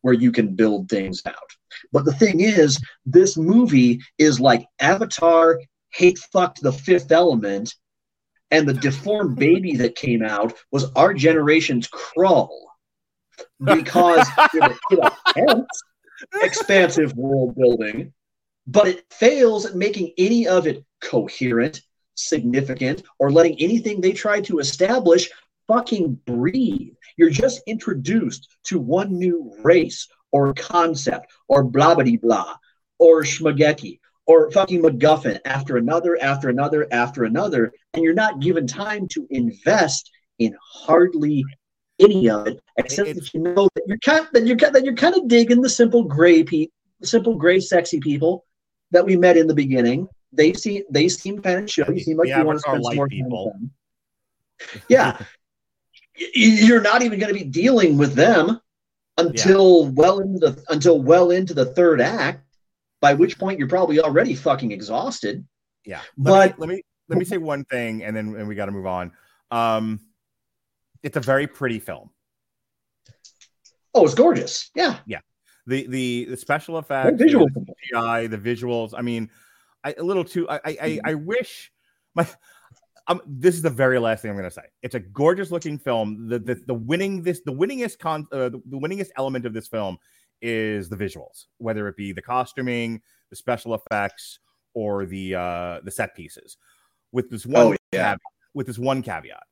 where 0.03 0.15
you 0.15 0.33
can 0.33 0.55
build 0.55 0.89
things 0.89 1.23
out. 1.27 1.51
But 1.93 2.05
the 2.05 2.13
thing 2.13 2.41
is, 2.41 2.79
this 3.07 3.37
movie 3.37 4.01
is 4.19 4.41
like 4.41 4.67
Avatar 4.81 5.61
hate 5.93 6.19
fucked 6.19 6.61
the 6.63 6.73
fifth 6.73 7.13
element, 7.13 7.75
and 8.51 8.69
the 8.69 8.75
deformed 8.75 9.37
baby 9.49 9.77
that 9.77 9.95
came 9.95 10.23
out 10.23 10.53
was 10.73 10.91
our 10.97 11.15
generation's 11.15 11.89
Krull. 11.89 12.51
Because 13.65 14.27
it, 14.55 14.79
it 15.37 15.67
expansive 16.43 17.15
world 17.17 17.55
building, 17.55 18.13
but 18.67 18.89
it 18.89 19.05
fails 19.11 19.67
at 19.67 19.75
making 19.75 20.13
any 20.19 20.47
of 20.47 20.67
it 20.67 20.85
coherent, 21.01 21.81
significant, 22.15 23.03
or 23.19 23.31
letting 23.31 23.61
anything 23.61 24.01
they 24.01 24.13
try 24.13 24.41
to 24.43 24.59
establish 24.59 25.31
fucking 25.69 26.15
breathe. 26.27 26.95
You're 27.17 27.31
just 27.31 27.63
introduced 27.67 28.49
to 28.65 28.79
one 28.79 29.19
new 29.19 29.55
race 29.63 30.09
or 30.31 30.55
concept 30.55 31.33
or 31.49 31.63
blah 31.65 31.95
blah 31.95 32.17
blah 32.21 32.57
or 32.99 33.23
schmageki 33.23 33.99
or 34.27 34.51
fucking 34.51 34.83
MacGuffin 34.83 35.41
after 35.45 35.77
another, 35.77 36.17
after 36.23 36.49
another, 36.49 36.87
after 36.93 37.25
another, 37.25 37.73
and 37.93 38.05
you're 38.05 38.15
not 38.15 38.41
given 38.41 38.67
time 38.67 39.09
to 39.09 39.27
invest 39.31 40.11
in 40.39 40.57
hardly 40.63 41.45
any 42.01 42.29
of 42.31 42.47
it, 42.47 42.61
except 42.79 43.15
that 43.15 43.35
you 43.35 43.41
know 43.41 43.69
that 43.75 43.83
you're 43.87 43.99
kind 43.99 44.27
that 44.33 44.47
you're 44.47 44.57
that 44.57 44.85
you're 44.85 44.95
kind 44.95 45.15
of 45.15 45.29
digging 45.29 45.61
the 45.61 45.69
simple 45.69 46.03
gray 46.05 46.43
pe- 46.43 46.69
simple 47.03 47.35
gray 47.37 47.61
sexy 47.61 48.01
people 48.01 48.45
that 48.91 49.05
we 49.05 49.17
met 49.17 49.37
in 49.37 49.47
the 49.47 49.55
beginning. 49.55 50.09
They 50.33 50.53
seem 50.53 50.83
they 50.91 51.09
seem 51.09 51.41
kind 51.43 51.65
of 51.65 51.71
show. 51.71 51.89
You 51.91 52.01
seem 52.01 52.17
like 52.17 52.29
you 52.29 52.45
want 52.45 52.59
to 52.59 52.61
spend 52.63 52.85
some 52.85 52.97
more 52.97 53.09
people. 53.09 53.51
time 53.53 53.71
with 54.61 54.73
them. 54.73 54.83
Yeah, 54.89 55.19
you're 56.35 56.81
not 56.81 57.03
even 57.03 57.19
going 57.19 57.33
to 57.33 57.39
be 57.39 57.45
dealing 57.49 57.99
with 57.99 58.15
them 58.15 58.61
until 59.19 59.89
well 59.91 60.21
into 60.21 60.39
the 60.39 60.65
until 60.69 61.01
well 61.03 61.31
into 61.31 61.55
the 61.55 61.67
third 61.67 62.01
act. 62.01 62.45
By 63.01 63.15
which 63.15 63.37
point 63.37 63.59
you're 63.59 63.69
probably 63.69 63.99
already 63.99 64.35
fucking 64.35 64.71
exhausted. 64.71 65.45
Yeah. 65.85 66.01
Let 66.17 66.57
But- 66.57 66.59
me, 66.59 66.67
let 66.67 66.69
me 66.77 66.83
let 67.09 67.19
me 67.19 67.25
say 67.25 67.37
one 67.37 67.65
thing 67.65 68.05
and 68.05 68.15
then 68.17 68.35
and 68.37 68.47
we 68.47 68.55
got 68.55 68.67
to 68.67 68.73
move 68.73 68.87
on. 68.87 69.11
Um 69.51 69.99
it's 71.03 71.17
a 71.17 71.21
very 71.21 71.47
pretty 71.47 71.79
film. 71.79 72.11
Oh, 73.95 74.05
it's 74.05 74.15
gorgeous. 74.15 74.71
Yeah, 74.75 74.99
Yeah. 75.07 75.21
The 75.67 75.87
the, 75.87 76.25
the 76.31 76.37
special 76.37 76.79
effects, 76.79 77.19
visual. 77.19 77.47
the 77.55 77.65
CGI, 77.95 78.29
the 78.29 78.39
visuals. 78.39 78.95
I 78.97 79.03
mean, 79.03 79.31
I, 79.85 79.95
a 79.97 80.03
little 80.03 80.25
too. 80.25 80.49
I 80.49 80.57
I, 80.57 80.77
I, 80.83 81.01
I 81.05 81.15
wish 81.15 81.71
my. 82.15 82.27
Um, 83.09 83.21
this 83.27 83.55
is 83.57 83.63
the 83.63 83.71
very 83.71 83.99
last 83.99 84.23
thing 84.23 84.31
I'm 84.31 84.37
going 84.37 84.49
to 84.49 84.55
say. 84.55 84.63
It's 84.83 84.95
a 84.95 85.01
gorgeous 85.01 85.51
looking 85.53 85.79
film. 85.79 86.29
The 86.29 86.39
the, 86.41 86.55
the 86.67 86.75
winning 86.75 87.23
this 87.23 87.43
the 87.45 87.53
winningest 87.53 87.99
con 88.01 88.27
uh, 88.33 88.49
the, 88.49 88.61
the 88.67 88.77
winningest 88.79 89.11
element 89.17 89.45
of 89.47 89.53
this 89.55 89.69
film 89.69 89.99
is 90.41 90.89
the 90.89 90.97
visuals, 90.97 91.47
whether 91.59 91.87
it 91.87 91.97
be 91.97 92.13
the 92.13 92.23
costuming, 92.23 93.01
the 93.31 93.37
special 93.37 93.75
effects, 93.75 94.41
or 94.75 95.07
the 95.07 95.35
uh 95.37 95.81
the 95.85 95.91
set 95.93 96.17
pieces. 96.17 96.57
With 97.13 97.31
this 97.31 97.45
one 97.47 97.67
Oh, 97.67 97.71
yeah. 97.93 98.15
caveat, 98.15 98.19
with 98.55 98.67
this 98.67 98.79
one 98.79 99.03
caveat, 99.03 99.43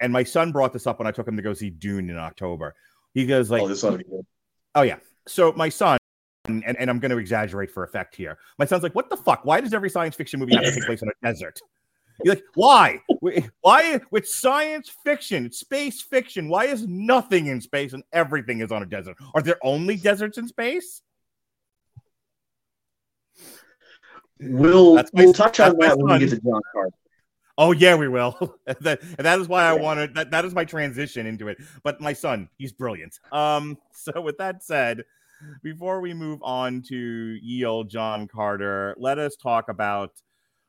and 0.00 0.12
my 0.12 0.24
son 0.24 0.52
brought 0.52 0.72
this 0.72 0.86
up 0.86 0.98
when 0.98 1.06
I 1.06 1.12
took 1.12 1.28
him 1.28 1.36
to 1.36 1.42
go 1.42 1.54
see 1.54 1.70
Dune 1.70 2.10
in 2.10 2.16
October. 2.16 2.74
He 3.14 3.26
goes 3.26 3.50
like, 3.50 3.62
oh, 3.62 3.68
this 3.68 3.84
ought 3.84 3.90
to 3.90 3.98
be 3.98 4.04
good. 4.04 4.26
Oh 4.74 4.82
yeah. 4.82 4.96
So 5.26 5.52
my 5.52 5.68
son, 5.68 5.98
and, 6.46 6.64
and 6.64 6.90
I'm 6.90 6.98
going 6.98 7.10
to 7.10 7.18
exaggerate 7.18 7.70
for 7.70 7.84
effect 7.84 8.16
here. 8.16 8.38
My 8.58 8.64
son's 8.64 8.82
like, 8.82 8.94
"What 8.94 9.10
the 9.10 9.16
fuck? 9.16 9.44
Why 9.44 9.60
does 9.60 9.74
every 9.74 9.90
science 9.90 10.16
fiction 10.16 10.40
movie 10.40 10.54
have 10.54 10.64
to 10.64 10.72
take 10.72 10.84
place 10.84 11.02
in 11.02 11.08
a 11.08 11.26
desert?" 11.26 11.60
You're 12.24 12.34
like, 12.34 12.44
"Why? 12.54 13.00
Why? 13.60 14.00
With 14.10 14.28
science 14.28 14.90
fiction, 15.04 15.46
it's 15.46 15.60
space 15.60 16.00
fiction. 16.00 16.48
Why 16.48 16.66
is 16.66 16.86
nothing 16.86 17.46
in 17.46 17.60
space 17.60 17.92
and 17.92 18.02
everything 18.12 18.60
is 18.60 18.72
on 18.72 18.82
a 18.82 18.86
desert? 18.86 19.16
Are 19.34 19.42
there 19.42 19.58
only 19.62 19.96
deserts 19.96 20.38
in 20.38 20.48
space?" 20.48 21.02
We'll 24.40 25.02
we'll 25.12 25.34
touch 25.34 25.60
on 25.60 25.76
that 25.80 25.98
when 25.98 26.14
we 26.14 26.18
get 26.18 26.30
to 26.30 26.40
John 26.40 26.62
Carter. 26.72 26.94
Oh 27.58 27.72
yeah, 27.72 27.94
we 27.94 28.08
will. 28.08 28.58
that, 28.66 29.00
and 29.02 29.26
that 29.26 29.38
is 29.40 29.48
why 29.48 29.64
I 29.64 29.72
wanted 29.72 30.14
that. 30.14 30.30
That 30.30 30.44
is 30.44 30.54
my 30.54 30.64
transition 30.64 31.26
into 31.26 31.48
it. 31.48 31.58
But 31.82 32.00
my 32.00 32.12
son, 32.12 32.48
he's 32.58 32.72
brilliant. 32.72 33.18
Um. 33.32 33.78
So 33.92 34.22
with 34.22 34.38
that 34.38 34.62
said, 34.62 35.04
before 35.62 36.00
we 36.00 36.14
move 36.14 36.40
on 36.42 36.80
to 36.88 36.96
ye 36.96 37.66
old 37.66 37.90
John 37.90 38.26
Carter, 38.26 38.94
let 38.98 39.18
us 39.18 39.36
talk 39.36 39.68
about 39.68 40.22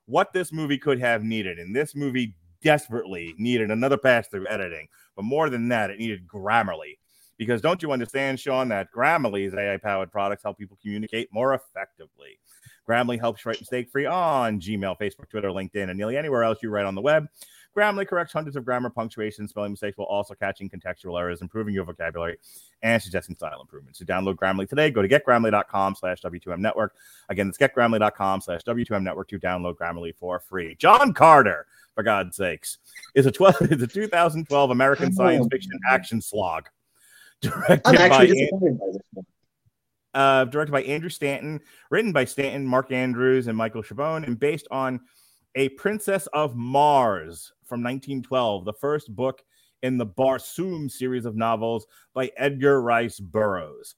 what 0.05 0.33
this 0.33 0.51
movie 0.51 0.77
could 0.77 0.99
have 0.99 1.23
needed. 1.23 1.59
And 1.59 1.73
this 1.73 1.95
movie 1.95 2.35
desperately 2.61 3.33
needed 3.37 3.71
another 3.71 3.97
pass 3.97 4.27
through 4.27 4.47
editing. 4.47 4.87
But 5.15 5.23
more 5.25 5.49
than 5.49 5.69
that, 5.69 5.89
it 5.91 5.99
needed 5.99 6.27
Grammarly. 6.27 6.97
Because 7.41 7.59
don't 7.59 7.81
you 7.81 7.91
understand, 7.91 8.39
Sean, 8.39 8.67
that 8.67 8.91
Grammarly's 8.95 9.55
AI 9.55 9.77
powered 9.77 10.11
products 10.11 10.43
help 10.43 10.59
people 10.59 10.77
communicate 10.79 11.27
more 11.33 11.55
effectively. 11.55 12.37
Grammarly 12.87 13.19
helps 13.19 13.43
write 13.47 13.59
mistake 13.59 13.89
free 13.89 14.05
on 14.05 14.61
Gmail, 14.61 14.95
Facebook, 14.99 15.27
Twitter, 15.27 15.49
LinkedIn, 15.49 15.89
and 15.89 15.97
nearly 15.97 16.17
anywhere 16.17 16.43
else 16.43 16.59
you 16.61 16.69
write 16.69 16.85
on 16.85 16.93
the 16.93 17.01
web. 17.01 17.27
Grammarly 17.75 18.07
corrects 18.07 18.31
hundreds 18.31 18.57
of 18.57 18.63
grammar, 18.63 18.91
punctuation, 18.91 19.47
spelling 19.47 19.71
mistakes 19.71 19.97
while 19.97 20.05
also 20.05 20.35
catching 20.35 20.69
contextual 20.69 21.19
errors, 21.19 21.41
improving 21.41 21.73
your 21.73 21.83
vocabulary, 21.83 22.37
and 22.83 23.01
suggesting 23.01 23.35
style 23.35 23.59
improvements. 23.59 23.97
So 23.97 24.05
download 24.05 24.35
Grammarly 24.35 24.69
today. 24.69 24.91
Go 24.91 25.01
to 25.01 25.09
getgrammarly.com 25.09 25.95
slash 25.95 26.21
W2M 26.21 26.59
network. 26.59 26.93
Again, 27.29 27.49
it's 27.49 27.57
getgrammarly.com 27.57 28.41
slash 28.41 28.61
W2M 28.67 29.01
network 29.01 29.29
to 29.29 29.39
download 29.39 29.77
Grammarly 29.77 30.13
for 30.15 30.39
free. 30.39 30.75
John 30.75 31.11
Carter, 31.11 31.65
for 31.95 32.03
God's 32.03 32.37
sakes, 32.37 32.77
is 33.15 33.25
a 33.25 33.31
12 33.31 33.55
is 33.71 33.81
a 33.81 33.87
2012 33.87 34.69
American 34.69 35.11
science 35.11 35.47
fiction 35.49 35.71
action 35.89 36.21
slog. 36.21 36.69
Directed 37.41 37.81
I'm 37.85 37.95
by 37.95 38.01
actually 38.03 38.27
disappointed 38.27 38.79
by 38.79 38.85
this 38.87 39.01
one. 39.13 39.25
uh, 40.13 40.45
directed 40.45 40.71
by 40.71 40.83
Andrew 40.83 41.09
Stanton, 41.09 41.59
written 41.89 42.11
by 42.11 42.25
Stanton, 42.25 42.65
Mark 42.65 42.91
Andrews, 42.91 43.47
and 43.47 43.57
Michael 43.57 43.81
Chabon, 43.83 44.25
and 44.25 44.39
based 44.39 44.67
on 44.71 44.99
A 45.55 45.69
Princess 45.69 46.27
of 46.33 46.55
Mars 46.55 47.51
from 47.65 47.81
1912, 47.81 48.65
the 48.65 48.73
first 48.73 49.15
book 49.15 49.41
in 49.81 49.97
the 49.97 50.05
Barsoom 50.05 50.89
series 50.91 51.25
of 51.25 51.35
novels 51.35 51.87
by 52.13 52.31
Edgar 52.37 52.81
Rice 52.81 53.19
Burroughs. 53.19 53.95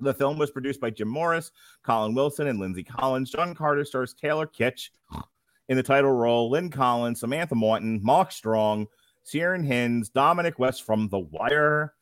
The 0.00 0.14
film 0.14 0.38
was 0.38 0.50
produced 0.50 0.80
by 0.80 0.90
Jim 0.90 1.08
Morris, 1.08 1.50
Colin 1.82 2.14
Wilson, 2.14 2.46
and 2.46 2.58
Lindsay 2.58 2.84
Collins. 2.84 3.30
John 3.30 3.54
Carter 3.54 3.84
stars 3.84 4.14
Taylor 4.14 4.46
Kitsch 4.46 4.90
in 5.68 5.76
the 5.76 5.82
title 5.82 6.12
role, 6.12 6.50
Lynn 6.50 6.70
Collins, 6.70 7.20
Samantha 7.20 7.54
Morton, 7.54 8.00
Mark 8.02 8.32
Strong, 8.32 8.86
Ciaran 9.24 9.64
Hinds, 9.64 10.08
Dominic 10.08 10.58
West 10.58 10.84
from 10.84 11.08
The 11.08 11.18
Wire, 11.18 11.94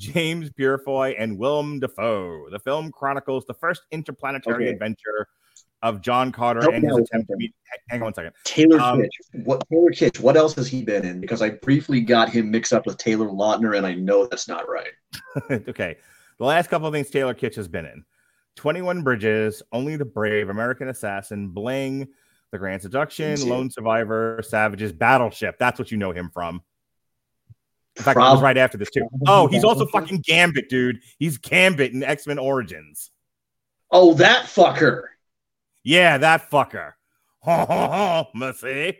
James 0.00 0.50
Purefoy, 0.50 1.14
and 1.18 1.38
Willem 1.38 1.78
Dafoe. 1.78 2.48
The 2.50 2.58
film 2.58 2.90
chronicles 2.90 3.44
the 3.46 3.54
first 3.54 3.82
interplanetary 3.90 4.64
Okay. 4.64 4.72
adventure 4.72 5.28
of 5.82 6.00
John 6.00 6.32
Carter 6.32 6.60
Help 6.62 6.74
and 6.74 6.84
his 6.84 6.96
attempt 6.96 7.28
to 7.30 7.36
meet. 7.36 7.54
Hang 7.88 8.00
on 8.00 8.06
one 8.06 8.14
second. 8.14 8.32
Taylor 8.44 8.80
Um, 8.80 9.00
Kitsch. 9.00 9.44
What 9.44 9.62
Taylor 9.70 9.90
Kitsch? 9.90 10.20
What 10.20 10.36
else 10.36 10.54
has 10.54 10.68
he 10.68 10.82
been 10.82 11.04
in? 11.04 11.20
Because 11.20 11.42
I 11.42 11.50
briefly 11.50 12.00
got 12.00 12.28
him 12.30 12.50
mixed 12.50 12.72
up 12.72 12.86
with 12.86 12.96
Taylor 12.98 13.28
Lautner, 13.28 13.76
and 13.76 13.86
I 13.86 13.94
know 13.94 14.26
that's 14.26 14.48
not 14.48 14.64
right. 14.68 14.92
okay. 15.68 15.96
The 16.38 16.44
last 16.44 16.68
couple 16.70 16.86
of 16.88 16.94
things 16.94 17.10
Taylor 17.10 17.34
Kitsch 17.34 17.56
has 17.56 17.68
been 17.68 17.84
in 17.86 18.04
21 18.56 19.02
Bridges, 19.02 19.62
Only 19.72 19.96
the 19.96 20.04
Brave, 20.06 20.48
American 20.48 20.88
Assassin, 20.88 21.48
Bling, 21.48 22.08
The 22.52 22.58
Grand 22.58 22.82
Seduction, 22.82 23.26
Didn't 23.26 23.38
see 23.40 23.48
it. 23.48 23.50
Lone 23.50 23.70
Survivor, 23.70 24.40
Savages, 24.42 24.92
Battleship. 24.92 25.56
That's 25.58 25.78
what 25.78 25.90
you 25.90 25.98
know 25.98 26.12
him 26.12 26.30
from. 26.32 26.62
In 27.96 28.04
fact, 28.04 28.16
it 28.16 28.20
was 28.20 28.40
right 28.40 28.56
after 28.56 28.78
this, 28.78 28.90
too. 28.90 29.08
Oh, 29.26 29.46
he's 29.46 29.64
also 29.64 29.86
fucking 29.86 30.20
Gambit, 30.20 30.68
dude. 30.68 31.00
He's 31.18 31.38
Gambit 31.38 31.92
in 31.92 32.02
X 32.02 32.26
Men 32.26 32.38
Origins. 32.38 33.10
Oh, 33.90 34.14
that 34.14 34.46
fucker. 34.46 35.02
Yeah, 35.82 36.18
that 36.18 36.50
fucker. 36.50 36.92
Ha 37.42 37.66
ha 37.66 37.88
ha, 37.88 38.28
Mercy. 38.34 38.98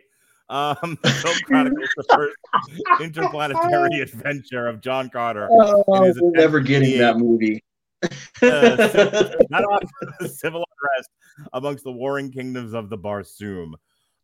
Um, 0.49 0.75
film 1.05 1.35
chronicles 1.45 1.89
the 1.95 2.03
first 2.13 2.35
interplanetary 3.01 4.01
adventure 4.01 4.67
of 4.67 4.81
John 4.81 5.09
Carter. 5.09 5.47
Oh, 5.49 6.03
It 6.03 6.09
is 6.09 6.17
a 6.17 6.23
we're 6.23 6.31
never 6.31 6.59
getting 6.59 6.97
that 6.99 7.17
movie. 7.17 7.63
uh, 8.41 8.87
civil, 8.89 9.31
not 9.49 9.63
on 9.63 10.27
civil 10.27 10.65
unrest 10.81 11.09
amongst 11.53 11.83
the 11.83 11.91
warring 11.91 12.31
kingdoms 12.31 12.73
of 12.73 12.89
the 12.89 12.97
Barsoom. 12.97 13.73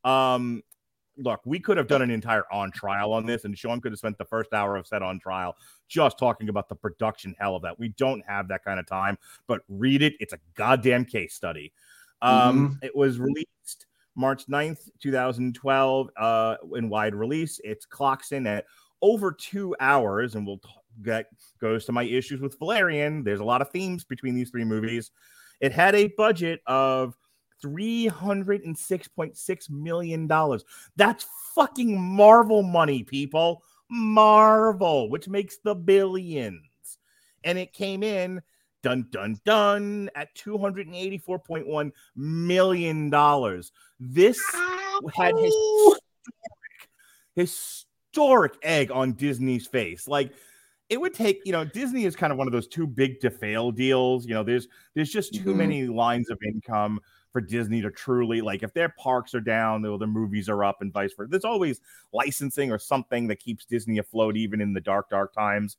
Um, 0.03 0.63
look, 1.17 1.41
we 1.45 1.59
could 1.59 1.77
have 1.77 1.87
done 1.87 2.01
an 2.01 2.09
entire 2.11 2.43
on 2.51 2.71
trial 2.71 3.13
on 3.13 3.25
this, 3.25 3.45
and 3.45 3.57
Sean 3.57 3.81
could 3.81 3.91
have 3.91 3.99
spent 3.99 4.17
the 4.17 4.25
first 4.25 4.53
hour 4.53 4.75
of 4.75 4.87
set 4.87 5.01
on 5.01 5.19
trial 5.19 5.55
just 5.87 6.17
talking 6.17 6.49
about 6.49 6.69
the 6.69 6.75
production 6.75 7.35
hell 7.39 7.55
of 7.55 7.61
that. 7.63 7.77
We 7.79 7.89
don't 7.89 8.23
have 8.25 8.47
that 8.49 8.63
kind 8.63 8.79
of 8.79 8.85
time, 8.85 9.17
but 9.47 9.61
read 9.67 10.01
it. 10.01 10.13
It's 10.19 10.33
a 10.33 10.39
goddamn 10.55 11.05
case 11.05 11.33
study. 11.33 11.73
Um, 12.21 12.79
It 12.81 12.95
was 12.95 13.19
released 13.19 13.85
March 14.15 14.47
9th, 14.47 14.89
2012, 14.99 16.09
uh, 16.17 16.55
in 16.75 16.89
wide 16.89 17.15
release. 17.15 17.59
It 17.63 17.85
clocks 17.89 18.31
in 18.31 18.47
at 18.47 18.65
over 19.01 19.31
two 19.31 19.75
hours, 19.79 20.35
and 20.35 20.45
we'll 20.45 20.57
t- 20.57 20.69
get 21.03 21.27
goes 21.59 21.85
to 21.85 21.91
my 21.91 22.03
issues 22.03 22.41
with 22.41 22.57
Valerian. 22.57 23.23
There's 23.23 23.39
a 23.39 23.45
lot 23.45 23.61
of 23.61 23.69
themes 23.69 24.03
between 24.03 24.33
these 24.33 24.49
three 24.49 24.65
movies. 24.65 25.11
It 25.59 25.71
had 25.71 25.93
a 25.95 26.07
budget 26.17 26.61
of 26.65 27.15
$306.6 27.63 29.69
million. 29.69 30.27
That's 30.95 31.25
fucking 31.55 32.01
Marvel 32.01 32.63
money, 32.63 33.03
people. 33.03 33.63
Marvel, 33.89 35.09
which 35.09 35.27
makes 35.27 35.57
the 35.57 35.75
billions. 35.75 36.61
And 37.43 37.57
it 37.57 37.73
came 37.73 38.03
in 38.03 38.41
dun 38.83 39.07
dun 39.11 39.39
dun 39.45 40.09
at 40.15 40.33
284.1 40.35 41.91
million 42.15 43.09
dollars. 43.09 43.71
This 43.99 44.39
had 45.15 45.35
historic, 45.37 46.01
historic 47.35 48.53
egg 48.63 48.91
on 48.91 49.13
Disney's 49.13 49.67
face. 49.67 50.07
Like 50.07 50.33
it 50.89 50.99
would 50.99 51.13
take, 51.13 51.41
you 51.45 51.51
know, 51.51 51.65
Disney 51.65 52.05
is 52.05 52.15
kind 52.15 52.31
of 52.31 52.37
one 52.37 52.47
of 52.47 52.53
those 52.53 52.67
too 52.67 52.87
big 52.87 53.19
to 53.21 53.29
fail 53.29 53.71
deals. 53.71 54.25
You 54.25 54.33
know, 54.33 54.43
there's 54.43 54.67
there's 54.93 55.11
just 55.11 55.33
too 55.33 55.53
Mhm. 55.53 55.57
many 55.57 55.87
lines 55.87 56.29
of 56.29 56.39
income 56.43 56.99
for 57.37 57.41
Disney 57.41 57.83
to 57.83 57.91
truly 57.91 58.41
like 58.41 58.63
if 58.63 58.73
their 58.73 58.89
parks 58.89 59.35
are 59.35 59.39
down, 59.39 59.83
their 59.83 59.95
their 59.99 60.07
movies 60.07 60.49
are 60.49 60.63
up, 60.63 60.77
and 60.81 60.91
vice 60.91 61.13
versa. 61.13 61.29
There's 61.29 61.45
always 61.45 61.81
licensing 62.11 62.71
or 62.71 62.79
something 62.79 63.27
that 63.27 63.39
keeps 63.39 63.63
Disney 63.63 63.99
afloat 63.99 64.35
even 64.35 64.59
in 64.59 64.73
the 64.73 64.81
dark, 64.81 65.11
dark 65.11 65.35
times. 65.35 65.77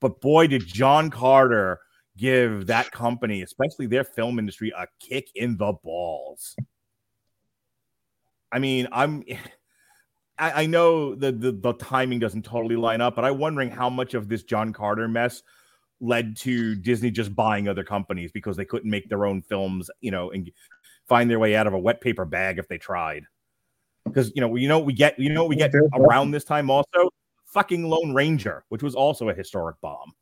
But 0.00 0.22
boy, 0.22 0.46
did 0.46 0.66
John 0.66 1.10
Carter 1.10 1.80
give 2.16 2.68
that 2.68 2.90
company, 2.92 3.42
especially 3.42 3.86
their 3.86 4.04
film 4.04 4.38
industry, 4.38 4.72
a 4.74 4.86
kick 4.98 5.28
in 5.34 5.58
the 5.58 5.74
balls. 5.84 6.56
I 8.50 8.58
mean, 8.58 8.88
I'm 8.90 9.22
I, 10.38 10.62
I 10.62 10.66
know 10.66 11.14
the, 11.14 11.30
the 11.30 11.52
the 11.52 11.74
timing 11.74 12.20
doesn't 12.20 12.46
totally 12.46 12.76
line 12.76 13.02
up, 13.02 13.16
but 13.16 13.26
I'm 13.26 13.36
wondering 13.36 13.70
how 13.70 13.90
much 13.90 14.14
of 14.14 14.30
this 14.30 14.44
John 14.44 14.72
Carter 14.72 15.08
mess 15.08 15.42
led 16.00 16.38
to 16.38 16.74
Disney 16.74 17.10
just 17.10 17.34
buying 17.34 17.68
other 17.68 17.84
companies 17.84 18.32
because 18.32 18.56
they 18.56 18.64
couldn't 18.64 18.90
make 18.90 19.10
their 19.10 19.26
own 19.26 19.42
films, 19.42 19.90
you 20.00 20.10
know, 20.10 20.30
and 20.30 20.50
find 21.08 21.30
their 21.30 21.38
way 21.38 21.54
out 21.56 21.66
of 21.66 21.72
a 21.74 21.78
wet 21.78 22.00
paper 22.00 22.24
bag 22.24 22.58
if 22.58 22.68
they 22.68 22.78
tried. 22.78 23.24
Because 24.04 24.32
you 24.34 24.40
know, 24.40 24.54
you 24.56 24.68
know, 24.68 24.78
we 24.78 24.92
get 24.92 25.18
you 25.18 25.30
know 25.30 25.42
what 25.42 25.50
we 25.50 25.56
get 25.56 25.72
around 25.94 26.30
this 26.30 26.44
time 26.44 26.70
also 26.70 27.10
fucking 27.46 27.88
Lone 27.88 28.14
Ranger, 28.14 28.64
which 28.68 28.82
was 28.82 28.94
also 28.94 29.28
a 29.28 29.34
historic 29.34 29.80
bomb. 29.80 30.12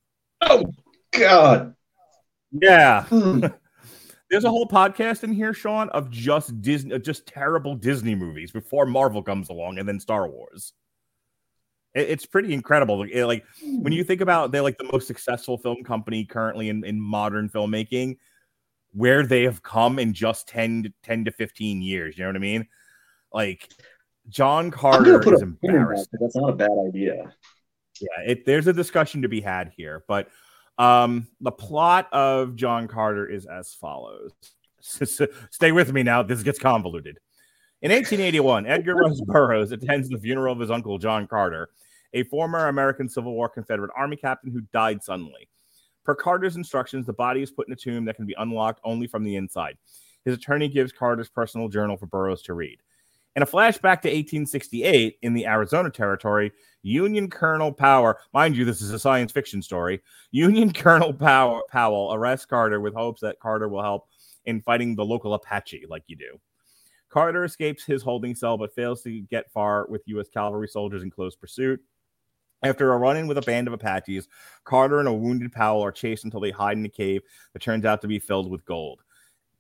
Oh 0.41 0.65
God. 1.13 1.75
Yeah. 2.53 3.05
Hmm. 3.05 3.47
There's 4.31 4.45
a 4.45 4.51
whole 4.51 4.67
podcast 4.67 5.23
in 5.23 5.33
here, 5.33 5.53
Sean, 5.53 5.91
of 5.91 6.11
just 6.11 6.61
Disney, 6.63 6.99
just 6.99 7.27
terrible 7.27 7.75
Disney 7.75 8.15
movies 8.15 8.51
before 8.51 8.87
Marvel 8.87 9.23
comes 9.23 9.49
along, 9.51 9.79
and 9.79 9.87
then 9.89 10.01
Star 10.01 10.29
Wars. 10.29 10.73
It- 11.95 12.09
it's 12.09 12.27
pretty 12.27 12.55
incredible. 12.55 12.99
Like, 13.01 13.11
it- 13.13 13.27
like 13.27 13.45
when 13.63 13.93
you 13.93 14.03
think 14.03 14.23
about 14.23 14.51
they're 14.51 14.63
like 14.63 14.79
the 14.79 14.89
most 14.93 15.07
successful 15.07 15.59
film 15.59 15.85
company 15.85 16.25
currently 16.25 16.69
in, 16.69 16.85
in 16.85 17.01
modern 17.01 17.49
filmmaking, 17.49 18.17
where 18.95 19.27
they 19.27 19.43
have 19.43 19.63
come 19.63 19.99
in 19.99 20.13
just 20.13 20.49
10 20.49 20.85
to 20.85 20.93
10 21.03 21.27
to 21.27 21.31
15 21.33 21.83
years. 21.83 22.17
You 22.17 22.25
know 22.25 22.29
what 22.31 22.37
I 22.37 22.41
mean? 22.41 22.69
Like 23.33 23.69
John 24.29 24.71
Carter 24.71 25.21
is 25.21 25.43
in 25.43 25.59
that, 25.63 26.07
That's 26.21 26.37
not 26.37 26.51
a 26.51 26.55
bad 26.55 26.71
idea. 26.89 27.33
Yeah, 28.01 28.31
it, 28.33 28.47
there's 28.47 28.67
a 28.67 28.73
discussion 28.73 29.23
to 29.23 29.29
be 29.29 29.41
had 29.41 29.73
here, 29.77 30.05
but 30.09 30.29
um, 30.79 31.29
the 31.41 31.53
plot 31.53 32.13
of 32.13 32.57
John 32.57 32.89
Carter 32.89 33.29
is 33.29 33.47
as 33.47 33.75
follows. 33.75 34.33
Stay 34.81 35.73
with 35.73 35.93
me 35.93 36.03
now. 36.03 36.23
This 36.23 36.43
gets 36.43 36.59
convoluted. 36.59 37.19
In 37.83 37.91
1881, 37.91 38.67
Edgar 38.67 38.97
Rose 38.97 39.21
Burroughs 39.27 39.73
attends 39.73 40.09
the 40.09 40.19
funeral 40.19 40.53
of 40.53 40.61
his 40.61 40.71
uncle 40.71 40.99
John 40.99 41.27
Carter, 41.27 41.71
a 42.13 42.23
former 42.25 42.69
American 42.69 43.09
Civil 43.09 43.35
War 43.35 43.49
Confederate 43.49 43.91
Army 43.97 44.17
captain 44.17 44.51
who 44.51 44.63
died 44.73 45.03
suddenly. 45.03 45.49
Per 46.05 46.15
Carter's 46.15 46.57
instructions, 46.57 47.07
the 47.07 47.13
body 47.13 47.43
is 47.43 47.51
put 47.51 47.67
in 47.67 47.73
a 47.73 47.77
tomb 47.77 48.05
that 48.05 48.17
can 48.17 48.27
be 48.27 48.35
unlocked 48.39 48.81
only 48.85 49.07
from 49.07 49.25
the 49.25 49.37
inside. 49.37 49.77
His 50.25 50.35
attorney 50.35 50.69
gives 50.69 50.93
Carter's 50.93 51.29
personal 51.29 51.69
journal 51.69 51.97
for 51.97 52.07
Burroughs 52.07 52.43
to 52.43 52.55
read. 52.55 52.79
In 53.37 53.43
a 53.43 53.47
flashback 53.47 54.01
to 54.03 54.09
1868 54.09 55.19
in 55.23 55.35
the 55.35 55.47
Arizona 55.47 55.91
Territory, 55.91 56.53
Union 56.83 57.29
Colonel 57.29 57.73
Power, 57.73 58.19
mind 58.33 58.57
you, 58.57 58.65
this 58.65 58.81
is 58.81 58.93
a 58.93 58.99
science 58.99 59.33
fiction 59.33 59.61
story. 59.61 60.03
Union 60.31 60.73
Colonel 60.75 61.13
Power, 61.13 61.63
Powell 61.69 62.15
arrests 62.15 62.47
Carter 62.47 62.81
with 62.81 62.95
hopes 62.95 63.21
that 63.23 63.41
Carter 63.41 63.69
will 63.69 63.83
help 63.83 64.07
in 64.45 64.61
fighting 64.61 64.95
the 64.95 65.05
local 65.05 65.35
Apache, 65.35 65.85
like 65.89 66.05
you 66.07 66.17
do. 66.17 66.39
Carter 67.09 67.45
escapes 67.45 67.85
his 67.85 68.03
holding 68.03 68.35
cell 68.35 68.57
but 68.57 68.75
fails 68.75 69.03
to 69.03 69.21
get 69.23 69.51
far 69.51 69.87
with 69.89 70.03
U.S. 70.07 70.29
cavalry 70.29 70.69
soldiers 70.69 71.03
in 71.03 71.11
close 71.11 71.35
pursuit. 71.35 71.81
After 72.65 72.93
a 72.93 72.99
run 72.99 73.19
in 73.19 73.27
with 73.27 73.37
a 73.37 73.43
band 73.43 73.69
of 73.69 73.75
Apaches, 73.75 74.27
Carter 74.65 74.99
and 74.99 75.07
a 75.07 75.13
wounded 75.13 75.53
Powell 75.53 75.85
are 75.85 75.93
chased 75.93 76.25
until 76.25 76.41
they 76.41 76.51
hide 76.51 76.79
in 76.79 76.85
a 76.87 76.89
cave 76.89 77.21
that 77.53 77.61
turns 77.61 77.85
out 77.85 78.01
to 78.01 78.09
be 78.09 78.19
filled 78.19 78.51
with 78.51 78.65
gold. 78.65 79.03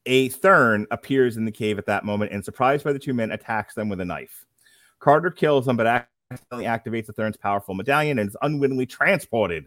A 0.06 0.30
Thern 0.30 0.86
appears 0.90 1.36
in 1.36 1.44
the 1.44 1.52
cave 1.52 1.78
at 1.78 1.86
that 1.86 2.04
moment 2.04 2.32
and, 2.32 2.42
surprised 2.44 2.82
by 2.82 2.94
the 2.94 2.98
two 2.98 3.12
men, 3.12 3.30
attacks 3.30 3.74
them 3.74 3.90
with 3.90 4.00
a 4.00 4.04
knife. 4.04 4.46
Carter 5.00 5.30
kills 5.30 5.66
them, 5.66 5.76
but 5.76 6.08
accidentally 6.30 6.64
activates 6.64 7.06
the 7.06 7.12
Thern's 7.12 7.36
powerful 7.36 7.74
medallion 7.74 8.18
and 8.18 8.28
is 8.28 8.36
unwittingly 8.40 8.86
transported 8.86 9.66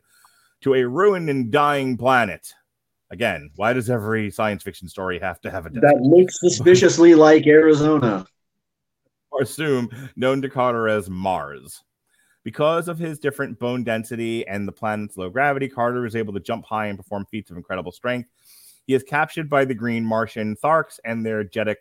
to 0.62 0.74
a 0.74 0.84
ruined 0.84 1.30
and 1.30 1.52
dying 1.52 1.96
planet. 1.96 2.52
Again, 3.12 3.52
why 3.56 3.74
does 3.74 3.90
every 3.90 4.32
science 4.32 4.64
fiction 4.64 4.88
story 4.88 5.20
have 5.20 5.40
to 5.42 5.52
have 5.52 5.68
a 5.68 5.70
desert? 5.70 5.82
That 5.82 6.02
looks 6.02 6.40
suspiciously 6.40 7.14
like 7.14 7.46
Arizona. 7.46 8.26
Barsoom 9.32 9.94
known 10.16 10.42
to 10.42 10.50
Carter 10.50 10.90
as 10.90 11.10
Mars. 11.10 11.84
Because 12.48 12.88
of 12.88 12.98
his 12.98 13.20
different 13.20 13.60
bone 13.60 13.84
density 13.84 14.48
and 14.48 14.66
the 14.66 14.72
planet's 14.72 15.18
low 15.18 15.30
gravity, 15.30 15.68
Carter 15.68 16.06
is 16.06 16.16
able 16.16 16.32
to 16.32 16.40
jump 16.40 16.64
high 16.64 16.86
and 16.86 16.98
perform 16.98 17.26
feats 17.26 17.52
of 17.52 17.58
incredible 17.58 17.92
strength. 17.92 18.30
He 18.86 18.94
is 18.94 19.04
captured 19.04 19.50
by 19.50 19.66
the 19.66 19.74
green 19.74 20.06
Martian 20.06 20.56
Tharks 20.56 20.98
and 21.04 21.26
their 21.26 21.44
Jeddak 21.44 21.76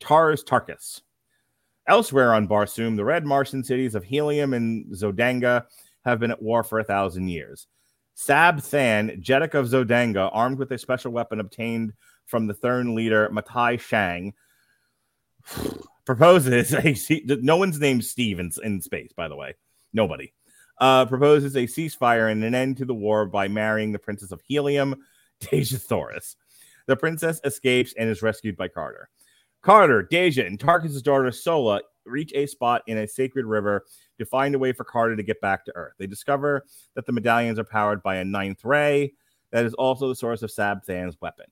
Tars 0.00 0.44
Tarkas. 0.44 1.00
Elsewhere 1.86 2.34
on 2.34 2.46
Barsoom, 2.46 2.94
the 2.94 3.06
red 3.06 3.24
Martian 3.24 3.64
cities 3.64 3.94
of 3.94 4.04
Helium 4.04 4.52
and 4.52 4.84
Zodanga 4.94 5.64
have 6.04 6.20
been 6.20 6.30
at 6.30 6.42
war 6.42 6.62
for 6.62 6.78
a 6.78 6.84
thousand 6.84 7.28
years. 7.28 7.66
Sab 8.14 8.60
Than, 8.60 9.22
Jeddak 9.22 9.54
of 9.54 9.64
Zodanga, 9.64 10.28
armed 10.30 10.58
with 10.58 10.72
a 10.72 10.76
special 10.76 11.10
weapon 11.10 11.40
obtained 11.40 11.94
from 12.26 12.46
the 12.46 12.52
Thern 12.52 12.94
leader 12.94 13.30
Matai 13.32 13.78
Shang, 13.78 14.34
proposes 16.04 16.74
a 16.74 16.94
no 17.40 17.56
one's 17.56 17.80
named 17.80 18.04
Steve 18.04 18.40
in, 18.40 18.50
in 18.62 18.82
space, 18.82 19.14
by 19.16 19.26
the 19.26 19.36
way. 19.36 19.54
Nobody. 19.92 20.32
Uh, 20.80 21.06
proposes 21.06 21.54
a 21.54 21.66
ceasefire 21.66 22.32
and 22.32 22.42
an 22.42 22.54
end 22.54 22.76
to 22.78 22.84
the 22.84 22.94
war 22.94 23.26
by 23.26 23.46
marrying 23.46 23.92
the 23.92 23.98
princess 23.98 24.32
of 24.32 24.40
Helium, 24.40 24.96
Dejah 25.40 25.80
Thoris. 25.80 26.36
The 26.86 26.96
princess 26.96 27.40
escapes 27.44 27.94
and 27.96 28.08
is 28.08 28.22
rescued 28.22 28.56
by 28.56 28.68
Carter. 28.68 29.08
Carter, 29.62 30.08
Dejah, 30.10 30.46
and 30.46 30.58
Tarkas' 30.58 31.02
daughter 31.02 31.30
Sola 31.30 31.80
reach 32.04 32.32
a 32.34 32.46
spot 32.46 32.82
in 32.88 32.98
a 32.98 33.06
sacred 33.06 33.46
river 33.46 33.84
to 34.18 34.26
find 34.26 34.54
a 34.54 34.58
way 34.58 34.72
for 34.72 34.84
Carter 34.84 35.14
to 35.14 35.22
get 35.22 35.40
back 35.40 35.64
to 35.64 35.76
Earth. 35.76 35.94
They 35.98 36.06
discover 36.06 36.64
that 36.94 37.06
the 37.06 37.12
medallions 37.12 37.58
are 37.58 37.64
powered 37.64 38.02
by 38.02 38.16
a 38.16 38.24
ninth 38.24 38.64
ray 38.64 39.12
that 39.52 39.64
is 39.64 39.74
also 39.74 40.08
the 40.08 40.16
source 40.16 40.42
of 40.42 40.50
Sab 40.50 40.84
Than's 40.84 41.20
weapon. 41.20 41.46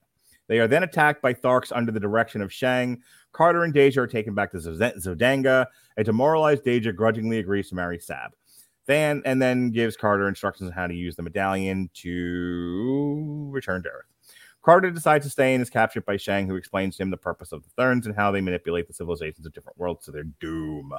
They 0.51 0.59
are 0.59 0.67
then 0.67 0.83
attacked 0.83 1.23
by 1.23 1.33
Tharks 1.33 1.71
under 1.73 1.93
the 1.93 2.01
direction 2.01 2.43
of 2.43 2.53
Shang. 2.53 3.01
Carter 3.31 3.63
and 3.63 3.73
Dejah 3.73 3.99
are 3.99 4.09
taken 4.09 4.35
back 4.35 4.51
to 4.51 4.57
Zodanga. 4.57 5.67
A 5.97 6.03
demoralized 6.03 6.65
Dejah 6.65 6.93
grudgingly 6.97 7.39
agrees 7.39 7.69
to 7.69 7.77
marry 7.77 8.01
Sab. 8.01 8.33
Then 8.87 9.23
and 9.25 9.41
then 9.41 9.71
gives 9.71 9.97
Carter 9.97 10.27
instructions 10.27 10.67
on 10.67 10.75
how 10.75 10.89
to 10.89 10.95
use 10.95 11.15
the 11.15 11.23
medallion 11.23 11.89
to 11.95 13.49
return 13.53 13.85
to 13.85 13.91
Earth. 13.91 14.07
Carter 14.63 14.91
decides 14.91 15.25
to 15.25 15.31
stay 15.31 15.55
and 15.55 15.63
is 15.63 15.71
captured 15.71 16.05
by 16.05 16.17
Shang, 16.17 16.49
who 16.49 16.57
explains 16.57 16.97
to 16.97 17.05
him 17.05 17.11
the 17.11 17.17
purpose 17.17 17.53
of 17.53 17.63
the 17.63 17.71
Therns 17.77 18.07
and 18.07 18.17
how 18.17 18.33
they 18.33 18.41
manipulate 18.41 18.89
the 18.89 18.93
civilizations 18.93 19.47
of 19.47 19.53
different 19.53 19.79
worlds 19.79 20.05
to 20.07 20.11
their 20.11 20.25
doom. 20.25 20.93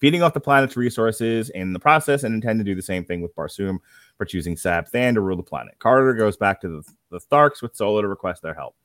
Feeding 0.00 0.22
off 0.22 0.34
the 0.34 0.40
planet's 0.40 0.76
resources 0.76 1.50
in 1.50 1.72
the 1.72 1.78
process, 1.78 2.24
and 2.24 2.34
intend 2.34 2.60
to 2.60 2.64
do 2.64 2.74
the 2.74 2.82
same 2.82 3.04
thing 3.04 3.22
with 3.22 3.34
Barsoom 3.34 3.78
for 4.18 4.24
choosing 4.24 4.56
Sab 4.56 4.90
Than 4.90 5.14
to 5.14 5.20
rule 5.20 5.36
the 5.36 5.42
planet. 5.42 5.78
Carter 5.78 6.14
goes 6.14 6.36
back 6.36 6.60
to 6.60 6.68
the, 6.68 6.94
the 7.10 7.20
Tharks 7.20 7.62
with 7.62 7.76
Sola 7.76 8.02
to 8.02 8.08
request 8.08 8.42
their 8.42 8.54
help. 8.54 8.76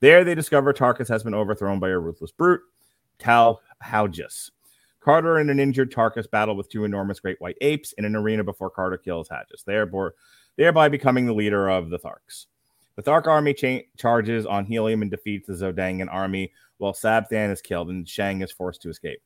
There, 0.00 0.24
they 0.24 0.34
discover 0.34 0.72
Tarkas 0.72 1.08
has 1.08 1.22
been 1.22 1.34
overthrown 1.34 1.80
by 1.80 1.90
a 1.90 1.98
ruthless 1.98 2.32
brute, 2.32 2.60
Tal 3.18 3.60
Hajus. 3.82 4.50
Carter 5.00 5.36
and 5.36 5.50
an 5.50 5.60
injured 5.60 5.92
Tarkas 5.92 6.30
battle 6.30 6.56
with 6.56 6.70
two 6.70 6.84
enormous 6.84 7.20
great 7.20 7.40
white 7.40 7.58
apes 7.60 7.92
in 7.92 8.04
an 8.04 8.16
arena 8.16 8.42
before 8.42 8.70
Carter 8.70 8.96
kills 8.96 9.28
thereby, 9.66 10.08
thereby 10.56 10.88
becoming 10.88 11.26
the 11.26 11.34
leader 11.34 11.68
of 11.68 11.90
the 11.90 11.98
Tharks. 11.98 12.46
The 12.96 13.02
Thark 13.02 13.26
army 13.26 13.52
cha- 13.54 13.86
charges 13.98 14.46
on 14.46 14.64
Helium 14.64 15.02
and 15.02 15.10
defeats 15.10 15.46
the 15.46 15.52
Zodangan 15.52 16.08
army, 16.10 16.52
while 16.78 16.94
Sab 16.94 17.28
Than 17.28 17.50
is 17.50 17.60
killed 17.60 17.90
and 17.90 18.08
Shang 18.08 18.40
is 18.40 18.52
forced 18.52 18.82
to 18.82 18.88
escape. 18.88 19.20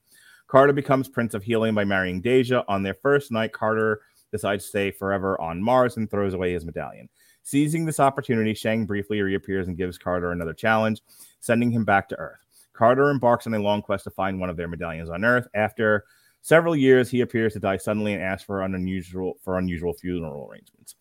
Carter 0.49 0.73
becomes 0.73 1.11
Prince 1.11 1.35
of 1.35 1.43
Helium 1.43 1.75
by 1.75 1.85
marrying 1.85 2.23
Dejah. 2.23 2.65
On 2.69 2.83
their 2.83 2.95
first 2.95 3.31
night, 3.31 3.53
Carter 3.53 4.01
decides 4.33 4.65
to 4.65 4.69
stay 4.71 4.91
forever 4.91 5.39
on 5.41 5.63
Mars 5.63 5.99
and 5.99 6.11
throws 6.11 6.33
away 6.33 6.55
his 6.55 6.65
medallion. 6.65 7.09
Seizing 7.43 7.85
this 7.85 8.01
opportunity, 8.01 8.55
Shang 8.55 8.87
briefly 8.87 9.21
reappears 9.21 9.69
and 9.69 9.77
gives 9.77 9.99
Carter 9.99 10.33
another 10.33 10.55
challenge, 10.55 11.03
sending 11.41 11.71
him 11.71 11.85
back 11.85 12.09
to 12.09 12.19
Earth. 12.19 12.41
Carter 12.73 13.11
embarks 13.11 13.47
on 13.47 13.55
a 13.55 13.59
long 13.59 13.83
quest 13.83 14.05
to 14.05 14.11
find 14.11 14.41
one 14.41 14.49
of 14.49 14.57
their 14.57 14.69
medallions 14.69 15.11
on 15.11 15.23
Earth. 15.23 15.47
After 15.53 16.05
several 16.41 16.75
years, 16.75 17.11
he 17.11 17.21
appears 17.21 17.53
to 17.53 17.61
die 17.61 17.77
suddenly 17.77 18.15
and 18.15 18.23
asks 18.23 18.45
for 18.45 18.63
unusual 18.63 19.35
for 19.43 19.59
unusual 19.59 19.93
funeral 19.93 20.49
arrangements, 20.51 20.95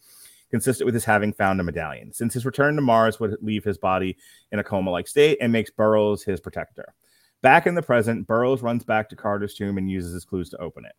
consistent 0.51 0.85
with 0.85 0.93
his 0.93 1.05
having 1.05 1.31
found 1.31 1.61
a 1.61 1.63
medallion. 1.63 2.11
Since 2.11 2.33
his 2.33 2.45
return 2.45 2.75
to 2.75 2.81
Mars 2.81 3.17
would 3.21 3.37
leave 3.41 3.63
his 3.63 3.77
body 3.77 4.17
in 4.51 4.59
a 4.59 4.63
coma-like 4.63 5.07
state 5.07 5.37
and 5.39 5.53
makes 5.53 5.71
Burroughs 5.71 6.23
his 6.23 6.41
protector. 6.41 6.93
Back 7.41 7.67
in 7.67 7.75
the 7.75 7.81
present, 7.81 8.27
Burroughs 8.27 8.61
runs 8.61 8.83
back 8.83 9.09
to 9.09 9.15
Carter's 9.15 9.53
tomb 9.53 9.77
and 9.77 9.89
uses 9.89 10.13
his 10.13 10.25
clues 10.25 10.49
to 10.49 10.57
open 10.57 10.85
it. 10.85 10.95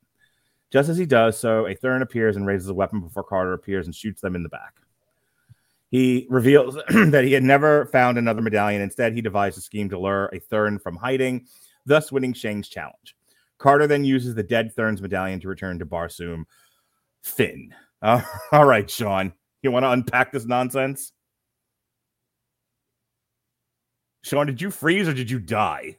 Just 0.70 0.88
as 0.88 0.98
he 0.98 1.06
does 1.06 1.38
so, 1.38 1.66
a 1.66 1.74
Thern 1.74 2.02
appears 2.02 2.36
and 2.36 2.46
raises 2.46 2.68
a 2.68 2.74
weapon 2.74 3.00
before 3.00 3.24
Carter 3.24 3.52
appears 3.52 3.86
and 3.86 3.94
shoots 3.94 4.20
them 4.20 4.36
in 4.36 4.42
the 4.42 4.48
back. 4.48 4.74
He 5.90 6.26
reveals 6.28 6.74
that 6.90 7.24
he 7.24 7.32
had 7.32 7.42
never 7.42 7.86
found 7.86 8.18
another 8.18 8.42
medallion. 8.42 8.82
Instead, 8.82 9.14
he 9.14 9.22
devised 9.22 9.56
a 9.58 9.62
scheme 9.62 9.88
to 9.88 9.98
lure 9.98 10.30
a 10.32 10.38
Thern 10.38 10.78
from 10.78 10.96
hiding, 10.96 11.46
thus 11.86 12.12
winning 12.12 12.34
Shang's 12.34 12.68
challenge. 12.68 13.16
Carter 13.56 13.86
then 13.86 14.04
uses 14.04 14.34
the 14.34 14.42
dead 14.42 14.72
Thern's 14.74 15.02
medallion 15.02 15.40
to 15.40 15.48
return 15.48 15.78
to 15.78 15.86
Barsoom. 15.86 16.44
Finn. 17.22 17.74
Uh, 18.02 18.22
all 18.52 18.64
right, 18.66 18.88
Sean. 18.88 19.32
You 19.62 19.72
want 19.72 19.84
to 19.84 19.90
unpack 19.90 20.30
this 20.30 20.44
nonsense? 20.44 21.12
Sean, 24.22 24.46
did 24.46 24.60
you 24.60 24.70
freeze 24.70 25.08
or 25.08 25.14
did 25.14 25.30
you 25.30 25.38
die? 25.38 25.96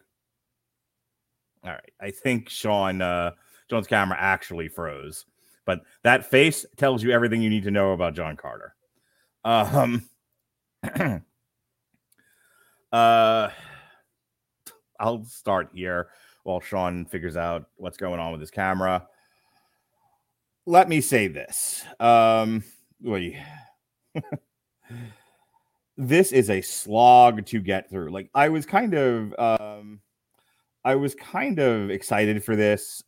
All 1.63 1.71
right. 1.71 1.91
I 1.99 2.11
think 2.11 2.49
Sean 2.49 3.01
uh 3.01 3.31
Sean's 3.69 3.87
camera 3.87 4.17
actually 4.19 4.67
froze. 4.67 5.25
But 5.65 5.81
that 6.03 6.25
face 6.25 6.65
tells 6.77 7.03
you 7.03 7.11
everything 7.11 7.41
you 7.41 7.49
need 7.49 7.63
to 7.63 7.71
know 7.71 7.91
about 7.91 8.15
John 8.15 8.35
Carter. 8.35 8.73
Um, 9.45 10.09
uh, 12.91 13.49
I'll 14.99 15.23
start 15.25 15.69
here 15.73 16.09
while 16.43 16.59
Sean 16.59 17.05
figures 17.05 17.37
out 17.37 17.69
what's 17.75 17.97
going 17.97 18.19
on 18.19 18.31
with 18.31 18.41
his 18.41 18.49
camera. 18.49 19.07
Let 20.65 20.89
me 20.89 21.01
say 21.01 21.27
this. 21.27 21.83
Um, 21.99 22.63
this 25.97 26.31
is 26.31 26.49
a 26.49 26.61
slog 26.61 27.45
to 27.45 27.59
get 27.59 27.89
through. 27.91 28.09
Like 28.09 28.31
I 28.33 28.49
was 28.49 28.65
kind 28.65 28.95
of 28.95 29.33
um 29.37 29.99
I 30.83 30.95
was 30.95 31.15
kind 31.15 31.59
of 31.59 31.89
excited 31.89 32.43
for 32.43 32.55
this. 32.55 33.03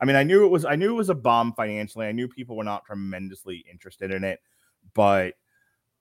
I 0.00 0.04
mean, 0.04 0.16
I 0.16 0.22
knew 0.22 0.44
it 0.44 0.48
was 0.48 0.64
I 0.64 0.76
knew 0.76 0.92
it 0.92 0.96
was 0.96 1.10
a 1.10 1.14
bomb 1.14 1.52
financially. 1.54 2.06
I 2.06 2.12
knew 2.12 2.28
people 2.28 2.56
were 2.56 2.64
not 2.64 2.84
tremendously 2.84 3.64
interested 3.70 4.10
in 4.10 4.24
it, 4.24 4.40
but 4.94 5.34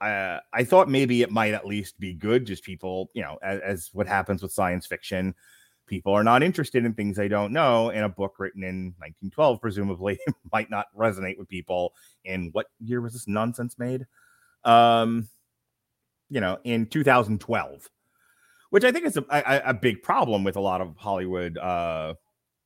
uh, 0.02 0.40
I 0.54 0.64
thought 0.64 0.90
maybe 0.90 1.22
it 1.22 1.32
might 1.32 1.54
at 1.54 1.66
least 1.66 2.00
be 2.00 2.14
good. 2.14 2.46
Just 2.46 2.64
people, 2.64 3.10
you 3.14 3.22
know, 3.22 3.38
as, 3.42 3.60
as, 3.62 3.90
what 3.94 4.08
happens 4.08 4.44
with 4.44 4.52
science 4.52 4.86
fiction, 4.86 5.34
people 5.88 6.14
are 6.14 6.24
not 6.24 6.44
interested 6.44 6.84
in 6.86 6.94
things 6.94 7.16
they 7.16 7.30
don't 7.30 7.54
know. 7.54 7.90
And 7.92 8.04
a 8.04 8.10
book 8.10 8.36
written 8.38 8.64
in 8.64 8.94
1912 8.98 9.62
presumably 9.62 10.20
might 10.52 10.70
not 10.70 10.88
resonate 10.96 11.38
with 11.38 11.48
people. 11.48 11.94
In 12.26 12.50
what 12.52 12.68
year 12.80 13.02
was 13.02 13.14
this 13.14 13.28
nonsense 13.28 13.80
made? 13.80 14.06
Um, 14.66 15.30
you 16.30 16.42
know, 16.42 16.58
in 16.64 16.88
2012, 16.88 17.90
which 18.76 18.84
I 18.84 18.92
think 18.92 19.06
is 19.06 19.16
a, 19.16 19.24
a, 19.30 19.62
a 19.68 19.74
big 19.74 20.04
problem 20.04 20.44
with 20.44 20.58
a 20.58 20.60
lot 20.60 20.82
of 20.82 20.98
Hollywood. 20.98 21.58
Uh, 21.58 22.16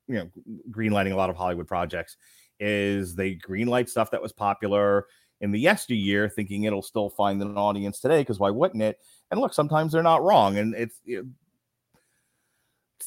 you 0.07 0.15
know, 0.15 0.29
greenlighting 0.71 1.11
a 1.11 1.15
lot 1.15 1.29
of 1.29 1.35
Hollywood 1.35 1.67
projects 1.67 2.17
is 2.59 3.13
they 3.13 3.35
greenlight 3.35 3.87
stuff 3.87 4.09
that 4.09 4.19
was 4.19 4.33
popular 4.33 5.05
in 5.39 5.51
the 5.51 5.59
yesteryear, 5.59 6.27
thinking 6.27 6.63
it'll 6.63 6.81
still 6.81 7.11
find 7.11 7.39
an 7.43 7.55
audience 7.59 7.99
today. 7.99 8.21
Because 8.21 8.39
why 8.39 8.49
wouldn't 8.49 8.81
it? 8.81 8.97
And 9.29 9.39
look, 9.39 9.53
sometimes 9.53 9.91
they're 9.91 10.01
not 10.01 10.23
wrong, 10.23 10.57
and 10.57 10.73
it's 10.73 10.99
it's 11.05 11.37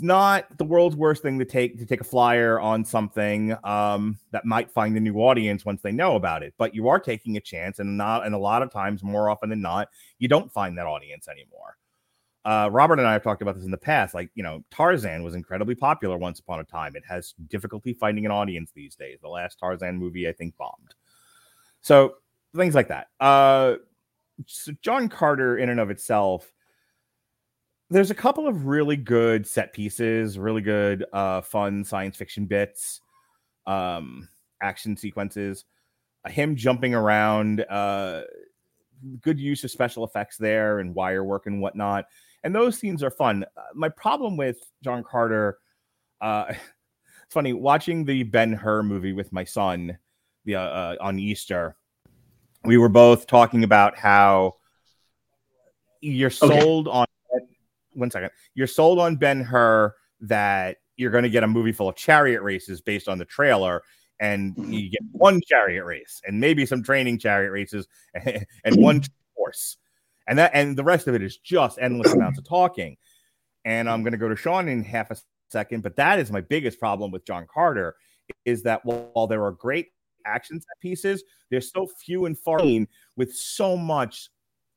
not 0.00 0.56
the 0.58 0.64
world's 0.64 0.94
worst 0.94 1.22
thing 1.22 1.40
to 1.40 1.44
take 1.44 1.80
to 1.80 1.86
take 1.86 2.02
a 2.02 2.04
flyer 2.04 2.60
on 2.60 2.84
something 2.84 3.56
um, 3.64 4.16
that 4.30 4.44
might 4.44 4.70
find 4.70 4.96
a 4.96 5.00
new 5.00 5.16
audience 5.16 5.64
once 5.64 5.82
they 5.82 5.90
know 5.90 6.14
about 6.14 6.44
it. 6.44 6.54
But 6.56 6.72
you 6.72 6.86
are 6.86 7.00
taking 7.00 7.36
a 7.36 7.40
chance, 7.40 7.80
and 7.80 7.98
not 7.98 8.24
and 8.24 8.32
a 8.32 8.38
lot 8.38 8.62
of 8.62 8.70
times, 8.70 9.02
more 9.02 9.28
often 9.28 9.50
than 9.50 9.60
not, 9.60 9.88
you 10.20 10.28
don't 10.28 10.52
find 10.52 10.78
that 10.78 10.86
audience 10.86 11.26
anymore. 11.26 11.78
Uh, 12.44 12.68
Robert 12.72 12.98
and 12.98 13.06
I 13.06 13.12
have 13.12 13.22
talked 13.22 13.42
about 13.42 13.54
this 13.54 13.64
in 13.64 13.70
the 13.70 13.76
past. 13.76 14.14
Like, 14.14 14.30
you 14.34 14.42
know, 14.42 14.64
Tarzan 14.70 15.22
was 15.22 15.34
incredibly 15.34 15.74
popular 15.74 16.18
once 16.18 16.40
upon 16.40 16.60
a 16.60 16.64
time. 16.64 16.96
It 16.96 17.04
has 17.06 17.34
difficulty 17.48 17.92
finding 17.92 18.26
an 18.26 18.32
audience 18.32 18.72
these 18.74 18.96
days. 18.96 19.18
The 19.22 19.28
last 19.28 19.58
Tarzan 19.58 19.96
movie, 19.96 20.28
I 20.28 20.32
think, 20.32 20.56
bombed. 20.56 20.94
So 21.82 22.14
things 22.56 22.74
like 22.74 22.88
that. 22.88 23.08
Uh, 23.20 23.76
so 24.46 24.72
John 24.82 25.08
Carter, 25.08 25.56
in 25.56 25.68
and 25.68 25.78
of 25.78 25.90
itself, 25.90 26.52
there's 27.90 28.10
a 28.10 28.14
couple 28.14 28.48
of 28.48 28.66
really 28.66 28.96
good 28.96 29.46
set 29.46 29.72
pieces, 29.72 30.38
really 30.38 30.62
good, 30.62 31.04
uh, 31.12 31.42
fun 31.42 31.84
science 31.84 32.16
fiction 32.16 32.46
bits, 32.46 33.00
um, 33.66 34.28
action 34.62 34.96
sequences, 34.96 35.64
uh, 36.24 36.30
him 36.30 36.56
jumping 36.56 36.94
around, 36.94 37.60
uh, 37.68 38.22
good 39.20 39.38
use 39.38 39.62
of 39.64 39.70
special 39.70 40.04
effects 40.04 40.36
there 40.36 40.78
and 40.78 40.94
wire 40.94 41.22
work 41.24 41.46
and 41.46 41.60
whatnot. 41.60 42.06
And 42.44 42.54
those 42.54 42.78
scenes 42.78 43.02
are 43.02 43.10
fun. 43.10 43.44
Uh, 43.56 43.62
my 43.74 43.88
problem 43.88 44.36
with 44.36 44.58
John 44.82 45.04
Carter, 45.04 45.58
uh, 46.20 46.46
it's 46.48 46.58
funny 47.30 47.52
watching 47.52 48.04
the 48.04 48.22
Ben 48.24 48.52
Hur 48.52 48.82
movie 48.82 49.12
with 49.12 49.32
my 49.32 49.44
son 49.44 49.98
the, 50.44 50.56
uh, 50.56 50.96
on 51.00 51.18
Easter 51.18 51.76
we 52.64 52.76
were 52.76 52.88
both 52.88 53.26
talking 53.26 53.64
about 53.64 53.96
how 53.96 54.54
you're 56.00 56.30
sold 56.30 56.88
okay. 56.88 56.98
on 56.98 57.06
one 57.92 58.10
second. 58.10 58.30
You're 58.54 58.66
sold 58.66 58.98
on 58.98 59.16
Ben 59.16 59.40
Hur 59.40 59.94
that 60.20 60.78
you're 60.96 61.10
going 61.10 61.24
to 61.24 61.30
get 61.30 61.44
a 61.44 61.48
movie 61.48 61.72
full 61.72 61.88
of 61.88 61.96
chariot 61.96 62.42
races 62.42 62.80
based 62.80 63.08
on 63.08 63.18
the 63.18 63.24
trailer, 63.24 63.82
and 64.20 64.54
mm-hmm. 64.54 64.72
you 64.72 64.90
get 64.90 65.02
one 65.10 65.40
chariot 65.46 65.84
race 65.84 66.20
and 66.26 66.38
maybe 66.40 66.66
some 66.66 66.82
training 66.82 67.18
chariot 67.18 67.50
races 67.50 67.86
and 68.14 68.76
one 68.76 69.02
horse, 69.36 69.76
and 70.28 70.38
that 70.38 70.50
and 70.54 70.76
the 70.76 70.84
rest 70.84 71.08
of 71.08 71.14
it 71.14 71.22
is 71.22 71.36
just 71.38 71.78
endless 71.80 72.12
amounts 72.12 72.38
of 72.38 72.46
talking. 72.46 72.96
And 73.64 73.88
I'm 73.88 74.02
going 74.02 74.12
to 74.12 74.18
go 74.18 74.28
to 74.28 74.36
Sean 74.36 74.68
in 74.68 74.82
half 74.82 75.10
a 75.10 75.16
second, 75.50 75.82
but 75.82 75.96
that 75.96 76.18
is 76.18 76.32
my 76.32 76.40
biggest 76.40 76.78
problem 76.78 77.10
with 77.10 77.24
John 77.24 77.46
Carter 77.52 77.94
is 78.44 78.62
that 78.62 78.84
while 78.84 79.26
there 79.26 79.44
are 79.44 79.52
great 79.52 79.88
action 80.24 80.60
set 80.60 80.80
pieces, 80.80 81.22
they're 81.50 81.60
so 81.60 81.86
few 81.86 82.26
and 82.26 82.38
far 82.38 82.60
with 83.16 83.34
so 83.34 83.76
much 83.76 84.30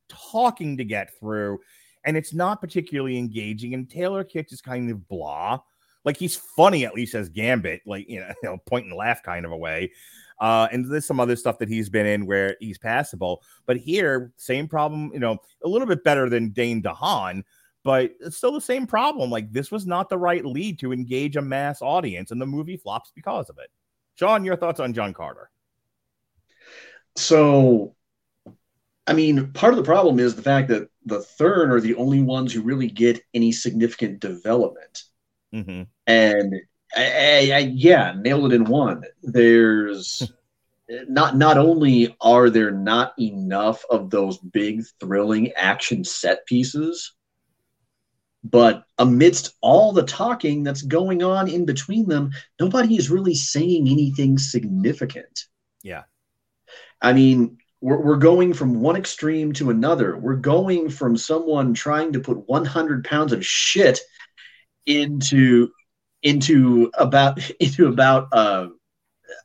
talking 0.10 0.78
to 0.78 0.84
get 0.84 1.18
through, 1.20 1.60
and 2.06 2.18
it's 2.18 2.34
not 2.34 2.62
particularly 2.62 3.18
engaging. 3.18 3.74
And 3.74 3.89
Taylor 3.89 4.24
Kitsch 4.24 4.54
is 4.54 4.62
kind 4.62 4.91
of 4.91 5.08
blah. 5.08 5.60
Like 6.04 6.18
he's 6.18 6.36
funny 6.36 6.86
at 6.86 6.93
least 6.93 7.16
as 7.16 7.30
Gambit, 7.30 7.82
like 7.86 8.08
you 8.10 8.24
know 8.43 8.58
point 8.68 8.86
and 8.86 8.96
laugh 8.96 9.24
kind 9.24 9.46
of 9.46 9.52
a 9.52 9.58
way. 9.58 9.91
Uh, 10.39 10.67
and 10.71 10.91
there's 10.91 11.05
some 11.05 11.19
other 11.19 11.36
stuff 11.36 11.57
that 11.59 11.69
he's 11.69 11.89
been 11.89 12.05
in 12.05 12.25
where 12.25 12.57
he's 12.59 12.77
passable. 12.77 13.41
But 13.65 13.77
here, 13.77 14.33
same 14.38 14.67
problem, 14.67 15.11
you 15.13 15.19
know, 15.19 15.38
a 15.63 15.67
little 15.67 15.88
bit 15.88 16.03
better 16.03 16.29
than 16.29 16.49
Dane 16.49 16.81
DeHaan, 16.81 17.43
but 17.83 18.11
it's 18.19 18.38
still 18.38 18.51
the 18.51 18.61
same 18.61 18.88
problem. 18.88 19.29
Like 19.29 19.51
this 19.51 19.71
was 19.71 19.86
not 19.86 20.09
the 20.09 20.17
right 20.17 20.43
lead 20.43 20.79
to 20.79 20.91
engage 20.91 21.36
a 21.36 21.41
mass 21.41 21.81
audience, 21.81 22.31
and 22.31 22.41
the 22.41 22.45
movie 22.45 22.77
flops 22.77 23.11
because 23.15 23.49
of 23.49 23.57
it. 23.59 23.69
Sean, 24.15 24.45
your 24.45 24.55
thoughts 24.55 24.79
on 24.79 24.93
John 24.93 25.13
Carter? 25.13 25.49
So, 27.15 27.95
I 29.07 29.13
mean, 29.13 29.51
part 29.53 29.73
of 29.73 29.77
the 29.77 29.83
problem 29.83 30.19
is 30.19 30.36
the 30.36 30.41
fact 30.41 30.67
that 30.69 30.89
the 31.05 31.21
Thern 31.21 31.71
are 31.71 31.79
the 31.79 31.95
only 31.95 32.21
ones 32.21 32.51
who 32.51 32.61
really 32.61 32.89
get 32.89 33.21
any 33.33 33.51
significant 33.51 34.19
development. 34.19 35.03
Mm-hmm. 35.53 35.83
And 36.07 36.55
I, 36.96 37.52
I, 37.54 37.58
yeah, 37.74 38.14
nailed 38.18 38.52
it 38.52 38.56
in 38.56 38.66
one. 38.66 39.04
There's 39.22 40.32
not 41.08 41.36
not 41.36 41.58
only 41.58 42.16
are 42.22 42.50
there 42.50 42.72
not 42.72 43.14
enough 43.20 43.84
of 43.89 44.10
those 44.10 44.38
big 44.38 44.84
thrilling 45.00 45.52
action 45.54 46.04
set 46.04 46.46
pieces, 46.46 47.14
but 48.43 48.86
amidst 49.00 49.56
all 49.62 49.91
the 49.91 50.04
talking 50.04 50.64
that's 50.64 50.84
going 50.84 51.24
on 51.24 51.50
in 51.50 51.66
between 51.66 52.08
them, 52.08 52.32
nobody 52.60 52.96
is 52.96 53.10
really 53.10 53.36
saying 53.36 53.88
anything 53.88 54.38
significant. 54.38 55.46
Yeah. 55.82 56.04
I 57.02 57.14
mean, 57.14 57.58
we're, 57.82 58.00
we're 58.00 58.18
going 58.18 58.54
from 58.54 58.82
one 58.82 58.96
extreme 58.96 59.54
to 59.54 59.72
another. 59.72 60.16
We're 60.16 60.36
going 60.36 60.89
from 60.89 61.18
someone 61.18 61.74
trying 61.74 62.14
to 62.14 62.20
put 62.20 62.48
100 62.48 63.04
pounds 63.04 63.34
of 63.34 63.46
shit 63.46 64.00
into 64.86 65.72
into 66.26 66.91
about 66.97 67.39
into 67.61 67.88
about 67.88 68.28
a, 68.34 68.69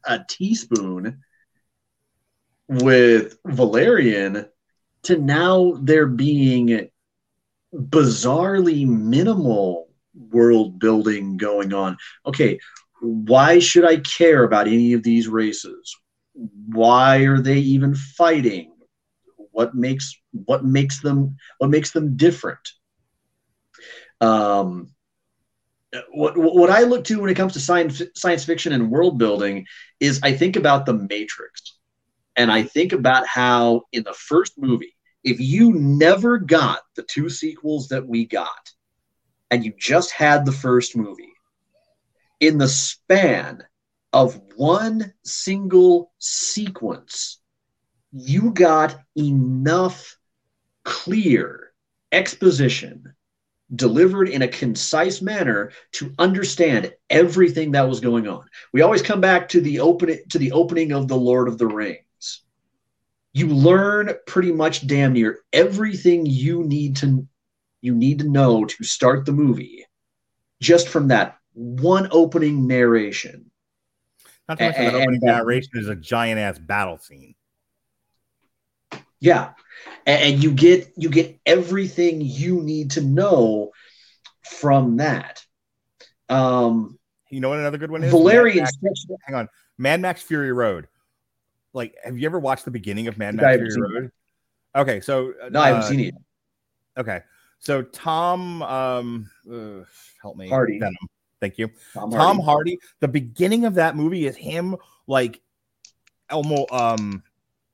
a 0.06 0.24
teaspoon 0.28 1.20
with 2.68 3.36
Valerian 3.46 4.46
to 5.04 5.18
now 5.18 5.78
there 5.80 6.06
being 6.06 6.88
bizarrely 7.74 8.86
minimal 8.86 9.88
world 10.14 10.78
building 10.78 11.36
going 11.36 11.72
on. 11.72 11.96
Okay, 12.26 12.58
why 13.00 13.58
should 13.58 13.84
I 13.84 13.98
care 13.98 14.44
about 14.44 14.66
any 14.66 14.92
of 14.92 15.02
these 15.02 15.28
races? 15.28 15.96
Why 16.34 17.18
are 17.24 17.40
they 17.40 17.58
even 17.58 17.94
fighting? 17.94 18.72
What 19.52 19.74
makes 19.74 20.14
what 20.32 20.64
makes 20.64 21.00
them 21.00 21.36
what 21.58 21.70
makes 21.70 21.90
them 21.90 22.16
different? 22.16 22.60
Um, 24.20 24.92
what 26.12 26.36
what 26.36 26.70
I 26.70 26.82
look 26.82 27.04
to 27.04 27.20
when 27.20 27.30
it 27.30 27.36
comes 27.36 27.54
to 27.54 27.60
science 27.60 28.02
science 28.14 28.44
fiction 28.44 28.72
and 28.72 28.90
world 28.90 29.18
building 29.18 29.66
is 29.98 30.20
I 30.22 30.32
think 30.32 30.56
about 30.56 30.86
the 30.86 30.94
Matrix, 30.94 31.78
and 32.36 32.50
I 32.50 32.62
think 32.62 32.92
about 32.92 33.26
how 33.26 33.82
in 33.92 34.04
the 34.04 34.14
first 34.14 34.54
movie, 34.56 34.96
if 35.24 35.40
you 35.40 35.72
never 35.72 36.38
got 36.38 36.80
the 36.94 37.02
two 37.02 37.28
sequels 37.28 37.88
that 37.88 38.06
we 38.06 38.24
got, 38.24 38.70
and 39.50 39.64
you 39.64 39.72
just 39.78 40.12
had 40.12 40.44
the 40.44 40.52
first 40.52 40.96
movie, 40.96 41.32
in 42.38 42.58
the 42.58 42.68
span 42.68 43.64
of 44.12 44.40
one 44.56 45.12
single 45.24 46.12
sequence, 46.18 47.40
you 48.12 48.52
got 48.52 48.96
enough 49.16 50.16
clear 50.84 51.72
exposition 52.12 53.14
delivered 53.74 54.28
in 54.28 54.42
a 54.42 54.48
concise 54.48 55.22
manner 55.22 55.72
to 55.92 56.12
understand 56.18 56.92
everything 57.08 57.72
that 57.72 57.88
was 57.88 58.00
going 58.00 58.26
on. 58.26 58.44
We 58.72 58.82
always 58.82 59.02
come 59.02 59.20
back 59.20 59.48
to 59.50 59.60
the 59.60 59.80
open 59.80 60.18
to 60.28 60.38
the 60.38 60.52
opening 60.52 60.92
of 60.92 61.08
the 61.08 61.16
Lord 61.16 61.48
of 61.48 61.58
the 61.58 61.66
Rings. 61.66 62.42
You 63.32 63.48
learn 63.48 64.14
pretty 64.26 64.52
much 64.52 64.86
damn 64.86 65.12
near 65.12 65.40
everything 65.52 66.26
you 66.26 66.64
need 66.64 66.96
to 66.96 67.26
you 67.80 67.94
need 67.94 68.18
to 68.20 68.28
know 68.28 68.64
to 68.64 68.84
start 68.84 69.24
the 69.24 69.32
movie 69.32 69.86
just 70.60 70.88
from 70.88 71.08
that 71.08 71.38
one 71.52 72.08
opening 72.10 72.66
narration. 72.66 73.50
Not 74.48 74.58
to 74.58 74.64
mention 74.64 74.84
that 74.84 74.94
opening 74.94 75.20
narration 75.22 75.70
is 75.74 75.88
a 75.88 75.94
giant 75.94 76.40
ass 76.40 76.58
battle 76.58 76.98
scene. 76.98 77.34
Yeah. 79.20 79.52
And, 80.06 80.22
and 80.34 80.42
you 80.42 80.52
get 80.52 80.92
you 80.96 81.10
get 81.10 81.38
everything 81.46 82.20
you 82.20 82.62
need 82.62 82.92
to 82.92 83.00
know 83.02 83.70
from 84.42 84.96
that. 84.98 85.44
Um 86.28 86.98
You 87.30 87.40
know 87.40 87.50
what 87.50 87.58
another 87.58 87.78
good 87.78 87.90
one 87.90 88.02
is? 88.04 88.10
Valerian 88.10 88.66
hang 89.26 89.34
on. 89.34 89.48
Mad 89.78 90.00
Max 90.00 90.22
Fury 90.22 90.52
Road. 90.52 90.88
Like, 91.72 91.94
have 92.04 92.18
you 92.18 92.26
ever 92.26 92.38
watched 92.38 92.64
the 92.64 92.70
beginning 92.70 93.06
of 93.06 93.16
Mad 93.16 93.36
Max 93.36 93.56
Fury 93.56 94.00
Road? 94.00 94.10
Okay, 94.74 95.00
so 95.00 95.32
uh, 95.42 95.48
no, 95.48 95.60
I 95.60 95.68
haven't 95.68 95.82
uh, 95.82 95.88
seen 95.88 96.00
it. 96.00 96.14
Okay, 96.96 97.20
so 97.58 97.82
Tom, 97.82 98.62
um, 98.62 99.30
uh, 99.50 99.84
help 100.20 100.36
me, 100.36 100.48
Hardy. 100.48 100.78
Venom. 100.78 100.94
Thank 101.40 101.58
you. 101.58 101.70
Tom 101.94 102.10
Tom 102.10 102.38
Hardy. 102.38 102.44
Hardy. 102.44 102.78
The 103.00 103.08
beginning 103.08 103.64
of 103.64 103.74
that 103.74 103.96
movie 103.96 104.26
is 104.26 104.36
him 104.36 104.76
like 105.06 105.40
almost 106.30 106.70
um 106.70 107.22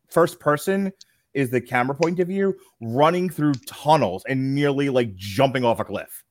first 0.08 0.38
person 0.38 0.92
is 1.36 1.50
the 1.50 1.60
camera 1.60 1.94
point 1.94 2.18
of 2.18 2.26
view 2.28 2.56
running 2.80 3.28
through 3.28 3.52
tunnels 3.66 4.24
and 4.26 4.54
nearly 4.54 4.88
like 4.88 5.14
jumping 5.14 5.66
off 5.66 5.78
a 5.78 5.84
cliff. 5.84 6.24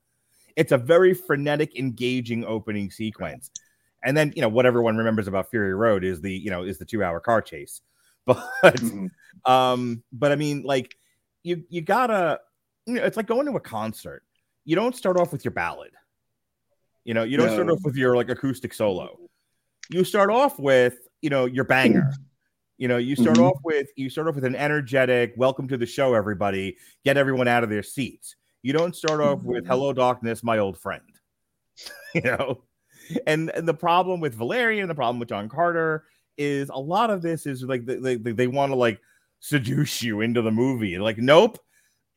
It's 0.56 0.72
a 0.72 0.80
very 0.80 1.14
frenetic, 1.14 1.78
engaging 1.78 2.44
opening 2.44 2.90
sequence. 2.90 3.52
And 4.04 4.18
then, 4.18 4.34
you 4.36 4.42
know, 4.42 4.50
what 4.50 4.66
everyone 4.66 4.98
remembers 4.98 5.28
about 5.28 5.52
Fury 5.52 5.76
Road 5.76 6.04
is 6.04 6.22
the, 6.22 6.34
you 6.34 6.50
know, 6.50 6.64
is 6.64 6.80
the 6.80 6.86
two 6.86 7.04
hour 7.04 7.20
car 7.20 7.42
chase. 7.42 7.82
But 8.26 8.42
Mhm. 8.64 9.12
um, 9.46 10.04
but 10.12 10.32
I 10.32 10.36
mean, 10.36 10.64
like, 10.64 10.98
you 11.44 11.64
you 11.70 11.82
gotta, 11.82 12.40
you 12.88 12.96
know, 12.96 13.04
it's 13.04 13.16
like 13.16 13.28
going 13.28 13.46
to 13.46 13.56
a 13.56 13.60
concert. 13.60 14.24
You 14.64 14.76
don't 14.76 14.96
start 14.96 15.20
off 15.20 15.32
with 15.32 15.46
your 15.46 15.52
ballad. 15.52 15.92
You 17.04 17.14
know, 17.14 17.22
you 17.22 17.38
don't 17.38 17.52
start 17.52 17.70
off 17.70 17.82
with 17.84 17.96
your 17.96 18.16
like 18.16 18.30
acoustic 18.30 18.74
solo. 18.74 19.20
You 19.92 20.04
start 20.04 20.32
off 20.32 20.58
with, 20.58 20.98
you 21.22 21.30
know, 21.30 21.46
your 21.46 21.66
banger. 21.66 22.12
You 22.78 22.88
know, 22.90 22.98
you 22.98 23.16
start 23.16 23.38
Mhm. 23.38 23.44
off 23.52 23.60
with 23.64 23.88
you 23.96 24.10
start 24.10 24.28
off 24.28 24.36
with 24.36 24.44
an 24.44 24.56
energetic 24.56 25.34
welcome 25.38 25.68
to 25.70 25.78
the 25.78 25.86
show, 25.86 26.14
everybody. 26.14 26.78
Get 27.04 27.18
everyone 27.18 27.48
out 27.48 27.64
of 27.64 27.70
their 27.70 27.84
seats. 27.84 28.36
You 28.64 28.74
don't 28.74 28.96
start 28.96 29.22
off 29.22 29.44
with 29.44 29.66
hello 29.66 29.94
darkness, 29.94 30.44
my 30.44 30.58
old 30.58 30.78
friend. 30.78 31.04
you 32.16 32.22
know, 32.22 32.64
and, 33.28 33.50
and 33.52 33.68
the 33.68 33.74
problem 33.74 34.20
with 34.20 34.34
Valerian, 34.34 34.88
the 34.88 34.96
problem 34.96 35.20
with 35.20 35.30
John 35.30 35.48
Carter 35.50 36.06
is 36.38 36.70
a 36.70 36.80
lot 36.80 37.10
of 37.10 37.22
this 37.22 37.46
is 37.46 37.64
like 37.64 37.86
they, 37.86 38.16
they, 38.16 38.32
they 38.32 38.48
want 38.48 38.72
to 38.72 38.76
like 38.76 39.00
seduce 39.40 40.02
you 40.02 40.22
into 40.22 40.42
the 40.42 40.52
movie. 40.52 40.98
Like, 40.98 41.18
nope. 41.18 41.60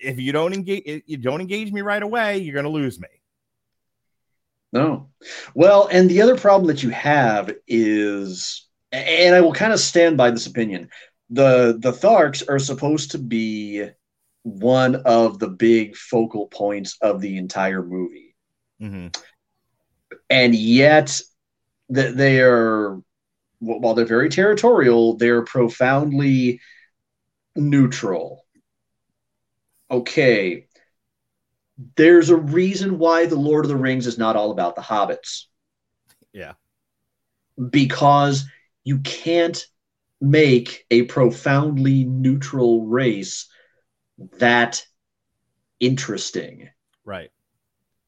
If 0.01 0.21
you 0.21 0.31
don't 0.33 0.55
engage, 0.55 1.03
you 1.07 1.17
don't 1.17 1.41
engage 1.41 1.73
me 1.73 1.83
right 1.83 2.03
away, 2.03 2.39
you're 2.39 2.55
gonna 2.55 2.69
lose 2.69 3.01
me. 3.01 3.09
No. 4.73 5.09
Well, 5.55 5.89
and 5.91 6.09
the 6.09 6.21
other 6.23 6.37
problem 6.37 6.69
that 6.69 6.83
you 6.83 6.91
have 6.91 7.53
is, 7.67 8.68
and 8.93 9.35
I 9.35 9.41
will 9.41 9.53
kind 9.53 9.73
of 9.73 9.81
stand 9.81 10.17
by 10.17 10.31
this 10.31 10.47
opinion, 10.47 10.91
the 11.31 11.77
the 11.79 11.93
Tharks 11.93 12.43
are 12.49 12.59
supposed 12.59 13.13
to 13.13 13.19
be 13.19 13.85
one 14.43 14.97
of 14.97 15.39
the 15.39 15.49
big 15.49 15.97
focal 15.97 16.47
points 16.47 16.97
of 17.03 17.21
the 17.21 17.37
entire 17.37 17.83
movie, 17.85 18.35
Mm-hmm. 18.81 19.09
and 20.31 20.55
yet 20.55 21.21
that 21.91 22.17
they 22.17 22.41
are, 22.41 23.01
while 23.59 23.95
they're 23.95 24.05
very 24.07 24.29
territorial, 24.29 25.17
they're 25.17 25.43
profoundly 25.43 26.61
neutral. 27.57 28.45
Okay. 29.91 30.67
There's 31.97 32.29
a 32.31 32.37
reason 32.37 32.99
why 32.99 33.27
the 33.27 33.37
Lord 33.37 33.65
of 33.65 33.69
the 33.69 33.77
Rings 33.77 34.07
is 34.07 34.19
not 34.19 34.37
all 34.37 34.51
about 34.51 34.77
the 34.77 34.83
hobbits. 34.83 35.45
Yeah. 36.33 36.53
because 37.71 38.45
you 38.89 39.01
can't 39.01 39.67
make 40.19 40.87
a 40.91 41.03
profoundly 41.03 42.05
neutral 42.05 42.87
race 42.87 43.47
that 44.39 44.83
interesting. 45.79 46.71
Right. 47.05 47.31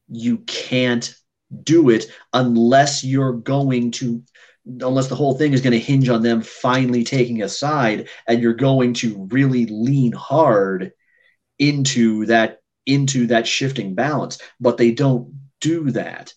You 0.08 0.38
can't 0.38 1.14
do 1.62 1.90
it 1.90 2.06
unless 2.32 3.04
you're 3.04 3.34
going 3.34 3.90
to 3.90 4.22
unless 4.64 5.08
the 5.08 5.16
whole 5.16 5.34
thing 5.34 5.52
is 5.52 5.60
going 5.60 5.72
to 5.74 5.78
hinge 5.78 6.08
on 6.08 6.22
them 6.22 6.40
finally 6.40 7.04
taking 7.04 7.42
a 7.42 7.48
side 7.48 8.08
and 8.26 8.40
you're 8.40 8.54
going 8.54 8.94
to 8.94 9.28
really 9.30 9.66
lean 9.66 10.12
hard 10.12 10.92
into 11.58 12.24
that 12.26 12.62
into 12.86 13.26
that 13.26 13.46
shifting 13.46 13.94
balance 13.94 14.38
but 14.60 14.76
they 14.76 14.92
don't 14.92 15.34
do 15.60 15.90
that 15.90 16.32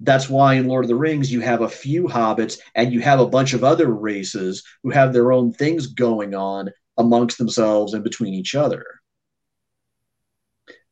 that's 0.00 0.28
why 0.28 0.54
in 0.54 0.68
Lord 0.68 0.84
of 0.84 0.88
the 0.88 0.94
Rings 0.94 1.32
you 1.32 1.40
have 1.40 1.62
a 1.62 1.68
few 1.68 2.04
hobbits 2.04 2.58
and 2.74 2.92
you 2.92 3.00
have 3.00 3.20
a 3.20 3.26
bunch 3.26 3.52
of 3.52 3.64
other 3.64 3.88
races 3.88 4.62
who 4.82 4.90
have 4.90 5.12
their 5.12 5.32
own 5.32 5.52
things 5.52 5.88
going 5.88 6.34
on 6.34 6.70
amongst 6.96 7.38
themselves 7.38 7.94
and 7.94 8.04
between 8.04 8.34
each 8.34 8.54
other. 8.54 8.84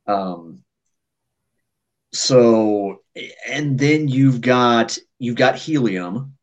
Um, 0.07 0.65
so 2.13 3.03
and 3.49 3.79
then 3.79 4.09
you've 4.09 4.41
got 4.41 4.99
you've 5.19 5.37
got 5.37 5.57
Helium, 5.57 6.37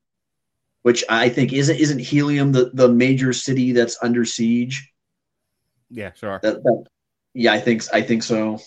which 0.84 1.04
I 1.10 1.30
think 1.30 1.54
isn't 1.54 1.78
isn't 1.78 2.00
Helium 2.00 2.52
the, 2.52 2.72
the 2.74 2.90
major 2.90 3.34
city 3.34 3.72
that's 3.72 3.98
under 4.02 4.26
siege. 4.26 4.90
Yeah, 5.90 6.12
sure. 6.14 6.40
That, 6.42 6.64
that 6.64 6.86
yeah, 7.34 7.54
I 7.54 7.60
think 7.60 7.84
I 7.94 8.02
think 8.02 8.24
so. 8.24 8.60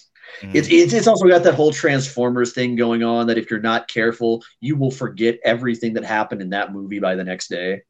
Mhm. 0.43 0.55
It's, 0.55 0.68
it's 0.70 0.93
it's 0.93 1.07
also 1.07 1.27
got 1.29 1.43
that 1.45 1.55
whole 1.55 1.72
Transformers 1.72 2.53
thing 2.53 2.77
going 2.77 3.03
on 3.03 3.27
that 3.29 3.39
if 3.39 3.51
you're 3.51 3.61
not 3.61 3.89
careful, 3.89 4.43
you 4.61 4.77
will 4.77 4.91
forget 4.91 5.39
everything 5.45 5.95
that 5.95 6.05
happened 6.05 6.43
in 6.43 6.51
that 6.51 6.72
movie 6.72 6.99
by 7.01 7.14
the 7.14 7.24
next 7.24 7.49
day. 7.49 7.83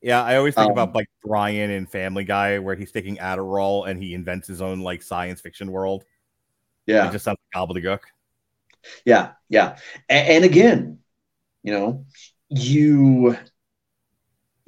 Yeah, 0.00 0.22
I 0.22 0.36
always 0.36 0.54
think 0.56 0.68
Um, 0.68 0.70
about 0.70 0.94
like 0.94 1.08
Brian 1.24 1.70
in 1.70 1.86
Family 1.86 2.24
Guy, 2.24 2.58
where 2.60 2.76
he's 2.76 2.92
taking 2.92 3.16
Adderall 3.16 3.88
and 3.88 4.00
he 4.00 4.14
invents 4.14 4.46
his 4.46 4.62
own 4.62 4.80
like 4.80 5.02
science 5.02 5.40
fiction 5.40 5.72
world. 5.72 6.04
Yeah, 6.86 7.06
It 7.06 7.12
just 7.12 7.24
sounds 7.24 7.38
like 7.54 7.68
gobbledygook. 7.68 8.00
yeah, 9.04 9.32
yeah. 9.48 9.76
And, 10.08 10.28
and 10.28 10.44
again, 10.44 10.98
you 11.62 11.72
know, 11.72 12.06
you 12.48 13.36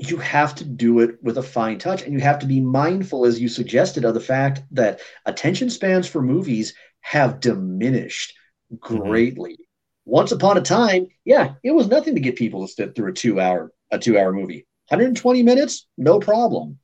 you 0.09 0.17
have 0.19 0.55
to 0.57 0.65
do 0.65 1.01
it 1.01 1.23
with 1.23 1.39
a 1.39 1.43
fine 1.43 1.79
touch, 1.79 2.03
and 2.03 2.13
you 2.13 2.21
have 2.21 2.39
to 2.41 2.47
be 2.47 2.61
mindful, 2.61 3.27
as 3.27 3.41
you 3.41 3.49
suggested, 3.49 4.05
of 4.05 4.15
the 4.15 4.21
fact 4.21 4.63
that 4.73 5.01
attention 5.27 5.69
spans 5.71 6.07
for 6.09 6.23
movies 6.23 6.75
have 7.01 7.41
diminished 7.41 8.35
greatly. 8.79 9.59
Once 10.07 10.33
upon 10.33 10.57
a 10.57 10.63
time, 10.63 11.07
yeah, 11.25 11.55
it 11.63 11.73
was 11.73 11.89
nothing 11.89 12.15
to 12.15 12.21
get 12.21 12.37
people 12.37 12.67
to 12.67 12.73
sit 12.73 12.95
through 12.95 13.11
a 13.11 13.15
two 13.15 13.41
hour 13.41 13.73
a 13.91 13.99
two 13.99 14.19
hour 14.19 14.33
movie. 14.33 14.67
120 14.89 15.43
minutes, 15.43 15.87
no 15.99 16.19
problem. 16.19 16.79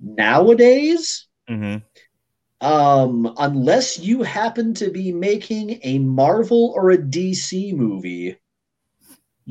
Nowadays, 0.00 1.26
Mm-hmm. 1.48 2.66
um, 2.66 3.34
unless 3.38 3.98
you 3.98 4.22
happen 4.22 4.74
to 4.74 4.90
be 4.90 5.12
making 5.12 5.80
a 5.82 5.98
Marvel 5.98 6.72
or 6.76 6.90
a 6.90 6.98
DC 6.98 7.74
movie, 7.74 8.36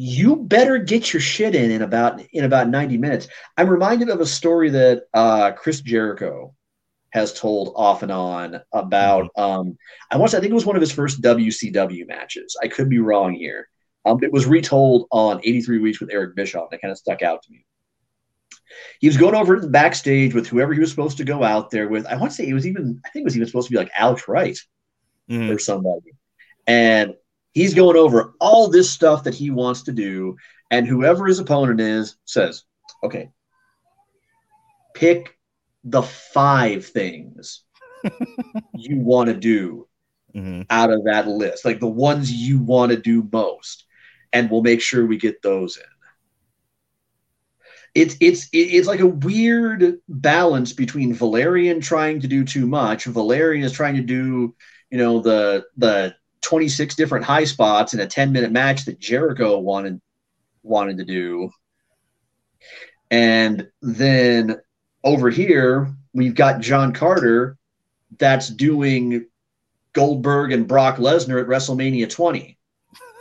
you 0.01 0.37
better 0.37 0.77
get 0.77 1.11
your 1.11 1.19
shit 1.19 1.53
in 1.55 1.71
in 1.71 1.81
about 1.81 2.21
in 2.31 2.45
about 2.45 2.69
90 2.69 2.97
minutes. 2.97 3.27
I'm 3.57 3.67
reminded 3.69 4.07
of 4.09 4.21
a 4.21 4.25
story 4.25 4.69
that 4.69 5.03
uh, 5.13 5.51
Chris 5.51 5.81
Jericho 5.81 6.55
has 7.09 7.33
told 7.33 7.73
off 7.75 8.01
and 8.01 8.11
on 8.11 8.61
about 8.71 9.29
um, 9.37 9.77
I 10.09 10.15
want 10.15 10.31
to, 10.31 10.37
I 10.37 10.39
think 10.39 10.51
it 10.51 10.55
was 10.55 10.65
one 10.65 10.77
of 10.77 10.81
his 10.81 10.93
first 10.93 11.21
WCW 11.21 12.07
matches. 12.07 12.55
I 12.63 12.69
could 12.69 12.87
be 12.87 12.99
wrong 12.99 13.33
here, 13.33 13.67
Um, 14.05 14.23
it 14.23 14.31
was 14.31 14.45
retold 14.45 15.07
on 15.11 15.41
83 15.43 15.79
Weeks 15.79 15.99
with 15.99 16.11
Eric 16.13 16.33
Bischoff, 16.33 16.69
and 16.71 16.77
it 16.77 16.81
kind 16.81 16.91
of 16.93 16.97
stuck 16.97 17.21
out 17.21 17.43
to 17.43 17.51
me. 17.51 17.65
He 19.01 19.07
was 19.07 19.17
going 19.17 19.35
over 19.35 19.55
to 19.55 19.61
the 19.61 19.67
backstage 19.67 20.33
with 20.33 20.47
whoever 20.47 20.73
he 20.73 20.79
was 20.79 20.91
supposed 20.91 21.17
to 21.17 21.25
go 21.25 21.43
out 21.43 21.71
there 21.71 21.89
with. 21.89 22.05
I 22.05 22.15
want 22.15 22.31
to 22.31 22.35
say 22.37 22.47
it 22.47 22.53
was 22.53 22.67
even, 22.67 23.01
I 23.05 23.09
think 23.09 23.23
it 23.23 23.25
was 23.25 23.35
even 23.35 23.47
supposed 23.47 23.67
to 23.67 23.71
be 23.71 23.77
like 23.77 23.91
Alex 23.97 24.27
Wright 24.29 24.57
Mhm. 25.29 25.53
or 25.53 25.59
somebody. 25.59 26.13
And 26.67 27.15
he's 27.53 27.73
going 27.73 27.97
over 27.97 28.33
all 28.39 28.67
this 28.69 28.89
stuff 28.89 29.23
that 29.23 29.33
he 29.35 29.49
wants 29.49 29.83
to 29.83 29.91
do. 29.91 30.35
And 30.71 30.87
whoever 30.87 31.25
his 31.27 31.39
opponent 31.39 31.79
is 31.81 32.15
says, 32.25 32.63
okay, 33.03 33.31
pick 34.93 35.37
the 35.83 36.01
five 36.03 36.85
things 36.85 37.63
you 38.73 38.97
want 38.99 39.27
to 39.29 39.35
do 39.35 39.87
Mhm. 40.35 40.65
out 40.69 40.91
of 40.91 41.03
that 41.05 41.27
list, 41.27 41.65
like 41.65 41.79
the 41.79 41.87
ones 41.87 42.31
you 42.31 42.59
want 42.59 42.91
to 42.91 42.97
do 42.97 43.27
most, 43.31 43.85
and 44.33 44.49
we'll 44.49 44.61
make 44.61 44.81
sure 44.81 45.05
we 45.05 45.17
get 45.17 45.41
those 45.41 45.77
in. 45.77 45.83
It's 47.95 48.15
it's 48.21 48.47
it's 48.53 48.87
like 48.87 48.99
a 48.99 49.07
weird 49.07 49.99
balance 50.07 50.73
between 50.73 51.13
Valerian 51.13 51.81
trying 51.81 52.21
to 52.21 52.27
do 52.27 52.43
too 52.43 52.67
much. 52.67 53.05
Valerian 53.05 53.63
is 53.65 53.71
trying 53.71 53.95
to 53.95 54.01
do, 54.03 54.55
you 54.91 54.97
know, 54.97 55.19
the 55.21 55.65
the 55.77 56.15
26 56.41 56.95
different 56.95 57.25
high 57.25 57.43
spots 57.43 57.93
in 57.93 57.99
a 57.99 58.07
10 58.07 58.31
minute 58.31 58.51
match 58.51 58.85
that 58.85 58.99
Jericho 58.99 59.57
wanted 59.59 60.01
wanted 60.63 60.97
to 60.97 61.05
do. 61.05 61.51
And 63.11 63.69
then 63.81 64.57
over 65.03 65.29
here, 65.29 65.93
we've 66.13 66.35
got 66.35 66.61
John 66.61 66.93
Carter 66.93 67.57
that's 68.17 68.49
doing 68.49 69.27
Goldberg 69.93 70.51
and 70.51 70.67
Brock 70.67 70.97
Lesnar 70.97 71.41
at 71.41 71.47
WrestleMania 71.47 72.09
20. 72.09 72.57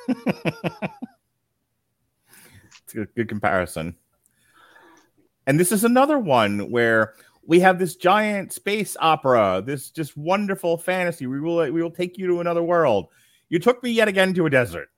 It's 2.89 2.95
a 2.95 3.05
good 3.15 3.29
comparison. 3.29 3.97
And 5.47 5.61
this 5.61 5.73
is 5.73 5.85
another 5.85 6.19
one 6.19 6.71
where 6.71 7.13
we 7.49 7.61
have 7.61 7.79
this 7.79 7.97
giant 7.97 8.53
space 8.53 8.95
opera, 9.01 9.63
this 9.65 9.89
just 9.89 10.19
wonderful 10.19 10.77
fantasy. 10.77 11.27
We 11.27 11.41
will 11.41 11.73
we 11.73 11.83
will 11.83 11.91
take 11.91 12.19
you 12.19 12.27
to 12.29 12.41
another 12.41 12.63
world. 12.63 13.09
You 13.49 13.59
took 13.59 13.83
me 13.83 13.91
yet 13.91 14.07
again 14.07 14.35
to 14.35 14.45
a 14.45 14.51
desert. 14.51 14.91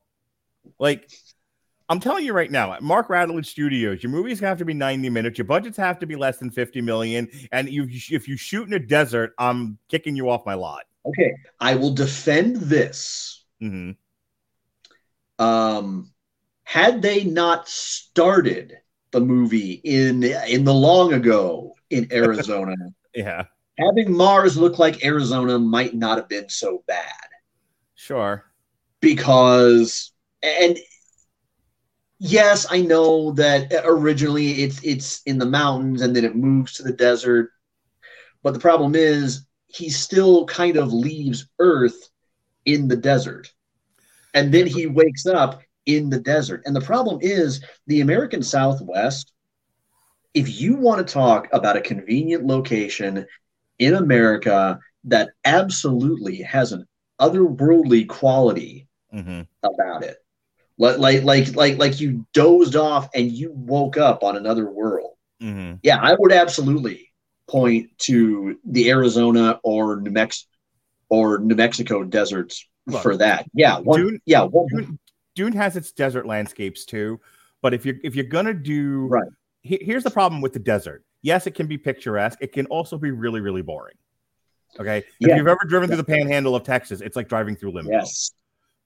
Like 0.81 1.09
I'm 1.89 2.01
telling 2.01 2.25
you 2.25 2.33
right 2.33 2.51
now, 2.51 2.73
at 2.73 2.83
Mark 2.83 3.09
Radulich 3.09 3.47
Studios, 3.47 4.03
your 4.03 4.11
movies 4.11 4.41
have 4.41 4.59
to 4.59 4.65
be 4.65 4.75
90 4.75 5.11
minutes, 5.11 5.39
your 5.39 5.45
budgets 5.45 5.77
have 5.77 6.01
to 6.01 6.07
be 6.07 6.17
less 6.17 6.39
than 6.39 6.51
50 6.51 6.81
million, 6.81 7.29
and 7.53 7.71
you 7.71 7.87
if 7.89 8.27
you 8.27 8.37
shoot 8.37 8.67
in 8.67 8.75
a 8.75 8.81
desert, 8.81 9.33
I'm 9.39 9.79
kicking 9.89 10.17
you 10.17 10.29
off 10.29 10.45
my 10.45 10.55
lot. 10.55 10.83
Okay, 11.07 11.33
I 11.61 11.77
will 11.77 11.95
defend 11.95 12.57
this. 12.57 13.45
Mhm. 13.63 13.95
Um, 15.39 16.11
had 16.65 17.01
they 17.01 17.23
not 17.23 17.69
started 17.69 18.77
the 19.13 19.21
movie 19.21 19.81
in 19.85 20.25
in 20.25 20.65
the 20.65 20.75
long 20.75 21.13
ago 21.13 21.77
in 21.91 22.13
Arizona, 22.13 22.75
Yeah, 23.15 23.45
having 23.79 24.13
Mars 24.17 24.57
look 24.57 24.79
like 24.79 25.05
Arizona 25.05 25.59
might 25.59 25.95
not 25.95 26.19
have 26.19 26.29
been 26.29 26.49
so 26.49 26.85
bad 26.87 27.29
sure. 27.95 28.45
because 29.01 30.13
and 30.43 30.79
yes, 32.19 32.67
I 32.71 32.81
know 32.83 33.33
that 33.33 33.73
originally 33.85 34.63
it's 34.63 34.83
it's 34.83 35.23
in 35.23 35.39
the 35.39 35.47
mountains 35.47 36.03
and 36.03 36.15
then 36.15 36.25
it 36.25 36.37
moves 36.37 36.75
to 36.75 36.83
the 36.83 36.93
desert, 36.93 37.51
but 38.43 38.55
the 38.55 38.61
problem 38.61 38.95
is 38.95 39.47
he 39.67 39.89
still 39.89 40.47
kind 40.47 40.77
of 40.77 40.93
leaves 40.93 41.47
Earth 41.59 42.11
in 42.65 42.89
the 42.89 42.97
desert, 42.97 43.53
and 44.35 44.53
then 44.53 44.67
he 44.67 44.87
wakes 44.87 45.27
up 45.27 45.63
in 45.87 46.11
the 46.11 46.21
desert. 46.21 46.63
And 46.67 46.77
the 46.77 46.81
problem 46.81 47.19
is 47.23 47.65
the 47.87 48.01
American 48.01 48.43
Southwest. 48.43 49.33
If 50.35 50.61
you 50.61 50.77
want 50.77 51.07
to 51.07 51.13
talk 51.13 51.49
about 51.53 51.77
a 51.77 51.81
convenient 51.81 52.45
location 52.47 53.27
in 53.79 53.95
America 53.95 54.79
that 55.05 55.31
absolutely 55.45 56.37
has 56.43 56.73
an 56.73 56.87
otherworldly 57.21 58.07
quality 58.09 58.87
Mhm. 59.13 59.47
about 59.63 60.05
it. 60.05 60.19
Like 60.79 60.99
like 60.99 61.25
like 61.25 61.55
like 61.57 61.79
like 61.79 62.01
you 62.01 62.25
dozed 62.33 62.77
off 62.77 63.09
and 63.15 63.31
you 63.31 63.53
woke 63.53 63.97
up 63.99 64.23
on 64.23 64.37
another 64.37 64.71
world. 64.71 65.17
Mhm. 65.43 65.79
Yeah, 65.83 65.99
I 66.01 66.15
would 66.19 66.33
absolutely 66.33 67.13
point 67.49 67.91
to 67.99 68.59
the 68.65 68.89
Arizona 68.91 69.59
or 69.65 70.01
New 70.01 70.11
Mex 70.11 70.47
or 71.09 71.39
New 71.39 71.57
Mexico 71.57 72.05
deserts 72.05 72.67
Look, 72.87 73.03
for 73.03 73.17
that. 73.17 73.47
Yeah, 73.53 73.79
one, 73.81 74.01
Dune- 74.01 74.21
yeah, 74.27 74.43
one, 74.43 74.67
Dune, 74.69 74.99
Dune 75.35 75.53
has 75.55 75.77
its 75.77 75.93
desert 75.93 76.27
landscapes 76.27 76.85
too, 76.85 77.21
but 77.63 77.75
if 77.75 77.85
you're 77.85 77.97
if 78.05 78.15
you're 78.15 78.25
gonna 78.25 78.55
do 78.55 79.07
Right. 79.09 79.29
He- 79.63 79.83
here's 79.83 80.05
the 80.05 80.11
problem 80.11 80.41
with 80.41 80.53
the 80.53 80.59
desert. 80.59 81.05
Yes, 81.23 81.47
it 81.47 81.53
can 81.55 81.67
be 81.67 81.77
picturesque. 81.79 82.39
It 82.41 82.53
can 82.53 82.67
also 82.67 82.97
be 82.99 83.11
really 83.11 83.41
really 83.41 83.63
boring. 83.63 83.97
Okay, 84.79 84.99
if 84.99 85.05
Yeah. 85.29 85.37
you've 85.37 85.49
ever 85.49 85.65
driven 85.67 85.89
through 85.89 85.97
the 85.97 86.05
Panhandle 86.05 86.55
of 86.55 86.63
Texas, 86.63 87.01
it's 87.01 87.17
like 87.17 87.29
driving 87.29 87.57
through 87.57 87.73
limbo. 87.73 87.91
yes. 87.91 88.33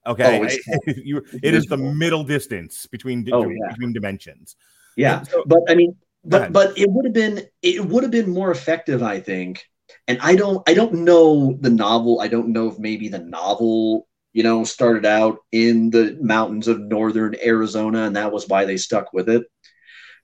Okay, 0.07 0.39
Oh, 0.39 0.43
it's- 0.43 0.57
you, 1.03 1.23
it 1.41 1.53
is 1.53 1.65
the 1.65 1.77
middle 1.77 2.23
distance 2.23 2.85
between 2.87 3.27
Oh, 3.31 3.47
yeah. 3.49 3.69
between 3.69 3.93
dimensions. 3.93 4.55
Yeah, 4.95 5.23
so- 5.23 5.43
but 5.45 5.59
I 5.67 5.75
mean, 5.75 5.95
but 6.23 6.51
but 6.51 6.77
it 6.77 6.89
would 6.89 7.05
have 7.05 7.13
been 7.13 7.45
it 7.61 7.83
would 7.85 8.03
have 8.03 8.11
been 8.11 8.29
more 8.29 8.51
effective, 8.51 9.01
I 9.03 9.19
think. 9.19 9.63
And 10.07 10.17
I 10.21 10.35
don't 10.35 10.67
I 10.67 10.73
don't 10.73 10.93
know 11.05 11.57
the 11.61 11.69
novel. 11.69 12.19
I 12.19 12.27
don't 12.27 12.49
know 12.49 12.67
if 12.67 12.79
maybe 12.79 13.07
the 13.07 13.19
novel 13.19 14.07
you 14.33 14.41
know 14.43 14.63
started 14.63 15.05
out 15.05 15.37
in 15.51 15.91
the 15.91 16.17
mountains 16.21 16.67
of 16.67 16.79
northern 16.79 17.35
Arizona, 17.43 18.03
and 18.05 18.15
that 18.15 18.31
was 18.31 18.47
why 18.47 18.65
they 18.65 18.77
stuck 18.77 19.13
with 19.13 19.29
it. 19.29 19.43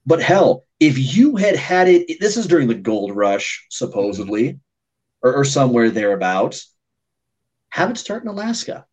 But 0.05 0.21
hell, 0.21 0.65
if 0.79 0.97
you 0.97 1.35
had 1.35 1.55
had 1.55 1.87
it, 1.87 2.19
this 2.19 2.37
is 2.37 2.47
during 2.47 2.67
the 2.67 2.75
gold 2.75 3.15
rush, 3.15 3.65
supposedly, 3.69 4.59
or, 5.21 5.33
or 5.35 5.45
somewhere 5.45 5.89
thereabouts. 5.89 6.73
Have 7.69 7.91
it 7.91 7.97
start 7.97 8.23
in 8.23 8.29
Alaska. 8.29 8.85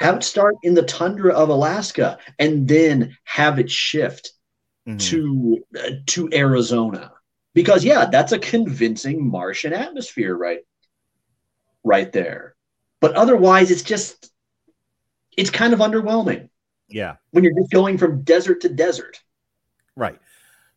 Have 0.00 0.16
it 0.16 0.24
start 0.24 0.56
in 0.62 0.74
the 0.74 0.82
tundra 0.82 1.32
of 1.32 1.50
Alaska, 1.50 2.18
and 2.38 2.66
then 2.66 3.16
have 3.24 3.58
it 3.58 3.70
shift 3.70 4.32
Mhm. 4.86 5.00
to 5.00 5.64
uh, 5.78 5.90
to 6.08 6.28
Arizona 6.34 7.10
because 7.54 7.84
yeah, 7.84 8.04
that's 8.04 8.32
a 8.32 8.38
convincing 8.38 9.26
Martian 9.30 9.72
atmosphere 9.72 10.36
right 10.36 10.60
right 11.82 12.12
there. 12.12 12.54
But 13.00 13.14
otherwise 13.14 13.70
it's 13.70 13.82
just 13.82 14.30
it's 15.38 15.50
kind 15.50 15.72
of 15.72 15.78
underwhelming 15.78 16.50
yeah, 16.88 17.16
when 17.30 17.44
you're 17.44 17.54
just 17.58 17.72
going 17.72 17.96
from 17.96 18.22
desert 18.24 18.60
to 18.62 18.68
desert. 18.68 19.20
Right. 19.96 20.18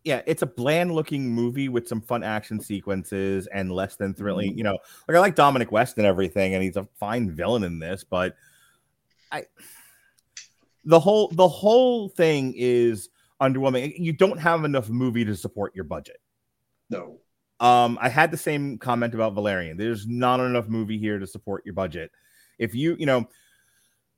Yeah, 0.03 0.22
it's 0.26 0.41
a 0.41 0.45
bland 0.45 0.93
looking 0.93 1.30
movie 1.30 1.68
with 1.68 1.88
some 1.88 1.99
fun 1.99 2.24
action 2.24 2.61
sequences 2.61 3.47
and 3.47 3.72
less 3.72 3.97
than 3.97 4.13
thrilling. 4.13 4.51
Mm-hmm. 4.51 4.57
You 4.57 4.63
know, 4.63 4.78
like 5.07 5.18
I 5.18 5.20
like 5.20 5.36
Dominic 5.36 5.72
West 5.72 5.97
and 5.97 6.05
everything, 6.05 6.53
and 6.53 6.63
he's 6.63 6.78
a 6.78 6.88
fine 6.99 7.30
villain 7.32 7.63
in 7.63 7.80
this, 7.80 8.03
but 8.03 8.36
I 9.32 9.43
the 10.86 10.99
whole 10.99 11.28
the 11.30 11.47
whole 11.47 12.07
thing 12.07 12.53
is 12.55 13.09
underwhelming. 13.41 13.93
You 13.97 14.13
don't 14.13 14.39
have 14.39 14.63
enough 14.63 14.89
movie 14.89 15.26
to 15.26 15.36
support 15.36 15.76
your 15.76 15.84
budget. 15.84 16.22
No. 16.89 17.20
Um, 17.59 17.97
I 18.01 18.09
had 18.09 18.32
the 18.32 18.38
same 18.38 18.78
comment 18.78 19.13
about 19.13 19.34
Valerian. 19.34 19.78
There's 19.78 20.07
not 20.07 20.39
enough 20.39 20.68
movie 20.68 20.97
here 20.97 21.20
to 21.20 21.28
support 21.28 21.65
your 21.65 21.74
budget. 21.74 22.11
If 22.59 22.76
you, 22.76 22.95
you 22.99 23.05
know, 23.05 23.28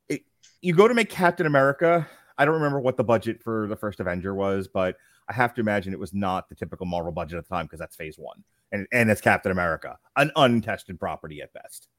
it, 0.09 0.21
you 0.61 0.75
go 0.75 0.87
to 0.87 0.93
make 0.93 1.09
Captain 1.09 1.45
America. 1.45 2.07
I 2.39 2.45
don't 2.45 2.55
remember 2.55 2.79
what 2.79 2.97
the 2.97 3.03
budget 3.03 3.43
for 3.43 3.67
the 3.67 3.75
first 3.75 3.99
Avenger 3.99 4.33
was, 4.33 4.67
but 4.67 4.95
I 5.27 5.33
have 5.33 5.53
to 5.55 5.61
imagine 5.61 5.93
it 5.93 5.99
was 5.99 6.13
not 6.13 6.47
the 6.47 6.55
typical 6.55 6.85
Marvel 6.85 7.11
budget 7.11 7.37
at 7.37 7.47
the 7.47 7.53
time 7.53 7.65
because 7.65 7.79
that's 7.79 7.95
Phase 7.95 8.17
One, 8.17 8.43
and 8.71 8.87
and 8.91 9.11
it's 9.11 9.21
Captain 9.21 9.51
America, 9.51 9.99
an 10.15 10.31
untested 10.35 10.99
property 10.99 11.41
at 11.41 11.53
best. 11.53 11.89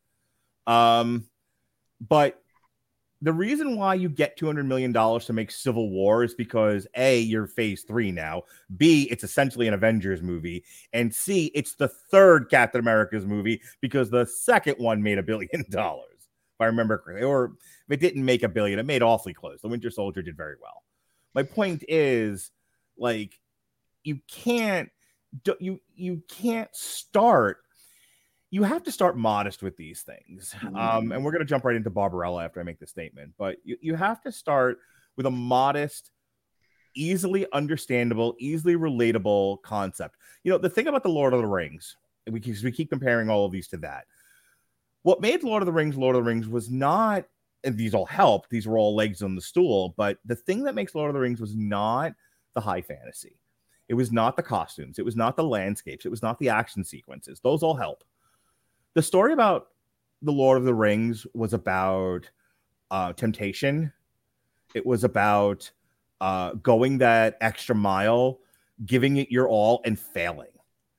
Um, 0.67 1.27
but 2.01 2.43
the 3.23 3.33
reason 3.33 3.77
why 3.77 3.95
you 3.95 4.09
get 4.09 4.37
two 4.37 4.47
hundred 4.47 4.65
million 4.65 4.93
dollars 4.93 5.27
to 5.27 5.35
make 5.35 5.51
Civil 5.51 5.91
War 5.91 6.25
is 6.25 6.35
because 6.35 6.87
a 6.97 7.21
you're 7.21 7.47
Phase 7.47 7.83
Three 7.83 8.11
now. 8.11 8.45
B 8.79 9.09
it's 9.11 9.25
essentially 9.25 9.69
an 9.69 9.75
Avengers 9.75 10.23
movie, 10.23 10.65
and 10.95 11.15
C 11.15 11.51
it's 11.55 11.75
the 11.75 11.89
third 11.89 12.49
Captain 12.51 12.81
America's 12.81 13.27
movie 13.27 13.61
because 13.81 14.11
the 14.11 14.25
second 14.25 14.77
one 14.79 15.03
made 15.03 15.19
a 15.19 15.23
billion 15.23 15.67
dollars, 15.71 16.20
I 16.61 16.67
remember 16.67 16.99
correctly, 16.99 17.25
or 17.25 17.53
if 17.89 17.93
it 17.93 18.01
didn't 18.01 18.25
make 18.25 18.43
a 18.43 18.49
billion, 18.49 18.79
it 18.79 18.87
made 18.87 19.03
awfully 19.03 19.35
close. 19.35 19.61
The 19.61 19.69
Winter 19.69 19.91
Soldier 19.91 20.23
did 20.23 20.37
very 20.37 20.57
well. 20.61 20.83
My 21.35 21.43
point 21.43 21.85
is, 21.89 22.51
like, 22.99 23.39
you 24.03 24.21
can't 24.29 24.91
you 25.61 25.81
you 25.95 26.23
can't 26.29 26.75
start 26.75 27.59
you 28.51 28.65
have 28.65 28.83
to 28.83 28.93
start 28.93 29.17
modest 29.17 29.63
with 29.63 29.77
these 29.77 30.03
things. 30.03 30.55
Um, 30.75 31.13
and 31.13 31.25
we're 31.25 31.31
going 31.31 31.41
to 31.41 31.49
jump 31.49 31.65
right 31.65 31.77
into 31.77 31.91
Barbarella 31.91 32.45
after 32.45 32.61
I 32.61 32.65
make 32.65 32.81
the 32.81 32.87
statement, 32.87 33.33
but 33.39 33.59
you, 33.65 33.77
you 33.81 33.95
have 33.95 34.21
to 34.23 34.33
start 34.33 34.79
with 35.17 35.27
a 35.27 35.31
modest, 35.31 36.11
easily 36.95 37.47
understandable, 37.53 38.35
easily 38.41 38.75
relatable 38.75 39.63
concept. 39.63 40.17
You 40.43 40.51
know, 40.51 40.59
the 40.59 40.69
thing 40.69 40.89
about 40.89 41.05
the 41.05 41.11
Lord 41.11 41.33
of 41.33 41.41
the 41.41 41.47
Rings, 41.47 41.97
we 42.29 42.41
keep, 42.41 42.61
we 42.65 42.73
keep 42.73 42.91
comparing 42.91 43.31
all 43.31 43.47
of 43.47 43.53
these 43.53 43.69
to 43.69 43.77
that. 43.79 44.07
What 45.03 45.21
made 45.21 45.43
Lord 45.43 45.63
of 45.63 45.67
the 45.67 45.73
Rings 45.73 45.97
Lord 45.97 46.17
of 46.17 46.25
the 46.25 46.31
Rings 46.31 46.49
was 46.49 46.71
not 46.71 47.25
and 47.65 47.77
these 47.77 47.95
all 47.95 48.07
help. 48.07 48.49
These 48.49 48.67
were 48.67 48.79
all 48.79 48.95
legs 48.95 49.23
on 49.23 49.35
the 49.35 49.41
stool. 49.41 49.95
But 49.97 50.19
the 50.25 50.37
thing 50.37 50.63
that 50.65 50.75
makes 50.75 50.95
Lord 50.95 51.11
of 51.11 51.15
the 51.15 51.21
Rings 51.21 51.41
was 51.41 51.55
not 51.55 52.13
the 52.55 52.61
high 52.61 52.83
fantasy. 52.83 53.37
It 53.89 53.95
was 53.95 54.13
not 54.13 54.37
the 54.37 54.43
costumes. 54.43 54.99
It 54.99 55.05
was 55.05 55.17
not 55.17 55.37
the 55.37 55.45
landscapes. 55.45 56.07
It 56.07 56.11
was 56.11 56.23
not 56.23 56.39
the 56.39 56.49
action 56.49 56.85
sequences. 56.85 57.41
Those 57.41 57.63
all 57.63 57.75
help. 57.75 58.05
The 58.95 59.03
story 59.03 59.33
about 59.33 59.69
the 60.23 60.33
Lord 60.33 60.59
of 60.59 60.65
the 60.65 60.75
Rings 60.75 61.27
was 61.35 61.55
about 61.55 62.31
uh, 62.91 63.13
temptation. 63.13 63.93
It 64.75 64.87
was 64.87 65.05
about 65.05 65.71
uh, 66.21 66.55
going 66.55 66.99
that 66.99 67.37
extra 67.41 67.75
mile, 67.75 68.41
giving 68.87 69.17
it 69.17 69.31
your 69.31 69.49
all, 69.49 69.81
and 69.85 69.99
failing. 69.99 70.49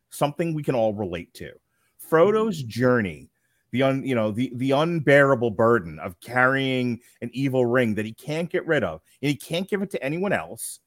Something 0.09 0.53
we 0.53 0.63
can 0.63 0.75
all 0.75 0.93
relate 0.93 1.33
to. 1.35 1.51
Frodo's 1.97 2.61
journey, 2.63 3.30
the 3.71 3.83
un, 3.83 4.03
you 4.05 4.15
know, 4.15 4.31
the 4.31 4.51
the 4.55 4.71
unbearable 4.71 5.51
burden 5.51 5.99
of 5.99 6.19
carrying 6.19 6.99
an 7.21 7.29
evil 7.33 7.65
ring 7.65 7.95
that 7.95 8.05
he 8.05 8.13
can't 8.13 8.49
get 8.49 8.65
rid 8.67 8.83
of, 8.83 9.01
and 9.21 9.29
he 9.29 9.35
can't 9.35 9.69
give 9.69 9.81
it 9.81 9.89
to 9.91 10.03
anyone 10.03 10.33
else. 10.33 10.79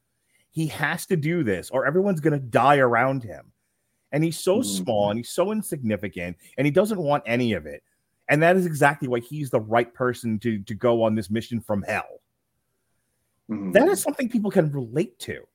He 0.50 0.66
has 0.68 1.06
to 1.06 1.16
do 1.16 1.42
this, 1.42 1.70
or 1.70 1.86
everyone's 1.86 2.20
gonna 2.20 2.38
die 2.38 2.76
around 2.78 3.22
him. 3.24 3.52
And 4.12 4.22
he's 4.22 4.38
so 4.38 4.60
Mhm. 4.60 4.64
small 4.64 5.10
and 5.10 5.18
he's 5.18 5.30
so 5.30 5.50
insignificant, 5.50 6.36
and 6.56 6.66
he 6.66 6.70
doesn't 6.70 6.98
want 7.00 7.24
any 7.26 7.52
of 7.54 7.66
it. 7.66 7.82
And 8.28 8.42
that 8.42 8.56
is 8.56 8.64
exactly 8.66 9.08
why 9.08 9.20
he's 9.20 9.50
the 9.50 9.60
right 9.60 9.92
person 9.92 10.38
to 10.40 10.58
to 10.62 10.74
go 10.74 11.02
on 11.02 11.14
this 11.14 11.30
mission 11.30 11.60
from 11.60 11.82
hell. 11.82 12.20
Mhm. 13.50 13.72
That 13.72 13.88
is 13.88 14.00
something 14.00 14.28
people 14.28 14.50
can 14.50 14.70
relate 14.72 15.18
to. 15.20 15.46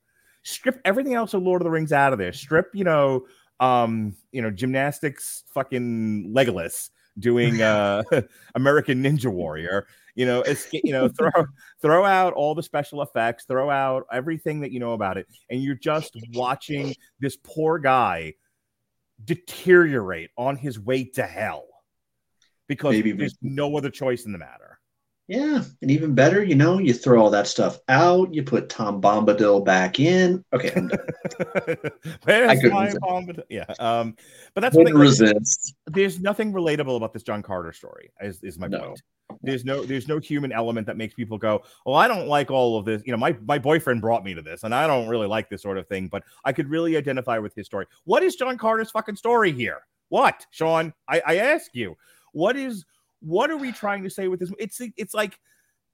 Strip 0.42 0.80
everything 0.84 1.14
else 1.14 1.34
of 1.34 1.42
Lord 1.42 1.60
of 1.62 1.64
the 1.64 1.70
Rings 1.70 1.92
out 1.92 2.12
of 2.12 2.18
there. 2.18 2.32
Strip, 2.32 2.70
you 2.74 2.84
know, 2.84 3.26
um, 3.60 4.16
you 4.32 4.40
know, 4.40 4.50
gymnastics, 4.50 5.44
fucking 5.52 6.32
Legolas 6.34 6.90
doing 7.18 7.62
uh 7.62 8.02
American 8.54 9.02
Ninja 9.02 9.32
Warrior. 9.32 9.86
You 10.16 10.26
know, 10.26 10.42
escape, 10.42 10.82
you 10.84 10.92
know, 10.92 11.08
throw 11.18 11.30
throw 11.80 12.04
out 12.04 12.32
all 12.32 12.54
the 12.54 12.62
special 12.62 13.02
effects, 13.02 13.44
throw 13.44 13.70
out 13.70 14.06
everything 14.12 14.60
that 14.60 14.72
you 14.72 14.80
know 14.80 14.92
about 14.92 15.16
it, 15.16 15.26
and 15.48 15.62
you're 15.62 15.76
just 15.76 16.16
watching 16.34 16.94
this 17.20 17.36
poor 17.36 17.78
guy 17.78 18.34
deteriorate 19.24 20.30
on 20.36 20.56
his 20.56 20.78
way 20.78 21.04
to 21.04 21.26
hell 21.26 21.66
because 22.66 23.02
there's 23.02 23.36
no 23.42 23.76
other 23.76 23.90
choice 23.90 24.26
in 24.26 24.32
the 24.32 24.38
matter. 24.38 24.69
Yeah, 25.30 25.62
and 25.80 25.92
even 25.92 26.12
better, 26.12 26.42
you 26.42 26.56
know, 26.56 26.80
you 26.80 26.92
throw 26.92 27.22
all 27.22 27.30
that 27.30 27.46
stuff 27.46 27.78
out, 27.88 28.34
you 28.34 28.42
put 28.42 28.68
Tom 28.68 29.00
Bombadil 29.00 29.64
back 29.64 30.00
in. 30.00 30.44
Okay, 30.52 30.72
I'm 30.74 30.88
done. 30.88 30.98
Where's 32.24 32.64
my 32.64 32.86
resist. 32.86 33.00
bomb? 33.00 33.30
Yeah. 33.48 33.64
Um, 33.78 34.16
but 34.54 34.60
that's 34.60 34.74
what 34.76 34.92
resist. 34.92 35.76
there's 35.86 36.18
nothing 36.18 36.52
relatable 36.52 36.96
about 36.96 37.12
this 37.12 37.22
John 37.22 37.44
Carter 37.44 37.72
story, 37.72 38.10
is, 38.20 38.42
is 38.42 38.58
my 38.58 38.66
No. 38.66 38.80
point. 38.80 39.02
There's 39.40 39.64
no 39.64 39.84
there's 39.84 40.08
no 40.08 40.18
human 40.18 40.50
element 40.50 40.88
that 40.88 40.96
makes 40.96 41.14
people 41.14 41.38
go, 41.38 41.62
Well, 41.86 41.94
I 41.94 42.08
don't 42.08 42.26
like 42.26 42.50
all 42.50 42.76
of 42.76 42.84
this. 42.84 43.00
You 43.06 43.12
know, 43.12 43.16
my, 43.16 43.36
my 43.46 43.60
boyfriend 43.60 44.00
brought 44.00 44.24
me 44.24 44.34
to 44.34 44.42
this, 44.42 44.64
and 44.64 44.74
I 44.74 44.88
don't 44.88 45.06
really 45.06 45.28
like 45.28 45.48
this 45.48 45.62
sort 45.62 45.78
of 45.78 45.86
thing, 45.86 46.08
but 46.08 46.24
I 46.44 46.52
could 46.52 46.68
really 46.68 46.96
identify 46.96 47.38
with 47.38 47.54
his 47.54 47.66
story. 47.66 47.86
What 48.02 48.24
is 48.24 48.34
John 48.34 48.58
Carter's 48.58 48.90
fucking 48.90 49.14
story 49.14 49.52
here? 49.52 49.82
What, 50.08 50.44
Sean? 50.50 50.92
I, 51.08 51.22
I 51.24 51.36
ask 51.36 51.72
you, 51.72 51.96
what 52.32 52.56
is 52.56 52.84
what 53.20 53.50
are 53.50 53.56
we 53.56 53.72
trying 53.72 54.02
to 54.04 54.10
say 54.10 54.28
with 54.28 54.40
this? 54.40 54.52
It's 54.58 54.80
it's 54.96 55.14
like 55.14 55.38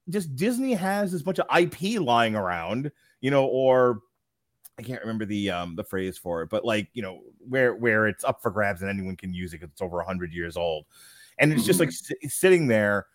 just 0.09 0.35
Disney 0.35 0.73
has 0.73 1.11
this 1.11 1.21
bunch 1.21 1.39
of 1.39 1.47
IP 1.55 1.99
lying 1.99 2.35
around, 2.35 2.91
you 3.21 3.31
know, 3.31 3.45
or 3.45 3.99
I 4.79 4.83
can't 4.83 5.01
remember 5.01 5.25
the 5.25 5.49
um 5.51 5.75
the 5.75 5.83
phrase 5.83 6.17
for 6.17 6.41
it, 6.43 6.49
but 6.49 6.63
like 6.65 6.89
you 6.93 7.01
know 7.01 7.21
where 7.39 7.75
where 7.75 8.07
it's 8.07 8.23
up 8.23 8.41
for 8.41 8.51
grabs 8.51 8.81
and 8.81 8.89
anyone 8.89 9.15
can 9.15 9.33
use 9.33 9.53
it 9.53 9.59
'cause 9.59 9.69
it's 9.71 9.81
over 9.81 10.01
hundred 10.01 10.33
years 10.33 10.55
old, 10.57 10.85
and 11.39 11.51
it's 11.51 11.65
just 11.65 11.79
like 11.79 11.91
si- 11.91 12.15
sitting 12.29 12.67
there, 12.67 13.07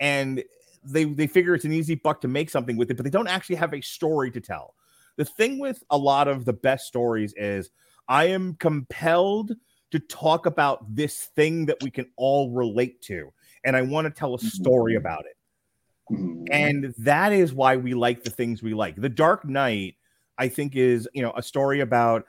and 0.00 0.44
they 0.84 1.04
they 1.04 1.26
figure 1.26 1.54
it's 1.54 1.64
an 1.64 1.72
easy 1.72 1.94
buck 1.94 2.20
to 2.20 2.28
make 2.28 2.50
something 2.50 2.76
with 2.76 2.90
it, 2.90 2.96
but 2.96 3.04
they 3.04 3.10
don't 3.10 3.28
actually 3.28 3.56
have 3.56 3.74
a 3.74 3.80
story 3.80 4.30
to 4.30 4.40
tell. 4.40 4.74
The 5.16 5.24
thing 5.24 5.58
with 5.58 5.82
a 5.90 5.96
lot 5.96 6.28
of 6.28 6.44
the 6.44 6.52
best 6.52 6.86
stories 6.86 7.32
is 7.36 7.70
I 8.08 8.26
am 8.26 8.54
compelled 8.56 9.52
to 9.90 9.98
talk 9.98 10.46
about 10.46 10.94
this 10.94 11.24
thing 11.34 11.66
that 11.66 11.82
we 11.82 11.90
can 11.90 12.06
all 12.16 12.50
relate 12.52 13.00
to, 13.02 13.32
and 13.66 13.76
I 13.76 13.82
want 13.82 14.06
to 14.06 14.10
tell 14.10 14.34
a 14.34 14.38
story 14.38 14.94
Mhm. 14.94 14.98
about 14.98 15.26
it. 15.26 15.36
Mhm. 16.10 16.46
And 16.50 16.94
that 16.98 17.32
is 17.32 17.52
why 17.52 17.76
we 17.76 17.92
like 17.94 18.22
the 18.22 18.30
things 18.30 18.62
we 18.62 18.72
like. 18.72 18.96
The 18.96 19.08
Dark 19.08 19.44
Knight, 19.44 19.96
I 20.38 20.48
think, 20.48 20.76
is 20.76 21.08
you 21.12 21.20
know 21.20 21.32
a 21.36 21.42
story 21.42 21.80
about 21.80 22.24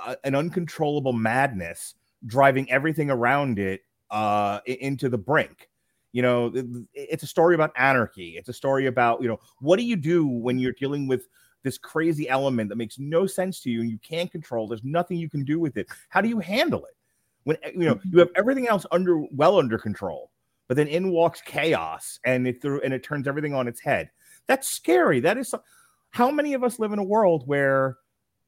uh, 0.00 0.16
an 0.24 0.34
uncontrollable 0.34 1.12
madness 1.12 1.94
driving 2.26 2.68
everything 2.70 3.10
around 3.10 3.58
it 3.58 3.82
uh, 4.10 4.60
into 4.66 5.08
the 5.08 5.18
brink. 5.18 5.68
You 6.12 6.22
know, 6.22 6.52
it's 6.94 7.22
a 7.22 7.26
story 7.26 7.54
about 7.54 7.70
anarchy. 7.76 8.38
It's 8.38 8.48
a 8.48 8.52
story 8.54 8.86
about 8.86 9.20
you 9.22 9.28
know 9.28 9.38
what 9.60 9.76
do 9.78 9.84
you 9.84 9.96
do 9.96 10.26
when 10.26 10.58
you're 10.58 10.72
dealing 10.72 11.06
with 11.06 11.28
this 11.64 11.76
crazy 11.76 12.28
element 12.28 12.70
that 12.70 12.76
makes 12.76 12.98
no 12.98 13.26
sense 13.26 13.60
to 13.60 13.70
you 13.70 13.80
and 13.80 13.90
you 13.90 13.98
can't 13.98 14.32
control. 14.32 14.66
There's 14.66 14.84
nothing 14.84 15.18
you 15.18 15.28
can 15.28 15.44
do 15.44 15.60
with 15.60 15.76
it. 15.76 15.88
How 16.08 16.22
do 16.22 16.28
you 16.28 16.38
handle 16.38 16.86
it? 16.86 16.96
When 17.44 17.58
you 17.74 17.86
know 17.86 18.00
you 18.10 18.18
have 18.20 18.30
everything 18.36 18.68
else 18.68 18.86
under 18.90 19.20
well 19.32 19.58
under 19.58 19.76
control 19.76 20.30
but 20.68 20.76
then 20.76 20.86
in 20.86 21.10
walks 21.10 21.40
chaos 21.40 22.20
and 22.24 22.46
it 22.46 22.62
through 22.62 22.82
and 22.82 22.92
it 22.92 23.02
turns 23.02 23.26
everything 23.26 23.54
on 23.54 23.66
its 23.66 23.80
head. 23.80 24.10
That's 24.46 24.68
scary. 24.68 25.20
That 25.20 25.38
is 25.38 25.48
so- 25.48 25.62
how 26.10 26.30
many 26.30 26.54
of 26.54 26.62
us 26.62 26.78
live 26.78 26.92
in 26.92 26.98
a 26.98 27.04
world 27.04 27.46
where 27.46 27.96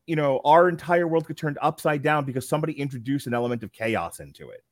you 0.06 0.16
know 0.16 0.40
our 0.44 0.68
entire 0.68 1.08
world 1.08 1.26
could 1.26 1.38
turn 1.38 1.56
upside 1.60 2.02
down 2.02 2.24
because 2.24 2.48
somebody 2.48 2.74
introduced 2.74 3.26
an 3.26 3.34
element 3.34 3.62
of 3.62 3.72
chaos 3.72 4.20
into 4.20 4.50
it? 4.50 4.62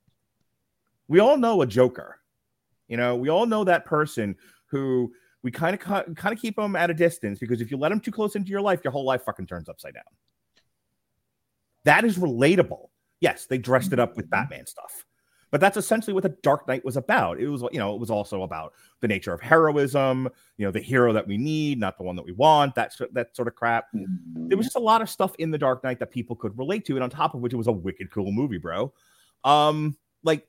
We 1.08 1.20
all 1.20 1.38
know 1.38 1.62
a 1.62 1.66
joker. 1.66 2.20
You 2.86 2.98
know 2.98 3.16
we 3.16 3.30
all 3.30 3.46
know 3.46 3.64
that 3.64 3.86
person 3.86 4.36
who 4.66 5.12
we 5.42 5.50
kind 5.50 5.74
of 5.74 5.80
kind 5.80 6.34
of 6.34 6.38
keep 6.38 6.56
them 6.56 6.76
at 6.76 6.90
a 6.90 6.94
distance 6.94 7.38
because 7.38 7.62
if 7.62 7.70
you 7.70 7.78
let 7.78 7.88
them 7.88 8.00
too 8.00 8.12
close 8.12 8.36
into 8.36 8.50
your 8.50 8.60
life 8.60 8.80
your 8.84 8.92
whole 8.92 9.04
life 9.04 9.24
fucking 9.24 9.46
turns 9.46 9.70
upside 9.70 9.94
down. 9.94 10.04
That 11.84 12.04
is 12.04 12.18
relatable. 12.18 12.88
Yes 13.20 13.46
they 13.46 13.56
dressed 13.56 13.94
it 13.94 13.98
up 13.98 14.16
with 14.16 14.26
mm-hmm. 14.26 14.42
batman 14.42 14.66
stuff 14.66 15.06
but 15.50 15.60
that's 15.60 15.76
essentially 15.76 16.12
what 16.12 16.22
the 16.22 16.36
Dark 16.42 16.68
Knight 16.68 16.84
was 16.84 16.96
about. 16.96 17.40
It 17.40 17.48
was, 17.48 17.62
you 17.72 17.78
know, 17.78 17.94
it 17.94 18.00
was 18.00 18.10
also 18.10 18.42
about 18.42 18.74
the 19.00 19.08
nature 19.08 19.32
of 19.32 19.40
heroism, 19.40 20.28
you 20.56 20.66
know, 20.66 20.70
the 20.70 20.80
hero 20.80 21.12
that 21.12 21.26
we 21.26 21.38
need, 21.38 21.78
not 21.78 21.96
the 21.96 22.04
one 22.04 22.16
that 22.16 22.24
we 22.24 22.32
want, 22.32 22.74
that 22.74 22.94
that 23.12 23.34
sort 23.34 23.48
of 23.48 23.54
crap. 23.54 23.86
There 23.92 24.56
was 24.56 24.66
just 24.66 24.76
a 24.76 24.80
lot 24.80 25.02
of 25.02 25.08
stuff 25.08 25.34
in 25.38 25.50
the 25.50 25.58
Dark 25.58 25.82
Knight 25.84 25.98
that 26.00 26.10
people 26.10 26.36
could 26.36 26.56
relate 26.58 26.84
to, 26.86 26.94
and 26.94 27.02
on 27.02 27.10
top 27.10 27.34
of 27.34 27.40
which, 27.40 27.52
it 27.52 27.56
was 27.56 27.66
a 27.66 27.72
wicked 27.72 28.10
cool 28.10 28.32
movie, 28.32 28.58
bro. 28.58 28.92
Um, 29.44 29.96
like 30.22 30.46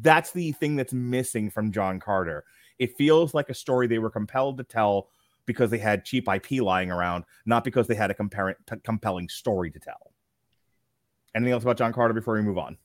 that's 0.00 0.32
the 0.32 0.52
thing 0.52 0.76
that's 0.76 0.92
missing 0.92 1.50
from 1.50 1.72
John 1.72 2.00
Carter. 2.00 2.44
It 2.78 2.96
feels 2.96 3.34
like 3.34 3.50
a 3.50 3.54
story 3.54 3.86
they 3.86 3.98
were 3.98 4.10
compelled 4.10 4.58
to 4.58 4.64
tell 4.64 5.08
because 5.46 5.70
they 5.70 5.78
had 5.78 6.04
cheap 6.04 6.26
IP 6.28 6.62
lying 6.62 6.90
around, 6.90 7.24
not 7.46 7.64
because 7.64 7.86
they 7.86 7.94
had 7.94 8.10
a 8.10 8.14
compar- 8.14 8.54
compelling 8.82 9.28
story 9.28 9.70
to 9.70 9.78
tell. 9.78 10.12
Anything 11.34 11.52
else 11.52 11.64
about 11.64 11.76
John 11.76 11.92
Carter 11.92 12.14
before 12.14 12.34
we 12.34 12.42
move 12.42 12.58
on? 12.58 12.78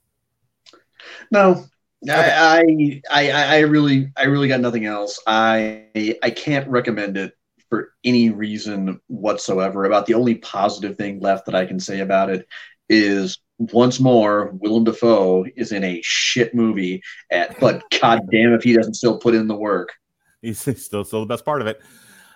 No, 1.31 1.65
I, 2.07 3.01
I, 3.11 3.31
I, 3.31 3.31
I 3.31 3.59
really, 3.59 4.11
I 4.15 4.25
really 4.25 4.47
got 4.47 4.61
nothing 4.61 4.85
else. 4.85 5.19
I, 5.27 5.85
I 6.23 6.29
can't 6.29 6.67
recommend 6.69 7.17
it 7.17 7.33
for 7.69 7.93
any 8.03 8.29
reason 8.29 8.99
whatsoever. 9.07 9.85
About 9.85 10.05
the 10.05 10.13
only 10.13 10.35
positive 10.35 10.97
thing 10.97 11.19
left 11.19 11.45
that 11.45 11.55
I 11.55 11.65
can 11.65 11.79
say 11.79 11.99
about 11.99 12.29
it 12.29 12.47
is 12.87 13.39
once 13.59 13.99
more, 13.99 14.51
Willem 14.53 14.85
Dafoe 14.85 15.45
is 15.55 15.71
in 15.71 15.83
a 15.83 15.99
shit 16.03 16.55
movie. 16.55 17.01
At, 17.31 17.59
but 17.59 17.83
god 18.01 18.21
damn 18.31 18.53
if 18.53 18.63
he 18.63 18.73
doesn't 18.73 18.95
still 18.95 19.17
put 19.19 19.35
in 19.35 19.47
the 19.47 19.55
work. 19.55 19.89
He's 20.41 20.59
still 20.59 21.03
still 21.03 21.19
the 21.19 21.25
best 21.25 21.43
part 21.43 21.61
of 21.61 21.67
it. 21.67 21.81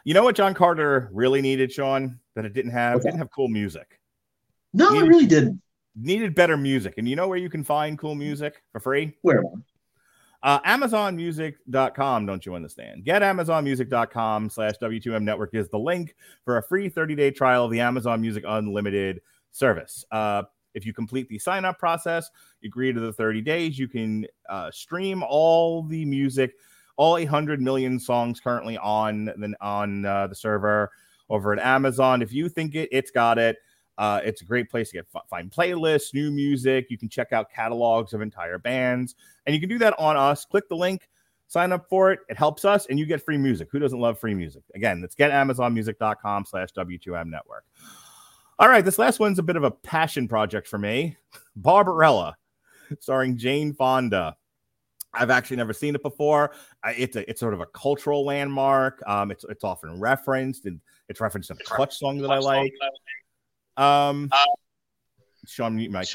You 0.04 0.14
know 0.14 0.24
what 0.24 0.36
John 0.36 0.54
Carter 0.54 1.10
really 1.14 1.42
needed, 1.42 1.72
Sean, 1.72 2.20
that 2.36 2.44
it 2.44 2.52
didn't 2.54 2.72
have? 2.72 2.96
What's 2.96 3.06
It 3.06 3.10
didn't 3.10 3.20
have 3.20 3.32
cool 3.32 3.48
music. 3.48 4.00
No, 4.74 4.90
I 4.90 4.96
You- 4.96 5.08
really 5.08 5.26
didn't. 5.26 5.62
Needed 5.96 6.36
better 6.36 6.58
music. 6.58 6.96
And 6.98 7.08
you 7.08 7.16
know 7.16 7.28
where 7.28 7.38
you 7.38 7.50
can 7.50 7.64
find 7.64 7.98
cool 7.98 8.16
music 8.16 8.64
for 8.72 8.80
free? 8.80 9.16
Where? 9.22 9.44
Uh, 10.44 10.60
AmazonMusic.com, 10.62 12.26
don't 12.26 12.46
you 12.46 12.54
understand? 12.54 13.06
Get 13.06 13.22
AmazonMusic.com 13.22 14.50
slash 14.50 14.74
W2M 14.82 15.24
Network 15.24 15.56
is 15.56 15.70
the 15.70 15.80
link 15.80 16.16
for 16.44 16.58
a 16.58 16.64
free 16.64 16.90
30-day 16.90 17.32
trial 17.32 17.64
of 17.66 17.72
the 17.72 17.80
Amazon 17.80 18.20
Music 18.20 18.44
Unlimited 18.46 19.22
service. 19.52 20.04
Uh, 20.12 20.44
if 20.74 20.86
you 20.86 20.94
complete 20.94 21.30
the 21.30 21.40
sign-up 21.40 21.80
process, 21.80 22.30
agree 22.66 22.92
to 22.92 23.00
the 23.00 23.14
30 23.14 23.42
days, 23.42 23.80
you 23.80 23.88
can 23.88 24.26
uh, 24.50 24.70
stream 24.72 25.24
all 25.26 25.84
the 25.84 26.04
music, 26.04 26.56
all 26.98 27.18
800 27.18 27.62
million 27.62 27.98
songs 27.98 28.42
currently 28.42 28.78
on 28.80 29.26
the, 29.26 29.56
on 29.62 30.06
uh, 30.06 30.28
the 30.28 30.36
server 30.36 30.92
over 31.30 31.54
at 31.54 31.60
Amazon. 31.60 32.22
If 32.22 32.34
you 32.34 32.50
think 32.50 32.76
it, 32.76 32.90
it's 32.92 33.12
got 33.12 33.38
it. 33.38 33.58
Uh, 33.98 34.22
it's 34.24 34.42
a 34.42 34.46
great 34.46 34.70
place 34.70 34.90
to 34.90 34.98
get 34.98 35.08
find 35.30 35.52
playlists, 35.52 36.14
new 36.14 36.32
music. 36.32 36.88
You 36.90 36.98
can 36.98 37.10
check 37.10 37.32
out 37.32 37.52
catalogs 37.52 38.14
of 38.14 38.22
entire 38.22 38.58
bands. 38.58 39.16
And 39.46 39.54
you 39.54 39.60
can 39.60 39.70
do 39.70 39.78
that 39.80 39.94
on 40.00 40.18
us. 40.18 40.46
Click 40.46 40.68
the 40.68 40.76
link, 40.76 41.10
sign 41.48 41.72
up 41.72 41.88
for 41.90 42.12
it. 42.12 42.20
It 42.30 42.38
helps 42.38 42.66
us, 42.66 42.88
and 42.88 42.98
you 42.98 43.06
get 43.06 43.24
free 43.24 43.38
music. 43.38 43.70
Who 43.72 43.80
doesn't 43.80 44.00
love 44.00 44.20
free 44.20 44.34
music? 44.34 44.64
Again, 44.76 45.02
let's 45.02 45.16
get 45.16 45.32
amazonmusic.com 45.32 46.46
slash 46.46 46.70
W2M 46.74 47.30
network. 47.30 47.66
All 48.60 48.70
right, 48.70 48.86
this 48.86 49.00
last 49.00 49.20
one's 49.20 49.40
a 49.40 49.44
bit 49.44 49.56
of 49.56 49.64
a 49.64 49.72
passion 49.72 50.28
project 50.28 50.68
for 50.68 50.78
me. 50.78 51.18
Barbarella, 51.56 52.36
starring 53.00 53.38
Jane 53.38 53.74
Fonda. 53.74 54.36
I've 55.16 55.30
actually 55.30 55.58
never 55.58 55.74
seen 55.74 55.94
it 55.94 56.02
before. 56.02 56.54
It's 56.86 57.16
a 57.16 57.30
it's 57.30 57.40
sort 57.40 57.54
of 57.54 57.62
a 57.62 57.68
cultural 57.68 58.26
landmark. 58.26 59.04
Um, 59.06 59.30
it's 59.30 59.46
it's 59.48 59.64
often 59.64 60.00
referenced 60.00 60.66
and 60.66 60.80
it's 61.08 61.22
referenced 61.22 61.52
in 61.52 61.58
a 61.58 61.64
clutch 61.64 61.98
song 61.98 62.18
that 62.20 62.32
I 62.32 62.40
like. 62.40 62.74
Um, 63.78 64.30
Sean, 65.46 65.76
mute 65.76 65.92
mic. 65.92 66.08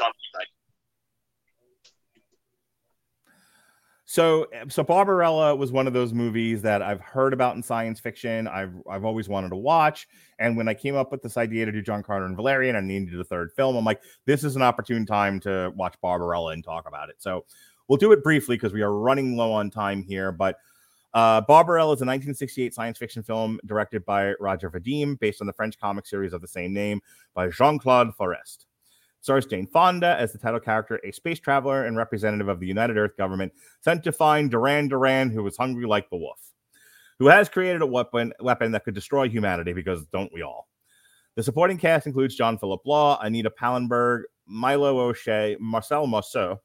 So, 4.10 4.46
so 4.68 4.82
Barbarella 4.82 5.54
was 5.54 5.70
one 5.70 5.86
of 5.86 5.92
those 5.92 6.14
movies 6.14 6.62
that 6.62 6.80
I've 6.80 7.00
heard 7.00 7.34
about 7.34 7.56
in 7.56 7.62
science 7.62 8.00
fiction. 8.00 8.48
I've 8.48 8.72
I've 8.88 9.04
always 9.04 9.28
wanted 9.28 9.50
to 9.50 9.56
watch, 9.56 10.08
and 10.38 10.56
when 10.56 10.66
I 10.66 10.72
came 10.72 10.96
up 10.96 11.12
with 11.12 11.20
this 11.20 11.36
idea 11.36 11.66
to 11.66 11.72
do 11.72 11.82
John 11.82 12.02
Carter 12.02 12.24
and 12.24 12.34
Valerian, 12.34 12.74
I 12.74 12.80
needed 12.80 13.20
a 13.20 13.24
third 13.24 13.52
film. 13.52 13.76
I'm 13.76 13.84
like, 13.84 14.00
this 14.24 14.44
is 14.44 14.56
an 14.56 14.62
opportune 14.62 15.04
time 15.04 15.40
to 15.40 15.74
watch 15.76 15.94
Barbarella 16.00 16.52
and 16.52 16.64
talk 16.64 16.88
about 16.88 17.10
it. 17.10 17.16
So, 17.18 17.44
we'll 17.86 17.98
do 17.98 18.12
it 18.12 18.22
briefly 18.22 18.56
because 18.56 18.72
we 18.72 18.80
are 18.80 18.92
running 18.92 19.36
low 19.36 19.52
on 19.52 19.70
time 19.70 20.02
here. 20.02 20.32
But 20.32 20.56
uh, 21.14 21.40
Barbarella 21.42 21.92
is 21.92 22.02
a 22.02 22.06
1968 22.06 22.74
science 22.74 22.98
fiction 22.98 23.22
film 23.22 23.58
directed 23.66 24.04
by 24.04 24.34
Roger 24.40 24.70
Vadim, 24.70 25.18
based 25.18 25.40
on 25.40 25.46
the 25.46 25.52
French 25.52 25.78
comic 25.78 26.06
series 26.06 26.32
of 26.32 26.40
the 26.40 26.48
same 26.48 26.72
name 26.72 27.00
by 27.34 27.48
Jean 27.48 27.78
Claude 27.78 28.14
Forest 28.14 28.66
stars 29.20 29.46
Jane 29.46 29.66
Fonda 29.66 30.16
as 30.18 30.32
the 30.32 30.38
title 30.38 30.60
character, 30.60 31.00
a 31.04 31.12
space 31.12 31.38
traveler 31.38 31.84
and 31.84 31.96
representative 31.96 32.48
of 32.48 32.60
the 32.60 32.66
United 32.66 32.96
Earth 32.96 33.16
government 33.16 33.52
sent 33.80 34.04
to 34.04 34.12
find 34.12 34.50
Duran 34.50 34.88
Duran, 34.88 35.30
who 35.30 35.42
was 35.42 35.56
hungry 35.56 35.86
like 35.86 36.08
the 36.10 36.16
wolf, 36.16 36.40
who 37.18 37.26
has 37.26 37.48
created 37.48 37.82
a 37.82 37.86
weapon 37.86 38.32
weapon 38.40 38.72
that 38.72 38.84
could 38.84 38.94
destroy 38.94 39.28
humanity 39.28 39.72
because 39.72 40.06
don't 40.06 40.32
we 40.32 40.42
all? 40.42 40.68
The 41.36 41.42
supporting 41.42 41.78
cast 41.78 42.06
includes 42.06 42.36
John 42.36 42.58
Philip 42.58 42.80
Law, 42.84 43.18
Anita 43.20 43.50
Pallenberg, 43.50 44.22
Milo 44.46 44.98
O'Shea, 44.98 45.56
Marcel 45.60 46.06
Marceau, 46.06 46.60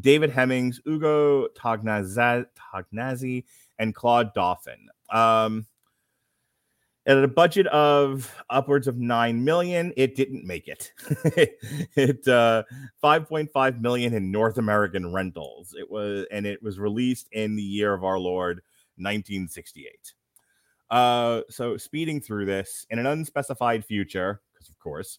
David 0.00 0.30
Hemmings, 0.30 0.80
Ugo 0.86 1.48
Tognazzi, 1.56 3.44
and 3.78 3.94
Claude 3.94 4.34
Dauphin. 4.34 4.88
Um, 5.10 5.66
at 7.08 7.24
a 7.24 7.26
budget 7.26 7.66
of 7.68 8.32
upwards 8.50 8.86
of 8.86 8.98
9 8.98 9.42
million 9.42 9.92
it 9.96 10.14
didn't 10.14 10.44
make 10.44 10.68
it. 10.68 10.92
It 11.96 12.28
uh 12.28 12.62
5.5 13.02 13.80
million 13.80 14.14
in 14.14 14.30
north 14.30 14.58
american 14.58 15.12
rentals. 15.12 15.74
It 15.76 15.90
was 15.90 16.26
and 16.30 16.46
it 16.46 16.62
was 16.62 16.78
released 16.78 17.28
in 17.32 17.56
the 17.56 17.62
year 17.62 17.94
of 17.94 18.04
our 18.04 18.18
lord 18.18 18.60
1968 18.96 20.12
uh 20.90 21.42
so 21.48 21.76
speeding 21.76 22.20
through 22.20 22.44
this 22.44 22.86
in 22.90 22.98
an 22.98 23.06
unspecified 23.06 23.84
future 23.84 24.40
because 24.52 24.68
of 24.68 24.78
course 24.78 25.18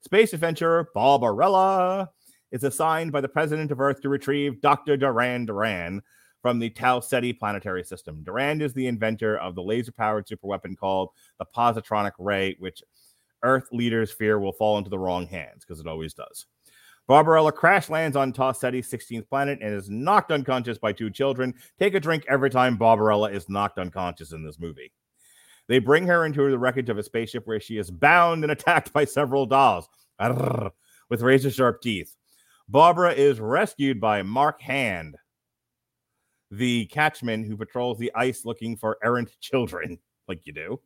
space 0.00 0.32
adventurer 0.32 0.88
barbarella 0.94 2.10
is 2.52 2.64
assigned 2.64 3.12
by 3.12 3.20
the 3.20 3.28
president 3.28 3.70
of 3.70 3.80
earth 3.80 4.00
to 4.00 4.08
retrieve 4.08 4.60
dr 4.60 4.96
duran 4.96 5.46
duran 5.46 6.02
from 6.42 6.60
the 6.60 6.70
Tau 6.70 7.00
Ceti 7.00 7.32
planetary 7.32 7.82
system. 7.82 8.22
Durand 8.22 8.62
is 8.62 8.72
the 8.72 8.86
inventor 8.86 9.36
of 9.38 9.56
the 9.56 9.62
laser 9.64 9.90
powered 9.90 10.28
superweapon 10.28 10.76
called 10.76 11.08
the 11.40 11.44
Positronic 11.44 12.12
Ray, 12.20 12.54
which 12.60 12.84
Earth 13.42 13.68
leaders 13.72 14.12
fear 14.12 14.38
will 14.38 14.52
fall 14.52 14.78
into 14.78 14.90
the 14.90 14.98
wrong 14.98 15.26
hands 15.26 15.64
because 15.64 15.80
it 15.80 15.86
always 15.86 16.14
does. 16.14 16.46
Barbarella 17.08 17.52
crash 17.52 17.88
lands 17.88 18.16
on 18.16 18.32
Tau 18.32 18.52
Ceti's 18.52 18.90
16th 18.90 19.28
planet 19.28 19.60
and 19.62 19.72
is 19.72 19.88
knocked 19.88 20.32
unconscious 20.32 20.78
by 20.78 20.92
two 20.92 21.10
children. 21.10 21.54
Take 21.78 21.94
a 21.94 22.00
drink 22.00 22.24
every 22.28 22.50
time 22.50 22.76
Barbarella 22.76 23.30
is 23.30 23.48
knocked 23.48 23.78
unconscious 23.78 24.32
in 24.32 24.44
this 24.44 24.58
movie. 24.58 24.92
They 25.68 25.78
bring 25.78 26.06
her 26.06 26.24
into 26.24 26.50
the 26.50 26.58
wreckage 26.58 26.90
of 26.90 26.98
a 26.98 27.02
spaceship 27.02 27.46
where 27.46 27.60
she 27.60 27.78
is 27.78 27.90
bound 27.90 28.42
and 28.42 28.52
attacked 28.52 28.92
by 28.92 29.04
several 29.04 29.46
dolls 29.46 29.88
with 31.08 31.22
razor 31.22 31.50
sharp 31.50 31.80
teeth. 31.80 32.16
Barbara 32.68 33.12
is 33.12 33.40
rescued 33.40 34.00
by 34.00 34.22
Mark 34.22 34.60
Hand, 34.60 35.16
the 36.50 36.86
catchman 36.86 37.44
who 37.44 37.56
patrols 37.56 37.98
the 37.98 38.12
ice 38.14 38.44
looking 38.44 38.76
for 38.76 38.98
errant 39.04 39.30
children, 39.40 39.98
like 40.26 40.40
you 40.44 40.52
do. 40.52 40.80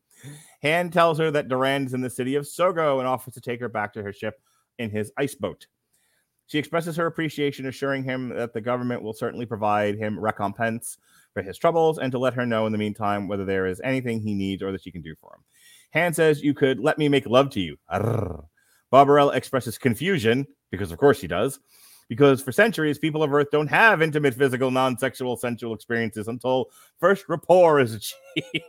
Hand 0.62 0.92
tells 0.92 1.18
her 1.18 1.30
that 1.30 1.48
Duran 1.48 1.86
is 1.86 1.94
in 1.94 2.02
the 2.02 2.10
city 2.10 2.34
of 2.34 2.44
Sogo 2.44 2.98
and 2.98 3.08
offers 3.08 3.34
to 3.34 3.40
take 3.40 3.60
her 3.60 3.68
back 3.68 3.94
to 3.94 4.02
her 4.02 4.12
ship 4.12 4.40
in 4.78 4.90
his 4.90 5.10
ice 5.16 5.34
boat. 5.34 5.66
She 6.46 6.58
expresses 6.58 6.96
her 6.96 7.06
appreciation, 7.06 7.66
assuring 7.66 8.02
him 8.02 8.30
that 8.30 8.52
the 8.52 8.60
government 8.60 9.02
will 9.02 9.14
certainly 9.14 9.46
provide 9.46 9.96
him 9.96 10.18
recompense 10.18 10.98
for 11.32 11.42
his 11.42 11.56
troubles 11.56 11.98
and 11.98 12.10
to 12.12 12.18
let 12.18 12.34
her 12.34 12.44
know 12.44 12.66
in 12.66 12.72
the 12.72 12.78
meantime 12.78 13.28
whether 13.28 13.44
there 13.44 13.66
is 13.66 13.80
anything 13.84 14.20
he 14.20 14.34
needs 14.34 14.62
or 14.62 14.72
that 14.72 14.82
she 14.82 14.90
can 14.90 15.00
do 15.00 15.14
for 15.20 15.36
him. 15.36 15.44
Hand 15.92 16.16
says, 16.16 16.42
You 16.42 16.52
could 16.52 16.80
let 16.80 16.98
me 16.98 17.08
make 17.08 17.26
love 17.26 17.50
to 17.50 17.60
you. 17.60 17.76
Arrgh. 17.90 18.44
Barbarella 18.90 19.36
expresses 19.36 19.78
confusion, 19.78 20.46
because 20.70 20.92
of 20.92 20.98
course 20.98 21.18
she 21.18 21.26
does, 21.26 21.60
because 22.08 22.42
for 22.42 22.52
centuries, 22.52 22.98
people 22.98 23.22
of 23.22 23.32
Earth 23.32 23.50
don't 23.52 23.68
have 23.68 24.02
intimate, 24.02 24.34
physical, 24.34 24.70
non 24.70 24.98
sexual, 24.98 25.36
sensual 25.36 25.74
experiences 25.74 26.28
until 26.28 26.70
first 26.98 27.28
rapport 27.28 27.80
is 27.80 27.94
achieved. 28.42 28.64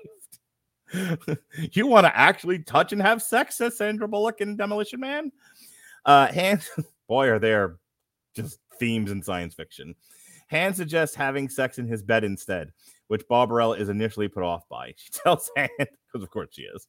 you 1.73 1.87
want 1.87 2.05
to 2.05 2.17
actually 2.17 2.59
touch 2.59 2.93
and 2.93 3.01
have 3.01 3.21
sex, 3.21 3.57
says 3.57 3.77
Sandra 3.77 4.07
Bullock 4.07 4.41
in 4.41 4.55
Demolition 4.55 4.99
Man. 4.99 5.31
Uh, 6.05 6.27
Hand, 6.27 6.67
boy, 7.07 7.29
are 7.29 7.39
there 7.39 7.77
just 8.35 8.59
themes 8.79 9.11
in 9.11 9.21
science 9.21 9.53
fiction. 9.53 9.95
Hand 10.47 10.75
suggests 10.75 11.15
having 11.15 11.49
sex 11.49 11.79
in 11.79 11.87
his 11.87 12.03
bed 12.03 12.23
instead, 12.23 12.71
which 13.07 13.27
Barbarella 13.27 13.77
is 13.77 13.89
initially 13.89 14.27
put 14.27 14.43
off 14.43 14.67
by. 14.69 14.93
She 14.97 15.09
tells 15.11 15.49
Hand, 15.55 15.69
because 15.77 16.23
of 16.23 16.29
course 16.29 16.49
she 16.51 16.63
is, 16.63 16.87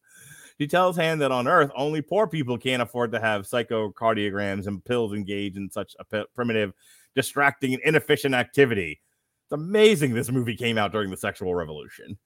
she 0.58 0.66
tells 0.66 0.96
Hand 0.96 1.20
that 1.20 1.32
on 1.32 1.48
Earth, 1.48 1.70
only 1.76 2.02
poor 2.02 2.26
people 2.26 2.58
can't 2.58 2.82
afford 2.82 3.12
to 3.12 3.20
have 3.20 3.46
psychocardiograms 3.46 4.66
and 4.66 4.84
pills 4.84 5.12
engaged 5.12 5.56
in 5.56 5.70
such 5.70 5.96
a 5.98 6.04
p- 6.04 6.24
primitive, 6.34 6.72
distracting, 7.14 7.74
and 7.74 7.82
inefficient 7.82 8.34
activity. 8.34 9.00
It's 9.44 9.52
amazing 9.52 10.14
this 10.14 10.30
movie 10.30 10.56
came 10.56 10.78
out 10.78 10.92
during 10.92 11.10
the 11.10 11.16
sexual 11.16 11.54
revolution, 11.54 12.18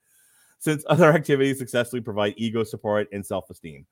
since 0.58 0.84
other 0.88 1.12
activities 1.12 1.58
successfully 1.58 2.02
provide 2.02 2.34
ego 2.36 2.64
support 2.64 3.08
and 3.12 3.24
self 3.24 3.50
esteem. 3.50 3.86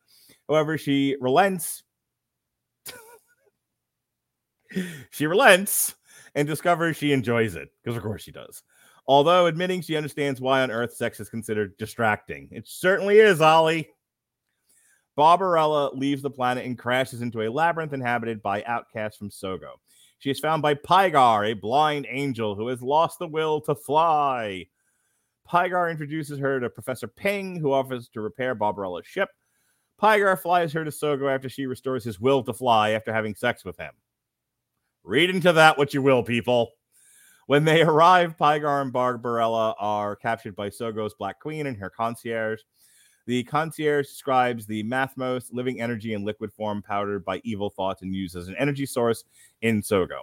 However, 0.48 0.78
she 0.78 1.16
relents. 1.20 1.82
she 5.10 5.26
relents 5.26 5.94
and 6.34 6.48
discovers 6.48 6.96
she 6.96 7.12
enjoys 7.12 7.54
it, 7.54 7.70
because 7.82 7.96
of 7.96 8.02
course 8.02 8.22
she 8.22 8.32
does. 8.32 8.62
Although 9.06 9.46
admitting 9.46 9.82
she 9.82 9.96
understands 9.96 10.40
why 10.40 10.62
on 10.62 10.70
earth 10.70 10.94
sex 10.94 11.20
is 11.20 11.28
considered 11.28 11.76
distracting. 11.76 12.48
It 12.50 12.66
certainly 12.66 13.18
is, 13.18 13.40
Ollie. 13.40 13.90
Barbarella 15.16 15.94
leaves 15.94 16.22
the 16.22 16.30
planet 16.30 16.64
and 16.64 16.78
crashes 16.78 17.22
into 17.22 17.42
a 17.42 17.50
labyrinth 17.50 17.92
inhabited 17.92 18.42
by 18.42 18.62
outcasts 18.64 19.16
from 19.16 19.30
Sogo. 19.30 19.72
She 20.18 20.30
is 20.30 20.40
found 20.40 20.62
by 20.62 20.74
Pygar, 20.74 21.50
a 21.50 21.54
blind 21.54 22.06
angel 22.08 22.54
who 22.54 22.68
has 22.68 22.82
lost 22.82 23.18
the 23.18 23.28
will 23.28 23.60
to 23.62 23.74
fly. 23.74 24.66
Pygar 25.48 25.90
introduces 25.90 26.38
her 26.38 26.58
to 26.60 26.70
Professor 26.70 27.06
Ping, 27.06 27.56
who 27.56 27.72
offers 27.72 28.08
to 28.08 28.20
repair 28.20 28.54
Barbarella's 28.54 29.06
ship. 29.06 29.28
Pygar 30.00 30.40
flies 30.40 30.72
her 30.72 30.84
to 30.84 30.90
Sogo 30.90 31.32
after 31.32 31.48
she 31.48 31.66
restores 31.66 32.04
his 32.04 32.18
will 32.18 32.42
to 32.42 32.52
fly 32.52 32.90
after 32.90 33.12
having 33.12 33.34
sex 33.34 33.64
with 33.64 33.76
him. 33.76 33.92
Read 35.04 35.30
into 35.30 35.52
that 35.52 35.76
what 35.78 35.94
you 35.94 36.02
will, 36.02 36.22
people. 36.22 36.70
When 37.46 37.64
they 37.64 37.82
arrive, 37.82 38.36
Pygar 38.38 38.82
and 38.82 38.92
Barbarella 38.92 39.74
are 39.78 40.16
captured 40.16 40.56
by 40.56 40.70
Sogo's 40.70 41.14
Black 41.14 41.38
Queen 41.38 41.66
and 41.66 41.76
her 41.76 41.90
concierge. 41.90 42.60
The 43.26 43.44
concierge 43.44 44.06
describes 44.06 44.66
the 44.66 44.84
Mathmos, 44.84 45.52
living 45.52 45.80
energy 45.80 46.12
in 46.12 46.24
liquid 46.24 46.52
form, 46.52 46.82
powdered 46.82 47.24
by 47.24 47.40
evil 47.44 47.70
thoughts 47.70 48.02
and 48.02 48.14
used 48.14 48.36
as 48.36 48.48
an 48.48 48.56
energy 48.58 48.86
source 48.86 49.24
in 49.62 49.80
Sogo. 49.80 50.20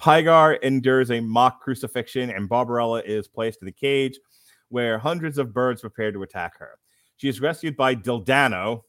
Pygar 0.00 0.58
endures 0.62 1.10
a 1.10 1.20
mock 1.20 1.60
crucifixion, 1.60 2.30
and 2.30 2.48
Barbarella 2.48 3.02
is 3.04 3.26
placed 3.26 3.62
in 3.62 3.68
a 3.68 3.72
cage 3.72 4.20
where 4.68 4.98
hundreds 4.98 5.38
of 5.38 5.52
birds 5.52 5.80
prepare 5.80 6.12
to 6.12 6.22
attack 6.22 6.58
her. 6.58 6.78
She 7.16 7.28
is 7.28 7.40
rescued 7.40 7.76
by 7.76 7.94
Dildano. 7.94 8.82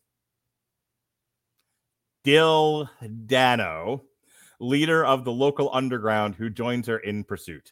Dildano, 2.26 4.02
leader 4.60 5.06
of 5.06 5.24
the 5.24 5.32
local 5.32 5.70
underground, 5.74 6.36
who 6.36 6.50
joins 6.50 6.88
her 6.88 6.98
in 7.00 7.24
pursuit 7.24 7.72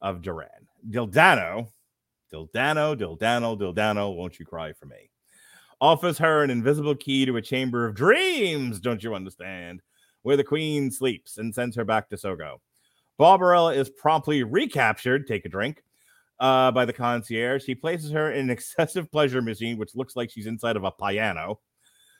of 0.00 0.22
Duran. 0.22 0.48
Dildano, 0.88 1.68
Dildano, 2.32 2.96
Dildano, 2.96 3.58
Dildano, 3.58 4.16
won't 4.16 4.38
you 4.38 4.46
cry 4.46 4.72
for 4.72 4.86
me? 4.86 5.10
offers 5.82 6.16
her 6.16 6.44
an 6.44 6.50
invisible 6.50 6.94
key 6.94 7.26
to 7.26 7.36
a 7.36 7.42
chamber 7.42 7.84
of 7.84 7.96
dreams, 7.96 8.78
don't 8.78 9.02
you 9.02 9.16
understand? 9.16 9.82
Where 10.22 10.36
the 10.36 10.44
queen 10.44 10.92
sleeps 10.92 11.38
and 11.38 11.52
sends 11.52 11.74
her 11.74 11.84
back 11.84 12.08
to 12.08 12.16
Sogo. 12.16 12.58
Barbarella 13.18 13.74
is 13.74 13.90
promptly 13.90 14.44
recaptured, 14.44 15.26
take 15.26 15.44
a 15.44 15.48
drink, 15.48 15.82
uh, 16.38 16.70
by 16.70 16.84
the 16.84 16.92
concierge. 16.92 17.64
He 17.64 17.74
places 17.74 18.12
her 18.12 18.30
in 18.30 18.44
an 18.44 18.50
excessive 18.56 19.10
pleasure 19.10 19.42
machine, 19.42 19.76
which 19.76 19.96
looks 19.96 20.14
like 20.14 20.30
she's 20.30 20.46
inside 20.46 20.76
of 20.76 20.84
a 20.84 20.92
piano, 20.92 21.58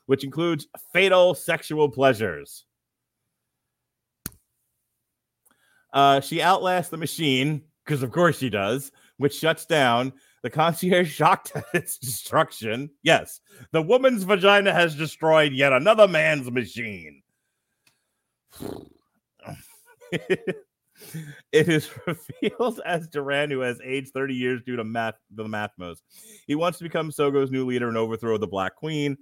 which 0.06 0.24
includes 0.24 0.66
fatal 0.92 1.32
sexual 1.32 1.88
pleasures. 1.88 2.64
Uh, 5.92 6.20
she 6.20 6.42
outlasts 6.42 6.88
the 6.88 6.96
machine, 6.96 7.62
because 7.84 8.02
of 8.02 8.10
course 8.10 8.38
she 8.38 8.50
does, 8.50 8.90
which 9.22 9.38
shuts 9.38 9.64
down 9.64 10.12
the 10.42 10.50
concierge 10.50 11.10
shocked 11.14 11.52
at 11.54 11.64
its 11.72 11.96
destruction. 11.96 12.90
Yes, 13.02 13.40
the 13.70 13.80
woman's 13.80 14.24
vagina 14.24 14.72
has 14.72 14.94
destroyed 14.94 15.52
yet 15.52 15.72
another 15.72 16.06
man's 16.08 16.50
machine. 16.50 17.22
It 21.52 21.68
is 21.68 21.88
revealed 22.06 22.80
as 22.84 23.08
Duran, 23.08 23.50
who 23.50 23.60
has 23.60 23.80
aged 23.82 24.12
30 24.12 24.34
years 24.34 24.62
due 24.62 24.76
to 24.76 24.84
math, 24.84 25.14
the 25.30 25.44
Mathmos. 25.44 25.98
He 26.46 26.54
wants 26.54 26.78
to 26.78 26.84
become 26.84 27.10
Sogo's 27.10 27.50
new 27.50 27.66
leader 27.66 27.88
and 27.88 27.96
overthrow 27.96 28.38
the 28.38 28.46
Black 28.46 28.76
Queen, 28.76 29.16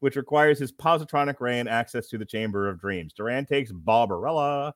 which 0.00 0.16
requires 0.16 0.58
his 0.58 0.72
positronic 0.72 1.40
ray 1.40 1.60
and 1.60 1.68
access 1.68 2.08
to 2.08 2.18
the 2.18 2.26
Chamber 2.26 2.68
of 2.68 2.80
Dreams. 2.80 3.12
Duran 3.12 3.46
takes 3.46 3.72
Barbarella 3.72 4.74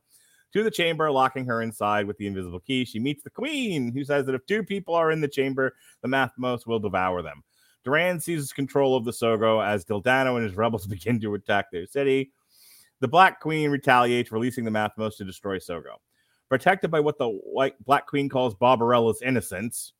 to 0.52 0.62
the 0.62 0.70
chamber, 0.70 1.10
locking 1.10 1.46
her 1.46 1.62
inside 1.62 2.06
with 2.06 2.16
the 2.18 2.26
invisible 2.26 2.60
key. 2.60 2.84
She 2.84 2.98
meets 2.98 3.22
the 3.22 3.30
Queen, 3.30 3.92
who 3.92 4.04
says 4.04 4.26
that 4.26 4.34
if 4.34 4.46
two 4.46 4.62
people 4.62 4.94
are 4.94 5.10
in 5.10 5.20
the 5.20 5.28
chamber, 5.28 5.74
the 6.02 6.08
Mathmos 6.08 6.66
will 6.66 6.78
devour 6.78 7.22
them. 7.22 7.42
Duran 7.84 8.20
seizes 8.20 8.52
control 8.52 8.96
of 8.96 9.04
the 9.04 9.12
Sogo 9.12 9.64
as 9.64 9.84
Dildano 9.84 10.36
and 10.36 10.44
his 10.44 10.56
rebels 10.56 10.86
begin 10.88 11.20
to 11.20 11.34
attack 11.34 11.70
their 11.70 11.86
city. 11.86 12.32
The 13.00 13.08
Black 13.08 13.40
Queen 13.40 13.70
retaliates, 13.70 14.32
releasing 14.32 14.64
the 14.64 14.70
Mathmos 14.70 15.16
to 15.18 15.24
destroy 15.24 15.58
Sogo. 15.58 15.96
Protected 16.48 16.90
by 16.90 17.00
what 17.00 17.18
the 17.18 17.28
white 17.28 17.74
Black 17.84 18.06
Queen 18.06 18.28
calls 18.28 18.54
Barbarella's 18.54 19.20
innocence, 19.22 19.92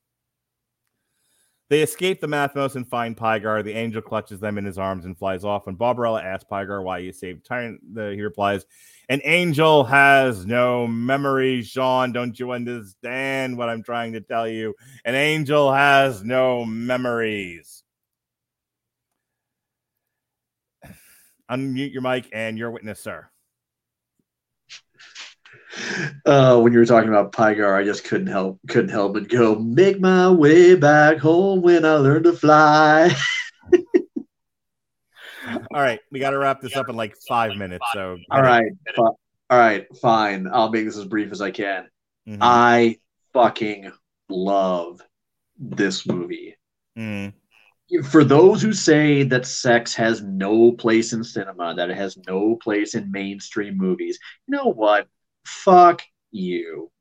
they 1.69 1.81
escape 1.81 2.21
the 2.21 2.27
Mathmos 2.27 2.75
and 2.75 2.87
find 2.87 3.17
Pygar. 3.17 3.63
The 3.63 3.73
angel 3.73 4.01
clutches 4.01 4.39
them 4.39 4.57
in 4.57 4.63
his 4.65 4.77
arms 4.77 5.05
and 5.05 5.17
flies 5.17 5.43
off. 5.43 5.65
When 5.65 5.75
Barbarella 5.75 6.23
asks 6.23 6.45
Pygar 6.49 6.81
why 6.83 7.01
he 7.01 7.11
saved 7.11 7.45
Tyrant, 7.45 7.81
the, 7.93 8.13
he 8.13 8.21
replies, 8.21 8.65
An 9.09 9.19
angel 9.25 9.83
has 9.83 10.45
no 10.45 10.87
memory, 10.87 11.61
Sean. 11.63 12.13
Don't 12.13 12.39
you 12.39 12.51
understand 12.51 13.57
what 13.57 13.67
I'm 13.69 13.83
trying 13.83 14.13
to 14.13 14.21
tell 14.21 14.47
you? 14.47 14.75
An 15.03 15.15
angel 15.15 15.73
has 15.73 16.23
no 16.23 16.63
memories. 16.63 17.83
Unmute 21.51 21.91
your 21.91 22.01
mic 22.01 22.29
and 22.31 22.57
your 22.57 22.71
witness, 22.71 23.01
sir. 23.01 23.29
Uh, 26.25 26.59
when 26.59 26.73
you 26.73 26.79
were 26.79 26.85
talking 26.85 27.09
about 27.09 27.31
Pygar, 27.31 27.75
I 27.75 27.83
just 27.83 28.03
couldn't 28.03 28.27
help 28.27 28.59
couldn't 28.67 28.89
help 28.89 29.13
but 29.13 29.29
go 29.29 29.55
make 29.55 29.99
my 29.99 30.29
way 30.29 30.75
back 30.75 31.17
home 31.17 31.61
when 31.61 31.85
I 31.85 31.95
learned 31.95 32.25
to 32.25 32.33
fly. 32.33 33.15
All 35.73 35.81
right, 35.81 35.99
we 36.11 36.19
got 36.19 36.31
to 36.31 36.37
wrap 36.37 36.61
this 36.61 36.75
up 36.75 36.89
in 36.89 36.95
like 36.95 37.15
five 37.27 37.55
minutes. 37.55 37.85
So, 37.93 38.17
all 38.31 38.41
right, 38.41 38.71
fi- 38.95 39.01
all 39.01 39.17
right, 39.51 39.87
fine. 40.01 40.47
I'll 40.51 40.69
make 40.69 40.85
this 40.85 40.97
as 40.97 41.05
brief 41.05 41.31
as 41.31 41.41
I 41.41 41.51
can. 41.51 41.87
Mhm. 42.27 42.39
I 42.41 42.97
fucking 43.33 43.91
love 44.29 45.01
this 45.57 46.05
movie. 46.05 46.57
Mhm. 46.97 47.33
For 48.09 48.25
those 48.25 48.61
who 48.61 48.73
say 48.73 49.23
that 49.23 49.45
sex 49.45 49.95
has 49.95 50.21
no 50.21 50.73
place 50.73 51.13
in 51.13 51.23
cinema, 51.23 51.73
that 51.75 51.89
it 51.89 51.95
has 51.95 52.17
no 52.27 52.57
place 52.57 52.95
in 52.95 53.09
mainstream 53.11 53.77
movies, 53.77 54.19
you 54.47 54.57
know 54.57 54.65
what? 54.65 55.07
Fuck 55.47 56.01
you. 56.31 56.91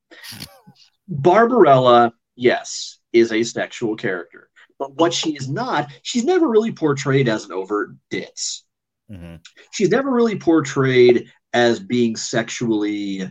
Barbarella, 1.09 2.13
yes, 2.37 2.99
is 3.13 3.33
a 3.33 3.43
sexual 3.43 3.97
character. 3.97 4.51
But 4.79 4.95
what 4.95 5.13
she 5.13 5.35
is 5.35 5.49
not, 5.49 5.91
she's 6.03 6.25
never 6.25 6.49
really 6.49 6.73
portrayed 6.73 7.29
as 7.29 7.45
an 7.45 7.53
overt 7.53 7.91
ditz. 8.11 8.65
Mhm. 9.11 9.41
She's 9.73 9.89
never 9.89 10.11
really 10.11 10.39
portrayed 10.39 11.31
as 11.53 11.81
being 11.81 12.17
sexually 12.17 13.31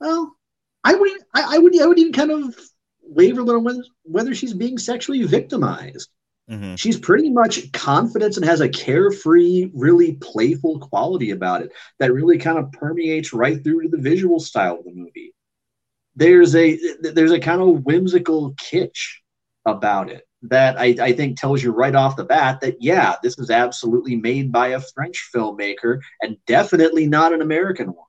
well, 0.00 0.34
I 0.82 0.94
would 0.94 1.10
I, 1.34 1.56
I 1.56 1.58
would 1.58 1.80
I 1.80 1.86
would 1.86 1.98
even 1.98 2.12
kind 2.12 2.30
of 2.30 2.58
waver 3.02 3.40
a 3.40 3.44
little 3.44 3.62
whether, 3.62 3.84
whether 4.02 4.34
she's 4.34 4.54
being 4.54 4.78
sexually 4.78 5.22
victimized. 5.24 6.08
Mhm. 6.50 6.76
She's 6.78 6.98
pretty 6.98 7.30
much 7.30 7.70
confident 7.72 8.36
and 8.36 8.44
has 8.44 8.60
a 8.60 8.68
carefree, 8.68 9.70
really 9.72 10.14
playful 10.14 10.80
quality 10.80 11.30
about 11.30 11.62
it 11.62 11.72
that 11.98 12.12
really 12.12 12.38
kind 12.38 12.58
of 12.58 12.72
permeates 12.72 13.32
right 13.32 13.62
through 13.62 13.82
to 13.82 13.88
the 13.88 14.02
visual 14.02 14.40
style 14.40 14.78
of 14.78 14.84
the 14.84 14.92
movie. 14.92 15.32
There's 16.16 16.56
a 16.56 16.78
there's 17.00 17.30
a 17.30 17.38
kind 17.40 17.60
of 17.60 17.84
whimsical 17.84 18.54
kitsch 18.54 19.18
about 19.64 20.10
it 20.10 20.26
that 20.42 20.80
I, 20.80 20.96
I 21.00 21.12
think 21.12 21.38
tells 21.38 21.62
you 21.62 21.70
right 21.70 21.94
off 21.94 22.16
the 22.16 22.24
bat 22.24 22.60
that 22.62 22.76
yeah, 22.80 23.16
this 23.22 23.38
is 23.38 23.50
absolutely 23.50 24.16
made 24.16 24.50
by 24.50 24.68
a 24.68 24.80
French 24.80 25.30
filmmaker 25.34 26.00
and 26.22 26.36
definitely 26.46 27.06
not 27.06 27.32
an 27.32 27.42
American 27.42 27.88
one. 27.88 28.06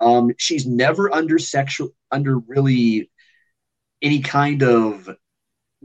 Um, 0.00 0.32
she's 0.38 0.66
never 0.66 1.12
under 1.12 1.38
sexual 1.38 1.90
under 2.10 2.38
really 2.38 3.10
any 4.00 4.20
kind 4.20 4.62
of 4.62 5.08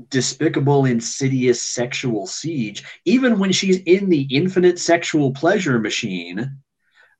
despicable, 0.09 0.85
insidious 0.85 1.61
sexual 1.61 2.27
siege. 2.27 2.83
Even 3.05 3.39
when 3.39 3.51
she's 3.51 3.77
in 3.77 4.09
the 4.09 4.27
infinite 4.31 4.79
sexual 4.79 5.31
pleasure 5.31 5.79
machine, 5.79 6.57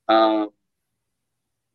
uh, 0.08 0.46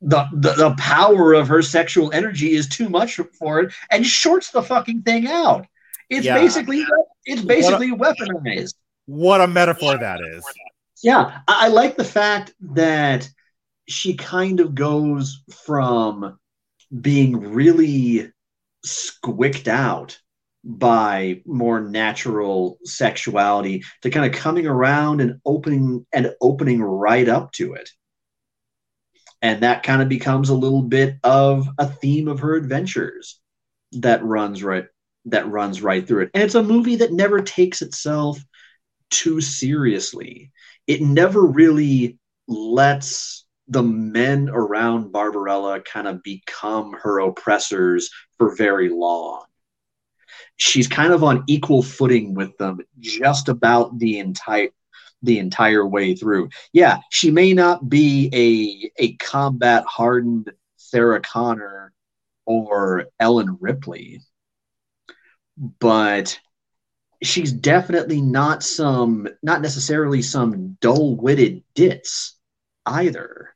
the, 0.01 0.25
the 0.33 0.53
the 0.53 0.75
power 0.77 1.33
of 1.33 1.47
her 1.49 1.61
sexual 1.61 2.11
energy 2.13 2.51
is 2.51 2.69
too 2.69 2.89
much 2.89 3.19
for 3.37 3.59
it, 3.59 3.73
and 3.91 4.05
shorts 4.05 4.51
the 4.51 4.63
fucking 4.63 5.01
thing 5.01 5.27
out. 5.27 5.67
It's 6.09 6.25
Yeah. 6.25 6.35
basically 6.35 6.85
it's 7.25 7.41
basically 7.41 7.91
weaponized. 7.91 8.75
What 9.05 9.41
a 9.41 9.47
metaphor 9.47 9.97
that 9.97 10.21
is. 10.21 10.43
Yeah, 11.03 11.39
I, 11.47 11.65
I 11.65 11.67
like 11.69 11.97
the 11.97 12.03
fact 12.03 12.53
that 12.73 13.29
she 13.87 14.15
kind 14.15 14.59
of 14.59 14.75
goes 14.75 15.41
from 15.65 16.37
being 17.01 17.37
really 17.37 18.31
squicked 18.85 19.67
out 19.67 20.19
by 20.63 21.41
more 21.45 21.79
natural 21.79 22.77
sexuality 22.83 23.83
to 24.01 24.09
kind 24.09 24.25
of 24.25 24.39
coming 24.39 24.67
around 24.67 25.21
and 25.21 25.39
opening 25.45 26.05
and 26.11 26.33
opening 26.41 26.81
right 26.81 27.27
up 27.27 27.51
to 27.53 27.73
it. 27.73 27.89
And 29.41 29.63
that 29.63 29.83
kind 29.83 30.01
of 30.01 30.09
becomes 30.09 30.49
a 30.49 30.55
little 30.55 30.81
bit 30.81 31.15
of 31.23 31.67
a 31.77 31.87
theme 31.87 32.27
of 32.27 32.41
her 32.41 32.55
adventures 32.55 33.39
that 33.93 34.23
runs 34.23 34.63
right 34.63 34.85
that 35.25 35.47
runs 35.47 35.81
right 35.81 36.05
through 36.05 36.23
it. 36.23 36.31
And 36.33 36.43
it's 36.43 36.55
a 36.55 36.63
movie 36.63 36.97
that 36.97 37.13
never 37.13 37.41
takes 37.41 37.81
itself 37.81 38.39
too 39.09 39.41
seriously. 39.41 40.51
It 40.87 41.01
never 41.01 41.41
really 41.45 42.17
lets 42.47 43.45
the 43.67 43.83
men 43.83 44.49
around 44.51 45.11
Barbarella 45.11 45.81
kind 45.81 46.07
of 46.07 46.23
become 46.23 46.93
her 47.03 47.19
oppressors 47.19 48.09
for 48.37 48.55
very 48.55 48.89
long. 48.89 49.43
She's 50.57 50.87
kind 50.87 51.13
of 51.13 51.23
on 51.23 51.43
equal 51.47 51.83
footing 51.83 52.33
with 52.33 52.57
them 52.57 52.81
just 52.99 53.49
about 53.49 53.97
the 53.99 54.19
entire 54.19 54.69
the 55.21 55.39
entire 55.39 55.85
way 55.85 56.15
through. 56.15 56.49
Yeah, 56.71 56.99
she 57.09 57.29
may 57.31 57.53
not 57.53 57.89
be 57.89 58.29
a 58.33 59.03
a 59.03 59.13
combat 59.17 59.83
hardened 59.85 60.51
Sarah 60.77 61.21
Connor 61.21 61.93
or 62.45 63.07
Ellen 63.19 63.57
Ripley, 63.59 64.21
but 65.79 66.39
she's 67.21 67.51
definitely 67.51 68.21
not 68.21 68.63
some 68.63 69.27
not 69.43 69.61
necessarily 69.61 70.21
some 70.21 70.77
dull-witted 70.79 71.63
ditz 71.75 72.37
either. 72.85 73.53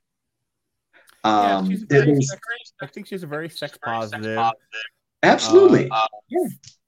Yeah, 1.25 1.57
Um, 1.57 1.69
she's 1.69 1.83
very 1.83 2.19
I 2.81 2.87
think 2.87 3.07
she's 3.07 3.23
a 3.23 3.27
very 3.27 3.47
sex 3.49 3.77
positive, 3.81 4.37
absolutely. 5.23 5.89
uh, 5.89 6.07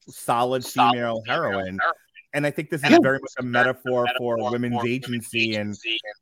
solid 0.08 0.66
female 0.66 1.22
heroine. 1.28 1.80
And 2.34 2.46
I 2.46 2.52
think 2.52 2.70
this 2.70 2.84
is 2.84 3.00
very 3.02 3.18
much 3.20 3.32
a 3.40 3.44
metaphor 3.44 4.08
for 4.18 4.36
women's 4.52 4.84
agency 4.86 5.56
and 5.56 5.74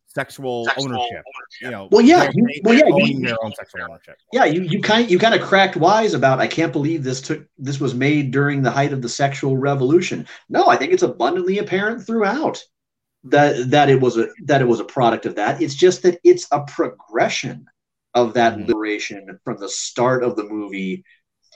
sexual 0.06 0.68
ownership. 0.78 1.24
You 1.60 1.72
know, 1.72 1.88
Well, 1.92 2.02
yeah, 2.02 2.20
they're- 2.26 2.32
you- 2.36 2.62
well, 2.64 2.76
they're 2.78 2.88
yeah, 2.88 3.06
you- 3.06 3.26
their 3.26 3.44
own 3.44 3.52
sexual 3.56 3.82
ownership. 3.90 4.18
yeah, 4.32 4.46
you 4.46 4.62
you 4.62 4.80
kind 4.80 5.10
you 5.10 5.18
kind 5.18 5.34
of 5.34 5.42
cracked 5.42 5.76
wise 5.76 6.14
about. 6.14 6.40
I 6.40 6.46
can't 6.46 6.72
believe 6.72 7.04
this 7.04 7.20
took 7.20 7.44
this 7.58 7.80
was 7.80 7.96
made 7.96 8.30
during 8.30 8.62
the 8.62 8.70
height 8.70 8.94
of 8.94 9.02
the 9.02 9.10
sexual 9.10 9.58
revolution. 9.58 10.28
No, 10.50 10.68
I 10.68 10.76
think 10.76 10.94
it's 10.94 11.02
abundantly 11.02 11.58
apparent 11.58 12.06
throughout 12.06 12.64
that 13.24 13.72
that 13.72 13.90
it 13.90 14.00
was 14.00 14.16
a 14.18 14.28
that 14.46 14.62
it 14.62 14.68
was 14.68 14.80
a 14.80 14.86
product 14.86 15.26
of 15.26 15.34
that. 15.36 15.64
It's 15.64 15.74
just 15.76 16.04
that 16.04 16.20
it's 16.24 16.46
a 16.52 16.62
progression 16.62 17.66
of 18.14 18.36
that 18.36 18.56
Mhm. 18.58 18.68
liberation 18.68 19.40
from 19.44 19.58
the 19.58 19.70
start 19.70 20.24
of 20.24 20.36
the 20.36 20.44
movie 20.44 21.04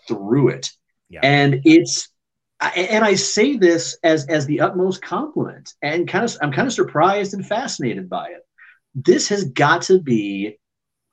through 0.07 0.47
it, 0.49 0.71
Yeah. 1.09 1.19
and 1.21 1.61
it's. 1.63 2.09
And 2.59 3.05
I 3.05 3.15
say 3.15 3.57
this 3.57 3.97
as 4.03 4.25
as 4.27 4.45
the 4.47 4.61
utmost 4.61 5.01
compliment, 5.01 5.73
and 5.81 6.07
kind 6.07 6.25
of 6.25 6.35
I'm 6.41 6.51
kind 6.51 6.67
of 6.67 6.73
surprised 6.73 7.33
and 7.33 7.45
fascinated 7.45 8.09
by 8.09 8.29
it. 8.29 8.41
This 8.95 9.29
has 9.29 9.43
got 9.45 9.83
to 9.83 9.99
be 9.99 10.57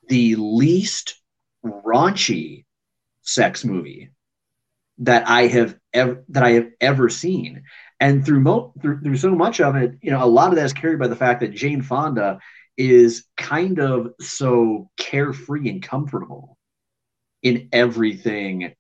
the 0.09 0.37
least 0.37 1.21
raunchy 1.65 2.65
sex 3.23 3.65
movie 3.65 4.11
that 4.99 5.29
I 5.29 5.49
have 5.49 5.77
ever 5.93 6.25
that 6.31 6.43
I 6.43 6.53
have 6.53 6.69
ever 6.81 7.09
seen. 7.09 7.65
And 8.01 8.25
through, 8.25 8.41
mo- 8.41 8.73
through 8.81 9.01
through 9.01 9.16
so 9.16 9.35
much 9.35 9.61
of 9.61 9.77
it, 9.77 9.97
you 10.03 10.11
know, 10.11 10.23
a 10.23 10.27
lot 10.27 10.51
of 10.51 10.57
that 10.57 10.65
is 10.65 10.73
carried 10.73 10.99
by 10.99 11.09
the 11.09 11.16
fact 11.16 11.41
that 11.41 11.55
Jane 11.55 11.83
Fonda 11.83 12.39
is 12.77 13.27
kind 13.37 13.79
of 13.79 14.15
so 14.21 14.91
carefree 14.97 15.69
and 15.69 15.83
comfortable 15.83 16.59
in 17.43 17.69
everything 17.73 18.75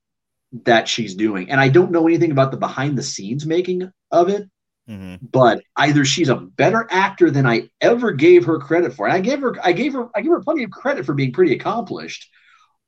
that 0.62 0.88
she's 0.88 1.14
doing. 1.14 1.50
And 1.50 1.60
I 1.60 1.68
don't 1.68 1.90
know 1.90 2.06
anything 2.06 2.30
about 2.30 2.50
the 2.50 2.56
behind 2.56 2.96
the 2.96 3.02
scenes 3.02 3.44
making 3.44 3.90
of 4.10 4.28
it, 4.28 4.48
Mhm. 4.88 5.18
but 5.20 5.62
either 5.76 6.04
she's 6.04 6.28
a 6.28 6.36
better 6.36 6.86
actor 6.90 7.30
than 7.30 7.46
I 7.46 7.70
ever 7.80 8.12
gave 8.12 8.44
her 8.44 8.58
credit 8.58 8.94
for. 8.94 9.06
And 9.06 9.14
I 9.14 9.20
gave 9.20 9.40
her 9.40 9.54
I 9.62 9.72
gave 9.72 9.94
her 9.94 10.08
I 10.14 10.20
give 10.20 10.32
her 10.32 10.40
plenty 10.40 10.62
of 10.62 10.70
credit 10.70 11.04
for 11.04 11.14
being 11.14 11.32
pretty 11.32 11.54
accomplished, 11.54 12.30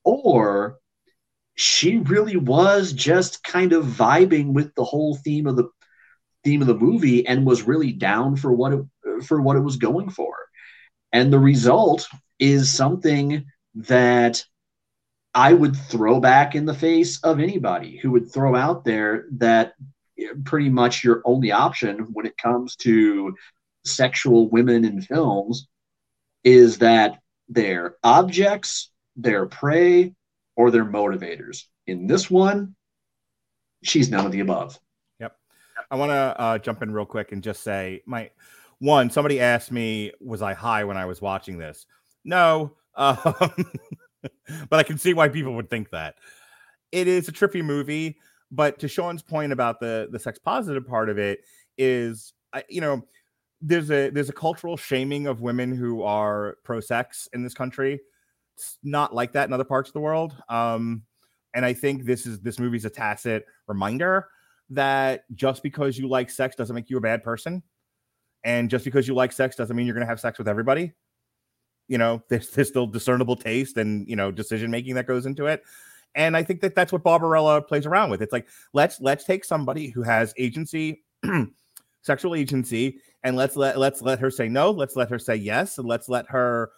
or 0.05 0.79
she 1.57 1.99
really 1.99 2.37
was 2.37 2.93
just 2.93 3.43
kind 3.43 3.73
of 3.73 3.85
vibing 3.87 4.53
with 4.53 4.75
the 4.75 4.85
whole 4.85 5.17
theme 5.17 5.47
of 5.47 5.57
the 5.57 5.69
theme 6.45 6.61
of 6.61 6.69
the 6.69 6.75
movie 6.75 7.27
and 7.27 7.45
was 7.45 7.63
really 7.63 7.93
down 7.93 8.37
for 8.37 8.53
what 8.53 8.73
it 8.73 8.85
for 9.25 9.41
what 9.41 9.57
it 9.57 9.61
was 9.61 9.77
going 9.77 10.11
for. 10.11 10.35
And 11.13 11.33
the 11.33 11.39
result 11.39 12.07
is 12.39 12.71
something 12.71 13.47
that 13.75 14.45
I 15.37 15.53
would 15.53 15.77
throw 15.77 16.19
back 16.19 16.55
in 16.55 16.65
the 16.65 16.73
face 16.73 17.21
of 17.23 17.41
anybody 17.41 17.99
who 17.99 18.11
would 18.13 18.33
throw 18.33 18.57
out 18.57 18.87
there 18.87 19.27
that 19.33 19.75
pretty 20.45 20.71
much 20.71 21.05
your 21.05 21.21
only 21.27 21.53
option 21.53 22.09
when 22.15 22.25
it 22.25 22.39
comes 22.39 22.75
to 22.77 23.37
sexual 23.85 24.49
women 24.49 24.87
in 24.87 25.03
films 25.03 25.69
is 26.43 26.79
that 26.79 27.19
they're 27.51 27.97
objects, 28.03 28.91
they're 29.15 29.45
prey, 29.45 30.15
or 30.57 30.71
they're 30.71 30.87
motivators. 30.87 31.65
In 31.87 32.07
this 32.07 32.31
one, 32.31 32.75
she's 33.83 34.09
none 34.09 34.25
of 34.25 34.33
the 34.33 34.41
above. 34.41 34.81
Yep. 35.21 35.37
I 35.91 35.97
want 35.97 36.13
to 36.13 36.41
uh, 36.41 36.59
jump 36.61 36.83
in 36.83 36.95
real 36.95 37.05
quick 37.05 37.33
and 37.33 37.43
just 37.43 37.63
say 37.63 38.01
my 38.07 38.31
one. 38.79 39.11
Somebody 39.11 39.39
asked 39.39 39.71
me, 39.71 40.13
"Was 40.19 40.41
I 40.41 40.55
high 40.55 40.85
when 40.85 40.97
I 40.97 41.05
was 41.05 41.21
watching 41.21 41.59
this?" 41.59 41.85
No, 42.25 42.73
um, 42.95 43.17
but 44.71 44.79
I 44.79 44.83
can 44.83 44.99
see 44.99 45.15
why 45.15 45.29
people 45.29 45.55
would 45.55 45.71
think 45.71 45.91
that. 45.91 46.17
It 46.93 47.09
is 47.09 47.29
a 47.29 47.33
trippy 47.33 47.65
movie, 47.65 48.19
but 48.51 48.79
to 48.79 48.89
Sean's 48.89 49.23
point 49.23 49.53
about 49.53 49.81
the 49.81 50.09
the 50.11 50.19
sex 50.19 50.39
positive 50.39 50.87
part 50.87 51.09
of 51.09 51.19
it 51.19 51.41
is, 51.77 52.33
you 52.69 52.81
know, 52.81 53.03
there's 53.61 53.91
a 53.91 54.11
there's 54.11 54.29
a 54.29 54.35
cultural 54.35 54.77
shaming 54.77 55.27
of 55.27 55.41
women 55.41 55.75
who 55.75 56.03
are 56.03 56.57
pro 56.65 56.81
sex 56.81 57.29
in 57.33 57.43
this 57.43 57.55
country. 57.55 58.01
It's 58.57 58.79
not 58.83 59.15
like 59.15 59.33
that 59.33 59.49
in 59.49 59.53
other 59.53 59.65
parts 59.65 59.91
of 59.91 59.95
the 59.95 60.01
world. 60.01 60.35
Um, 60.49 61.03
and 61.55 61.65
I 61.65 61.73
think 61.73 62.05
this 62.05 62.27
is 62.27 62.41
this 62.41 62.59
movie's 62.59 62.85
a 62.85 62.91
tacit 62.91 63.47
reminder 63.67 64.29
that 64.71 65.25
just 65.35 65.63
because 65.63 65.99
you 65.99 66.09
like 66.09 66.31
sex 66.31 66.57
doesn't 66.57 66.75
make 66.75 66.91
you 66.91 66.99
a 66.99 67.01
bad 67.01 67.23
person, 67.23 67.63
and 68.45 68.71
just 68.71 68.85
because 68.85 69.09
you 69.09 69.15
like 69.15 69.33
sex 69.33 69.57
doesn't 69.57 69.77
mean 69.77 69.87
you're 69.87 69.95
going 69.95 70.07
to 70.07 70.09
have 70.09 70.21
sex 70.21 70.39
with 70.39 70.49
everybody. 70.49 70.93
You 71.89 71.99
know, 71.99 72.23
there's, 72.29 72.51
there's 72.51 72.69
still 72.69 72.87
discernible 72.87 73.37
taste 73.37 73.77
and 73.77 74.09
you 74.09 74.17
know 74.17 74.31
decision 74.31 74.71
making 74.71 74.95
that 74.95 75.07
goes 75.07 75.27
into 75.27 75.47
it. 75.47 75.63
And 76.15 76.35
I 76.35 76.43
think 76.43 76.63
that 76.63 76.75
that's 76.75 76.93
what 76.93 77.05
Barbarella 77.05 77.61
plays 77.61 77.85
around 77.85 78.11
with. 78.11 78.23
It's 78.23 78.33
like 78.33 78.49
let's 78.73 79.01
let's 79.01 79.25
take 79.25 79.45
somebody 79.45 79.89
who 79.89 80.03
has 80.03 80.33
agency, 80.39 81.05
sexual 82.03 82.35
agency, 82.35 83.01
and 83.23 83.37
let's 83.37 83.55
let 83.55 83.79
let's 83.79 84.01
let 84.01 84.19
her 84.19 84.31
say 84.31 84.49
no. 84.49 84.71
Let's 84.71 84.97
let 84.97 85.11
her 85.11 85.19
say 85.19 85.37
yes, 85.37 85.79
and 85.79 85.87
let's 85.87 86.09
let 86.09 86.27
her 86.29 86.71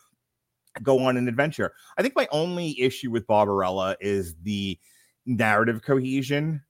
go 0.82 0.98
on 0.98 1.16
an 1.16 1.28
adventure. 1.28 1.72
I 1.96 2.02
think 2.02 2.16
my 2.16 2.28
only 2.32 2.78
issue 2.80 3.10
with 3.10 3.26
Barbarella 3.26 3.96
is 4.00 4.34
the 4.42 4.78
narrative 5.24 5.82
cohesion. 5.82 6.62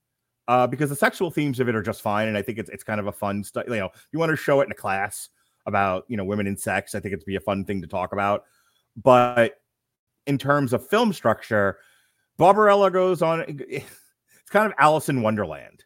Uh, 0.46 0.66
because 0.66 0.88
the 0.88 0.96
sexual 0.96 1.30
themes 1.30 1.60
of 1.60 1.68
it 1.68 1.74
are 1.74 1.82
just 1.82 2.00
fine, 2.00 2.26
and 2.26 2.36
I 2.36 2.40
think 2.40 2.58
it's 2.58 2.70
it's 2.70 2.82
kind 2.82 3.00
of 3.00 3.06
a 3.06 3.12
fun 3.12 3.44
stuff. 3.44 3.64
You 3.68 3.76
know, 3.76 3.90
you 4.12 4.18
want 4.18 4.30
to 4.30 4.36
show 4.36 4.62
it 4.62 4.64
in 4.64 4.72
a 4.72 4.74
class 4.74 5.28
about 5.66 6.04
you 6.08 6.16
know 6.16 6.24
women 6.24 6.46
and 6.46 6.58
sex, 6.58 6.94
I 6.94 7.00
think 7.00 7.12
it'd 7.12 7.24
be 7.24 7.36
a 7.36 7.40
fun 7.40 7.64
thing 7.64 7.80
to 7.82 7.88
talk 7.88 8.12
about. 8.12 8.44
But 8.96 9.60
in 10.26 10.38
terms 10.38 10.72
of 10.72 10.86
film 10.86 11.12
structure, 11.12 11.78
Barbarella 12.36 12.90
goes 12.90 13.22
on. 13.22 13.60
It's 14.40 14.54
kind 14.54 14.64
of 14.64 14.72
Alice 14.78 15.10
in 15.10 15.20
Wonderland. 15.20 15.84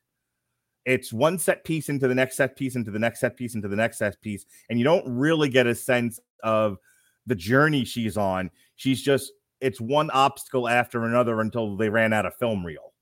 It's 0.85 1.13
one 1.13 1.37
set 1.37 1.65
piece 1.65 1.89
into 1.89 2.07
the 2.07 2.15
next 2.15 2.37
set 2.37 2.57
piece 2.57 2.77
into 2.77 2.93
the 2.93 2.99
next 3.01 3.19
set 3.19 3.37
piece 3.37 3.57
into 3.57 3.67
the 3.67 3.75
next 3.75 3.99
set 3.99 4.21
piece, 4.21 4.47
and 4.71 4.79
you 4.79 4.85
don't 4.85 5.05
really 5.05 5.49
get 5.49 5.67
a 5.67 5.75
sense 5.75 6.21
of 6.45 6.79
the 7.27 7.35
journey 7.35 7.85
she's 7.85 8.17
on. 8.17 8.53
She's 8.77 9.03
just 9.03 9.33
it's 9.61 9.81
one 9.81 10.11
obstacle 10.11 10.69
after 10.69 11.05
another 11.05 11.41
until 11.41 11.77
they 11.77 11.89
ran 11.89 12.13
out 12.13 12.25
of 12.25 12.37
film 12.37 12.65
reel. 12.65 12.93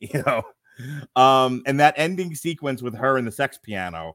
You 0.00 0.22
know, 0.24 0.42
um, 1.16 1.62
and 1.66 1.80
that 1.80 1.94
ending 1.96 2.34
sequence 2.34 2.82
with 2.82 2.94
her 2.96 3.18
and 3.18 3.26
the 3.26 3.32
sex 3.32 3.58
piano 3.60 4.14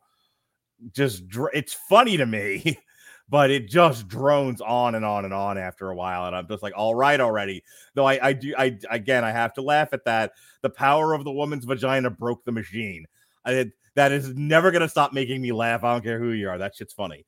just 0.92 1.24
it's 1.54 1.74
funny 1.74 2.18
to 2.18 2.26
me 2.26 2.78
but 3.30 3.50
it 3.50 3.70
just 3.70 4.08
drones 4.08 4.60
on 4.62 4.96
and 4.96 5.06
on 5.06 5.26
and 5.26 5.34
on 5.34 5.58
after 5.58 5.90
a 5.90 5.96
while 5.96 6.26
and 6.26 6.36
i'm 6.36 6.48
just 6.48 6.62
like 6.62 6.74
all 6.76 6.94
right 6.94 7.22
already 7.22 7.64
though 7.94 8.06
i 8.06 8.20
i 8.28 8.34
do 8.34 8.54
i 8.58 8.78
again 8.90 9.24
i 9.24 9.32
have 9.32 9.54
to 9.54 9.62
laugh 9.62 9.90
at 9.94 10.04
that 10.06 10.34
the 10.62 10.70
power 10.70 11.14
of 11.14 11.24
the 11.24 11.32
woman's 11.32 11.66
vagina 11.66 12.10
broke 12.10 12.44
the 12.44 12.52
machine 12.52 13.06
I, 13.46 13.72
that 13.96 14.12
is 14.12 14.34
never 14.36 14.72
going 14.72 14.82
to 14.82 14.90
stop 14.90 15.14
making 15.14 15.42
me 15.42 15.52
laugh 15.52 15.84
i 15.84 15.94
don't 15.94 16.04
care 16.04 16.20
who 16.20 16.32
you 16.32 16.50
are 16.50 16.58
that 16.58 16.76
shit's 16.76 16.94
funny 16.94 17.26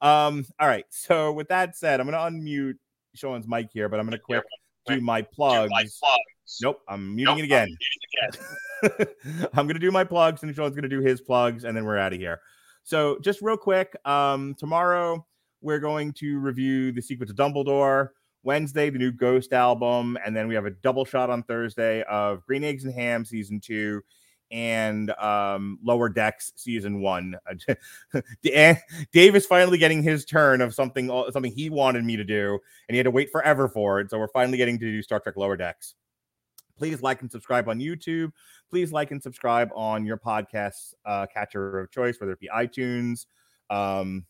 um 0.00 0.44
all 0.58 0.68
right 0.68 0.86
so 0.88 1.32
with 1.32 1.48
that 1.48 1.76
said 1.76 2.00
i'm 2.00 2.08
going 2.08 2.32
to 2.32 2.38
unmute 2.38 2.78
sean's 3.14 3.46
mic 3.46 3.68
here 3.72 3.88
but 3.88 4.00
i'm 4.00 4.06
going 4.06 4.18
to 4.18 4.22
quick 4.22 4.44
do 4.86 5.00
my 5.00 5.22
plugs. 5.22 6.00
Nope, 6.62 6.80
I'm 6.88 7.14
muting 7.14 7.34
nope, 7.34 7.38
it 7.38 7.44
again. 7.44 7.76
I'm, 8.82 8.90
again. 8.92 9.48
I'm 9.54 9.66
gonna 9.66 9.78
do 9.78 9.90
my 9.90 10.04
plugs, 10.04 10.42
and 10.42 10.54
Sean's 10.54 10.74
gonna 10.74 10.88
do 10.88 11.00
his 11.00 11.20
plugs, 11.20 11.64
and 11.64 11.76
then 11.76 11.84
we're 11.84 11.98
out 11.98 12.12
of 12.12 12.18
here. 12.18 12.40
So 12.86 13.18
just 13.18 13.42
real 13.42 13.56
quick, 13.56 13.96
um, 14.06 14.54
tomorrow 14.54 15.26
we're 15.60 15.80
going 15.80 16.12
to 16.12 16.38
review 16.38 16.92
the 16.92 17.02
sequel 17.02 17.26
to 17.26 17.34
Dumbledore. 17.34 18.10
Wednesday, 18.44 18.90
the 18.90 18.98
new 18.98 19.10
Ghost 19.10 19.52
album, 19.52 20.16
and 20.24 20.36
then 20.36 20.46
we 20.46 20.54
have 20.54 20.66
a 20.66 20.70
double 20.70 21.04
shot 21.04 21.28
on 21.28 21.42
Thursday 21.42 22.04
of 22.04 22.46
Green 22.46 22.62
Eggs 22.62 22.84
and 22.84 22.94
Ham 22.94 23.24
season 23.24 23.58
two 23.58 24.04
and 24.52 25.10
um, 25.18 25.80
Lower 25.82 26.08
Decks 26.08 26.52
season 26.54 27.00
one. 27.00 27.34
Dave 28.42 29.34
is 29.34 29.46
finally 29.46 29.78
getting 29.78 30.04
his 30.04 30.24
turn 30.24 30.60
of 30.60 30.72
something 30.72 31.08
something 31.32 31.50
he 31.50 31.68
wanted 31.70 32.04
me 32.04 32.16
to 32.16 32.22
do, 32.22 32.52
and 32.88 32.94
he 32.94 32.98
had 32.98 33.04
to 33.06 33.10
wait 33.10 33.32
forever 33.32 33.68
for 33.68 33.98
it. 33.98 34.10
So 34.10 34.18
we're 34.20 34.28
finally 34.28 34.58
getting 34.58 34.78
to 34.78 34.84
do 34.84 35.02
Star 35.02 35.18
Trek 35.18 35.36
Lower 35.36 35.56
Decks. 35.56 35.96
Please 36.78 37.02
like 37.02 37.20
and 37.22 37.32
subscribe 37.32 37.68
on 37.68 37.80
YouTube. 37.80 38.30
Please 38.70 38.92
like 38.92 39.10
and 39.10 39.22
subscribe 39.22 39.70
on 39.74 40.04
your 40.04 40.16
podcast 40.16 40.94
uh, 41.04 41.26
catcher 41.32 41.78
of 41.78 41.90
choice, 41.90 42.20
whether 42.20 42.32
it 42.32 42.40
be 42.40 42.48
iTunes, 42.54 43.26
um, 43.70 44.26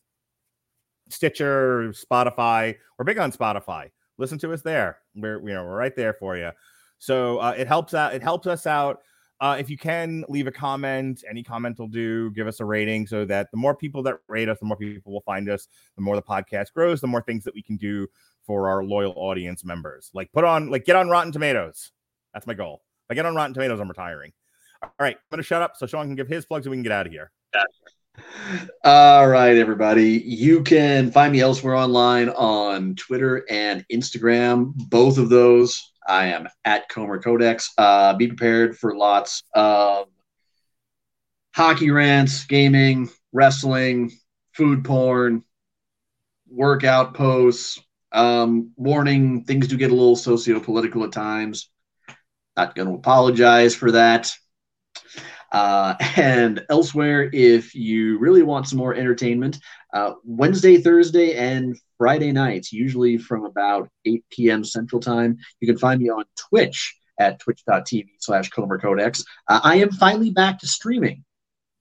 Stitcher, 1.08 1.92
Spotify. 1.92 2.76
We're 2.98 3.04
big 3.04 3.18
on 3.18 3.32
Spotify. 3.32 3.90
Listen 4.18 4.38
to 4.38 4.52
us 4.52 4.62
there. 4.62 4.98
We're 5.14 5.38
you 5.40 5.54
know 5.54 5.64
we're 5.64 5.76
right 5.76 5.94
there 5.94 6.14
for 6.14 6.36
you. 6.36 6.50
So 6.98 7.38
uh, 7.38 7.54
it 7.56 7.66
helps 7.66 7.94
out. 7.94 8.14
It 8.14 8.22
helps 8.22 8.46
us 8.46 8.66
out. 8.66 9.00
Uh, 9.40 9.56
if 9.58 9.68
you 9.68 9.76
can 9.76 10.24
leave 10.28 10.46
a 10.46 10.52
comment, 10.52 11.22
any 11.28 11.42
comment 11.42 11.78
will 11.78 11.88
do. 11.88 12.30
Give 12.30 12.46
us 12.46 12.60
a 12.60 12.64
rating 12.64 13.06
so 13.06 13.24
that 13.26 13.50
the 13.50 13.56
more 13.58 13.76
people 13.76 14.02
that 14.04 14.16
rate 14.28 14.48
us, 14.48 14.58
the 14.58 14.64
more 14.66 14.76
people 14.76 15.12
will 15.12 15.20
find 15.22 15.50
us. 15.50 15.68
The 15.96 16.02
more 16.02 16.16
the 16.16 16.22
podcast 16.22 16.72
grows, 16.72 17.00
the 17.00 17.06
more 17.06 17.20
things 17.20 17.44
that 17.44 17.54
we 17.54 17.62
can 17.62 17.76
do 17.76 18.06
for 18.46 18.68
our 18.68 18.82
loyal 18.82 19.12
audience 19.16 19.64
members. 19.64 20.10
Like 20.14 20.32
put 20.32 20.44
on, 20.44 20.70
like 20.70 20.86
get 20.86 20.96
on 20.96 21.10
Rotten 21.10 21.32
Tomatoes. 21.32 21.92
That's 22.32 22.46
my 22.46 22.54
goal. 22.54 22.82
I 23.08 23.14
get 23.14 23.26
on 23.26 23.34
Rotten 23.34 23.54
Tomatoes, 23.54 23.80
I'm 23.80 23.88
retiring. 23.88 24.32
All 24.82 24.90
right, 25.00 25.16
I'm 25.16 25.30
going 25.30 25.38
to 25.38 25.46
shut 25.46 25.62
up 25.62 25.76
so 25.76 25.86
Sean 25.86 26.06
can 26.06 26.16
give 26.16 26.28
his 26.28 26.44
plugs 26.44 26.66
and 26.66 26.70
we 26.70 26.76
can 26.76 26.82
get 26.82 26.92
out 26.92 27.06
of 27.06 27.12
here. 27.12 27.30
All 28.84 29.28
right, 29.28 29.56
everybody. 29.56 30.22
You 30.24 30.62
can 30.62 31.10
find 31.10 31.32
me 31.32 31.40
elsewhere 31.40 31.74
online 31.74 32.30
on 32.30 32.94
Twitter 32.94 33.44
and 33.50 33.84
Instagram. 33.92 34.72
Both 34.88 35.18
of 35.18 35.28
those, 35.28 35.92
I 36.08 36.26
am 36.26 36.48
at 36.64 36.88
Comer 36.88 37.20
Codex. 37.20 37.72
Uh, 37.76 38.14
be 38.14 38.28
prepared 38.28 38.78
for 38.78 38.96
lots 38.96 39.42
of 39.54 40.08
hockey 41.54 41.90
rants, 41.90 42.44
gaming, 42.44 43.10
wrestling, 43.32 44.12
food 44.52 44.84
porn, 44.84 45.44
workout 46.48 47.14
posts. 47.14 47.80
Um, 48.12 48.72
warning: 48.76 49.44
things 49.44 49.68
do 49.68 49.76
get 49.76 49.90
a 49.90 49.94
little 49.94 50.16
socio-political 50.16 51.04
at 51.04 51.12
times. 51.12 51.70
Not 52.56 52.74
going 52.74 52.88
to 52.88 52.94
apologize 52.94 53.74
for 53.74 53.92
that. 53.92 54.32
Uh, 55.52 55.94
and 56.16 56.64
elsewhere, 56.68 57.30
if 57.32 57.74
you 57.74 58.18
really 58.18 58.42
want 58.42 58.66
some 58.66 58.78
more 58.78 58.94
entertainment, 58.94 59.58
uh, 59.94 60.12
Wednesday, 60.24 60.78
Thursday, 60.78 61.34
and 61.34 61.78
Friday 61.98 62.32
nights, 62.32 62.72
usually 62.72 63.16
from 63.16 63.44
about 63.44 63.88
8 64.04 64.24
p.m. 64.30 64.64
Central 64.64 65.00
Time, 65.00 65.38
you 65.60 65.68
can 65.68 65.78
find 65.78 66.00
me 66.00 66.10
on 66.10 66.24
Twitch 66.36 66.96
at 67.18 67.38
twitch.tv 67.40 68.06
slash 68.18 68.50
Comer 68.50 68.78
Codex. 68.78 69.24
Uh, 69.48 69.60
I 69.62 69.76
am 69.76 69.90
finally 69.90 70.30
back 70.30 70.58
to 70.60 70.66
streaming 70.66 71.24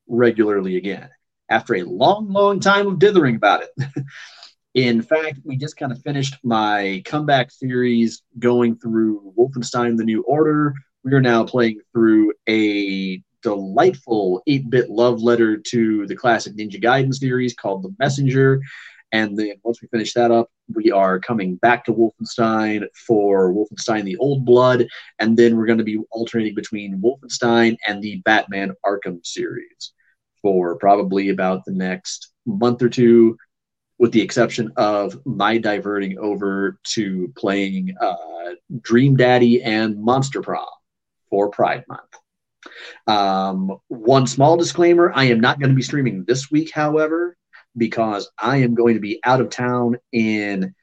regularly 0.07 0.77
again 0.77 1.09
after 1.49 1.75
a 1.75 1.83
long, 1.83 2.29
long 2.29 2.59
time 2.59 2.87
of 2.87 2.99
dithering 2.99 3.35
about 3.35 3.63
it. 3.63 3.87
In 4.75 5.01
fact, 5.01 5.39
we 5.45 5.55
just 5.55 5.77
kind 5.77 5.93
of 5.93 6.01
finished 6.01 6.35
my 6.43 7.01
comeback 7.05 7.49
series 7.49 8.23
going 8.39 8.75
through 8.75 9.33
Wolfenstein 9.37 9.95
The 9.95 10.03
New 10.03 10.21
Order. 10.23 10.73
We 11.05 11.13
are 11.13 11.21
now 11.21 11.45
playing 11.45 11.79
through 11.93 12.33
a 12.49 13.23
delightful 13.41 14.43
8 14.47 14.69
bit 14.69 14.89
love 14.89 15.21
letter 15.21 15.55
to 15.55 16.05
the 16.07 16.15
classic 16.15 16.57
Ninja 16.57 16.83
Gaiden 16.83 17.13
series 17.13 17.53
called 17.53 17.83
The 17.83 17.95
Messenger. 17.99 18.59
And 19.13 19.39
then 19.39 19.53
once 19.63 19.81
we 19.81 19.87
finish 19.87 20.11
that 20.11 20.31
up, 20.31 20.49
we 20.73 20.91
are 20.91 21.21
coming 21.21 21.55
back 21.55 21.85
to 21.85 21.93
Wolfenstein 21.93 22.85
for 23.07 23.53
Wolfenstein 23.53 24.03
the 24.03 24.17
Old 24.17 24.43
Blood. 24.43 24.87
And 25.19 25.37
then 25.37 25.55
we're 25.55 25.67
going 25.67 25.77
to 25.77 25.85
be 25.85 26.01
alternating 26.11 26.53
between 26.53 27.01
Wolfenstein 27.01 27.77
and 27.87 28.01
the 28.01 28.17
Batman 28.25 28.73
Arkham 28.85 29.25
series 29.25 29.93
for 30.41 30.75
probably 30.75 31.29
about 31.29 31.63
the 31.63 31.71
next 31.71 32.33
month 32.45 32.81
or 32.81 32.89
two 32.89 33.37
with 33.97 34.11
the 34.11 34.21
exception 34.21 34.71
of 34.75 35.19
my 35.25 35.57
diverting 35.57 36.17
over 36.19 36.77
to 36.83 37.31
playing 37.37 37.95
uh, 37.99 38.51
Dream 38.81 39.15
Daddy 39.15 39.63
and 39.63 40.01
Monster 40.01 40.41
Prom 40.41 40.65
for 41.29 41.49
Pride 41.49 41.85
Month. 41.87 42.01
Um, 43.07 43.77
one 43.87 44.27
small 44.27 44.57
disclaimer 44.57 45.11
I 45.13 45.25
am 45.25 45.39
not 45.39 45.59
going 45.59 45.69
to 45.69 45.75
be 45.75 45.81
streaming 45.81 46.25
this 46.25 46.51
week, 46.51 46.71
however, 46.71 47.37
because 47.77 48.29
I 48.37 48.57
am 48.57 48.75
going 48.75 48.95
to 48.95 48.99
be 48.99 49.19
out 49.23 49.41
of 49.41 49.49
town 49.49 49.97
in 50.11 50.73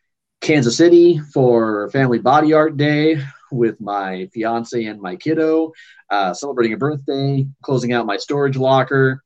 Kansas 0.40 0.76
City 0.76 1.18
for 1.18 1.90
Family 1.90 2.18
Body 2.18 2.52
Art 2.52 2.76
Day 2.76 3.22
with 3.50 3.80
my 3.80 4.28
fiance 4.32 4.84
and 4.84 5.00
my 5.00 5.16
kiddo, 5.16 5.72
uh, 6.10 6.34
celebrating 6.34 6.72
a 6.72 6.78
birthday, 6.78 7.46
closing 7.62 7.92
out 7.92 8.06
my 8.06 8.16
storage 8.16 8.56
locker, 8.56 9.22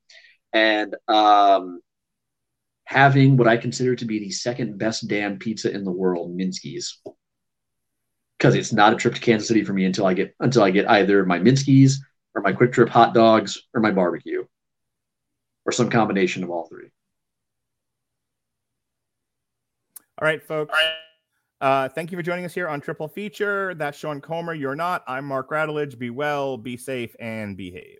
and 0.53 0.95
um, 1.09 1.81
having 2.87 3.37
what 3.37 3.49
I 3.49 3.57
consider 3.57 3.95
to 3.97 4.05
be 4.05 4.21
the 4.21 4.31
second 4.31 4.79
best 4.79 5.09
damn 5.09 5.39
pizza 5.39 5.71
in 5.71 5.85
the 5.85 5.93
world, 5.93 6.37
Minsky's. 6.37 7.01
Because 8.39 8.55
it's 8.55 8.73
not 8.73 8.93
a 8.93 8.97
trip 8.97 9.15
to 9.15 9.21
Kansas 9.21 9.49
City 9.49 9.65
for 9.65 9.73
me 9.73 9.85
until 9.85 10.07
I 10.07 10.15
get 10.15 10.35
until 10.41 10.63
I 10.63 10.71
get 10.71 10.89
either 10.89 11.25
my 11.25 11.39
Minsky's 11.39 12.03
or 12.35 12.43
my 12.43 12.53
QuikTrip 12.53 12.89
hot 12.89 13.13
dogs 13.13 13.63
or 13.75 13.81
my 13.81 13.91
barbecue, 13.91 14.45
or 15.65 15.73
some 15.73 15.91
combination 15.91 16.45
of 16.45 16.51
all 16.51 16.69
three. 16.69 16.89
All 20.19 20.27
right, 20.27 20.43
folks. 20.43 20.79
Uh, 21.61 21.89
thank 21.89 22.13
you 22.13 22.19
for 22.19 22.23
joining 22.23 22.45
us 22.45 22.55
here 22.55 22.69
on 22.69 22.81
Triple 22.81 23.09
Feature. 23.09 23.75
That's 23.75 23.99
Sean 23.99 24.21
Comer. 24.21 24.55
You're 24.55 24.77
not. 24.77 25.03
I'm 25.09 25.25
Mark 25.25 25.51
Radulich. 25.51 25.99
Be 25.99 26.11
well, 26.11 26.57
be 26.57 26.77
safe, 26.77 27.17
and 27.19 27.57
behave. 27.57 27.99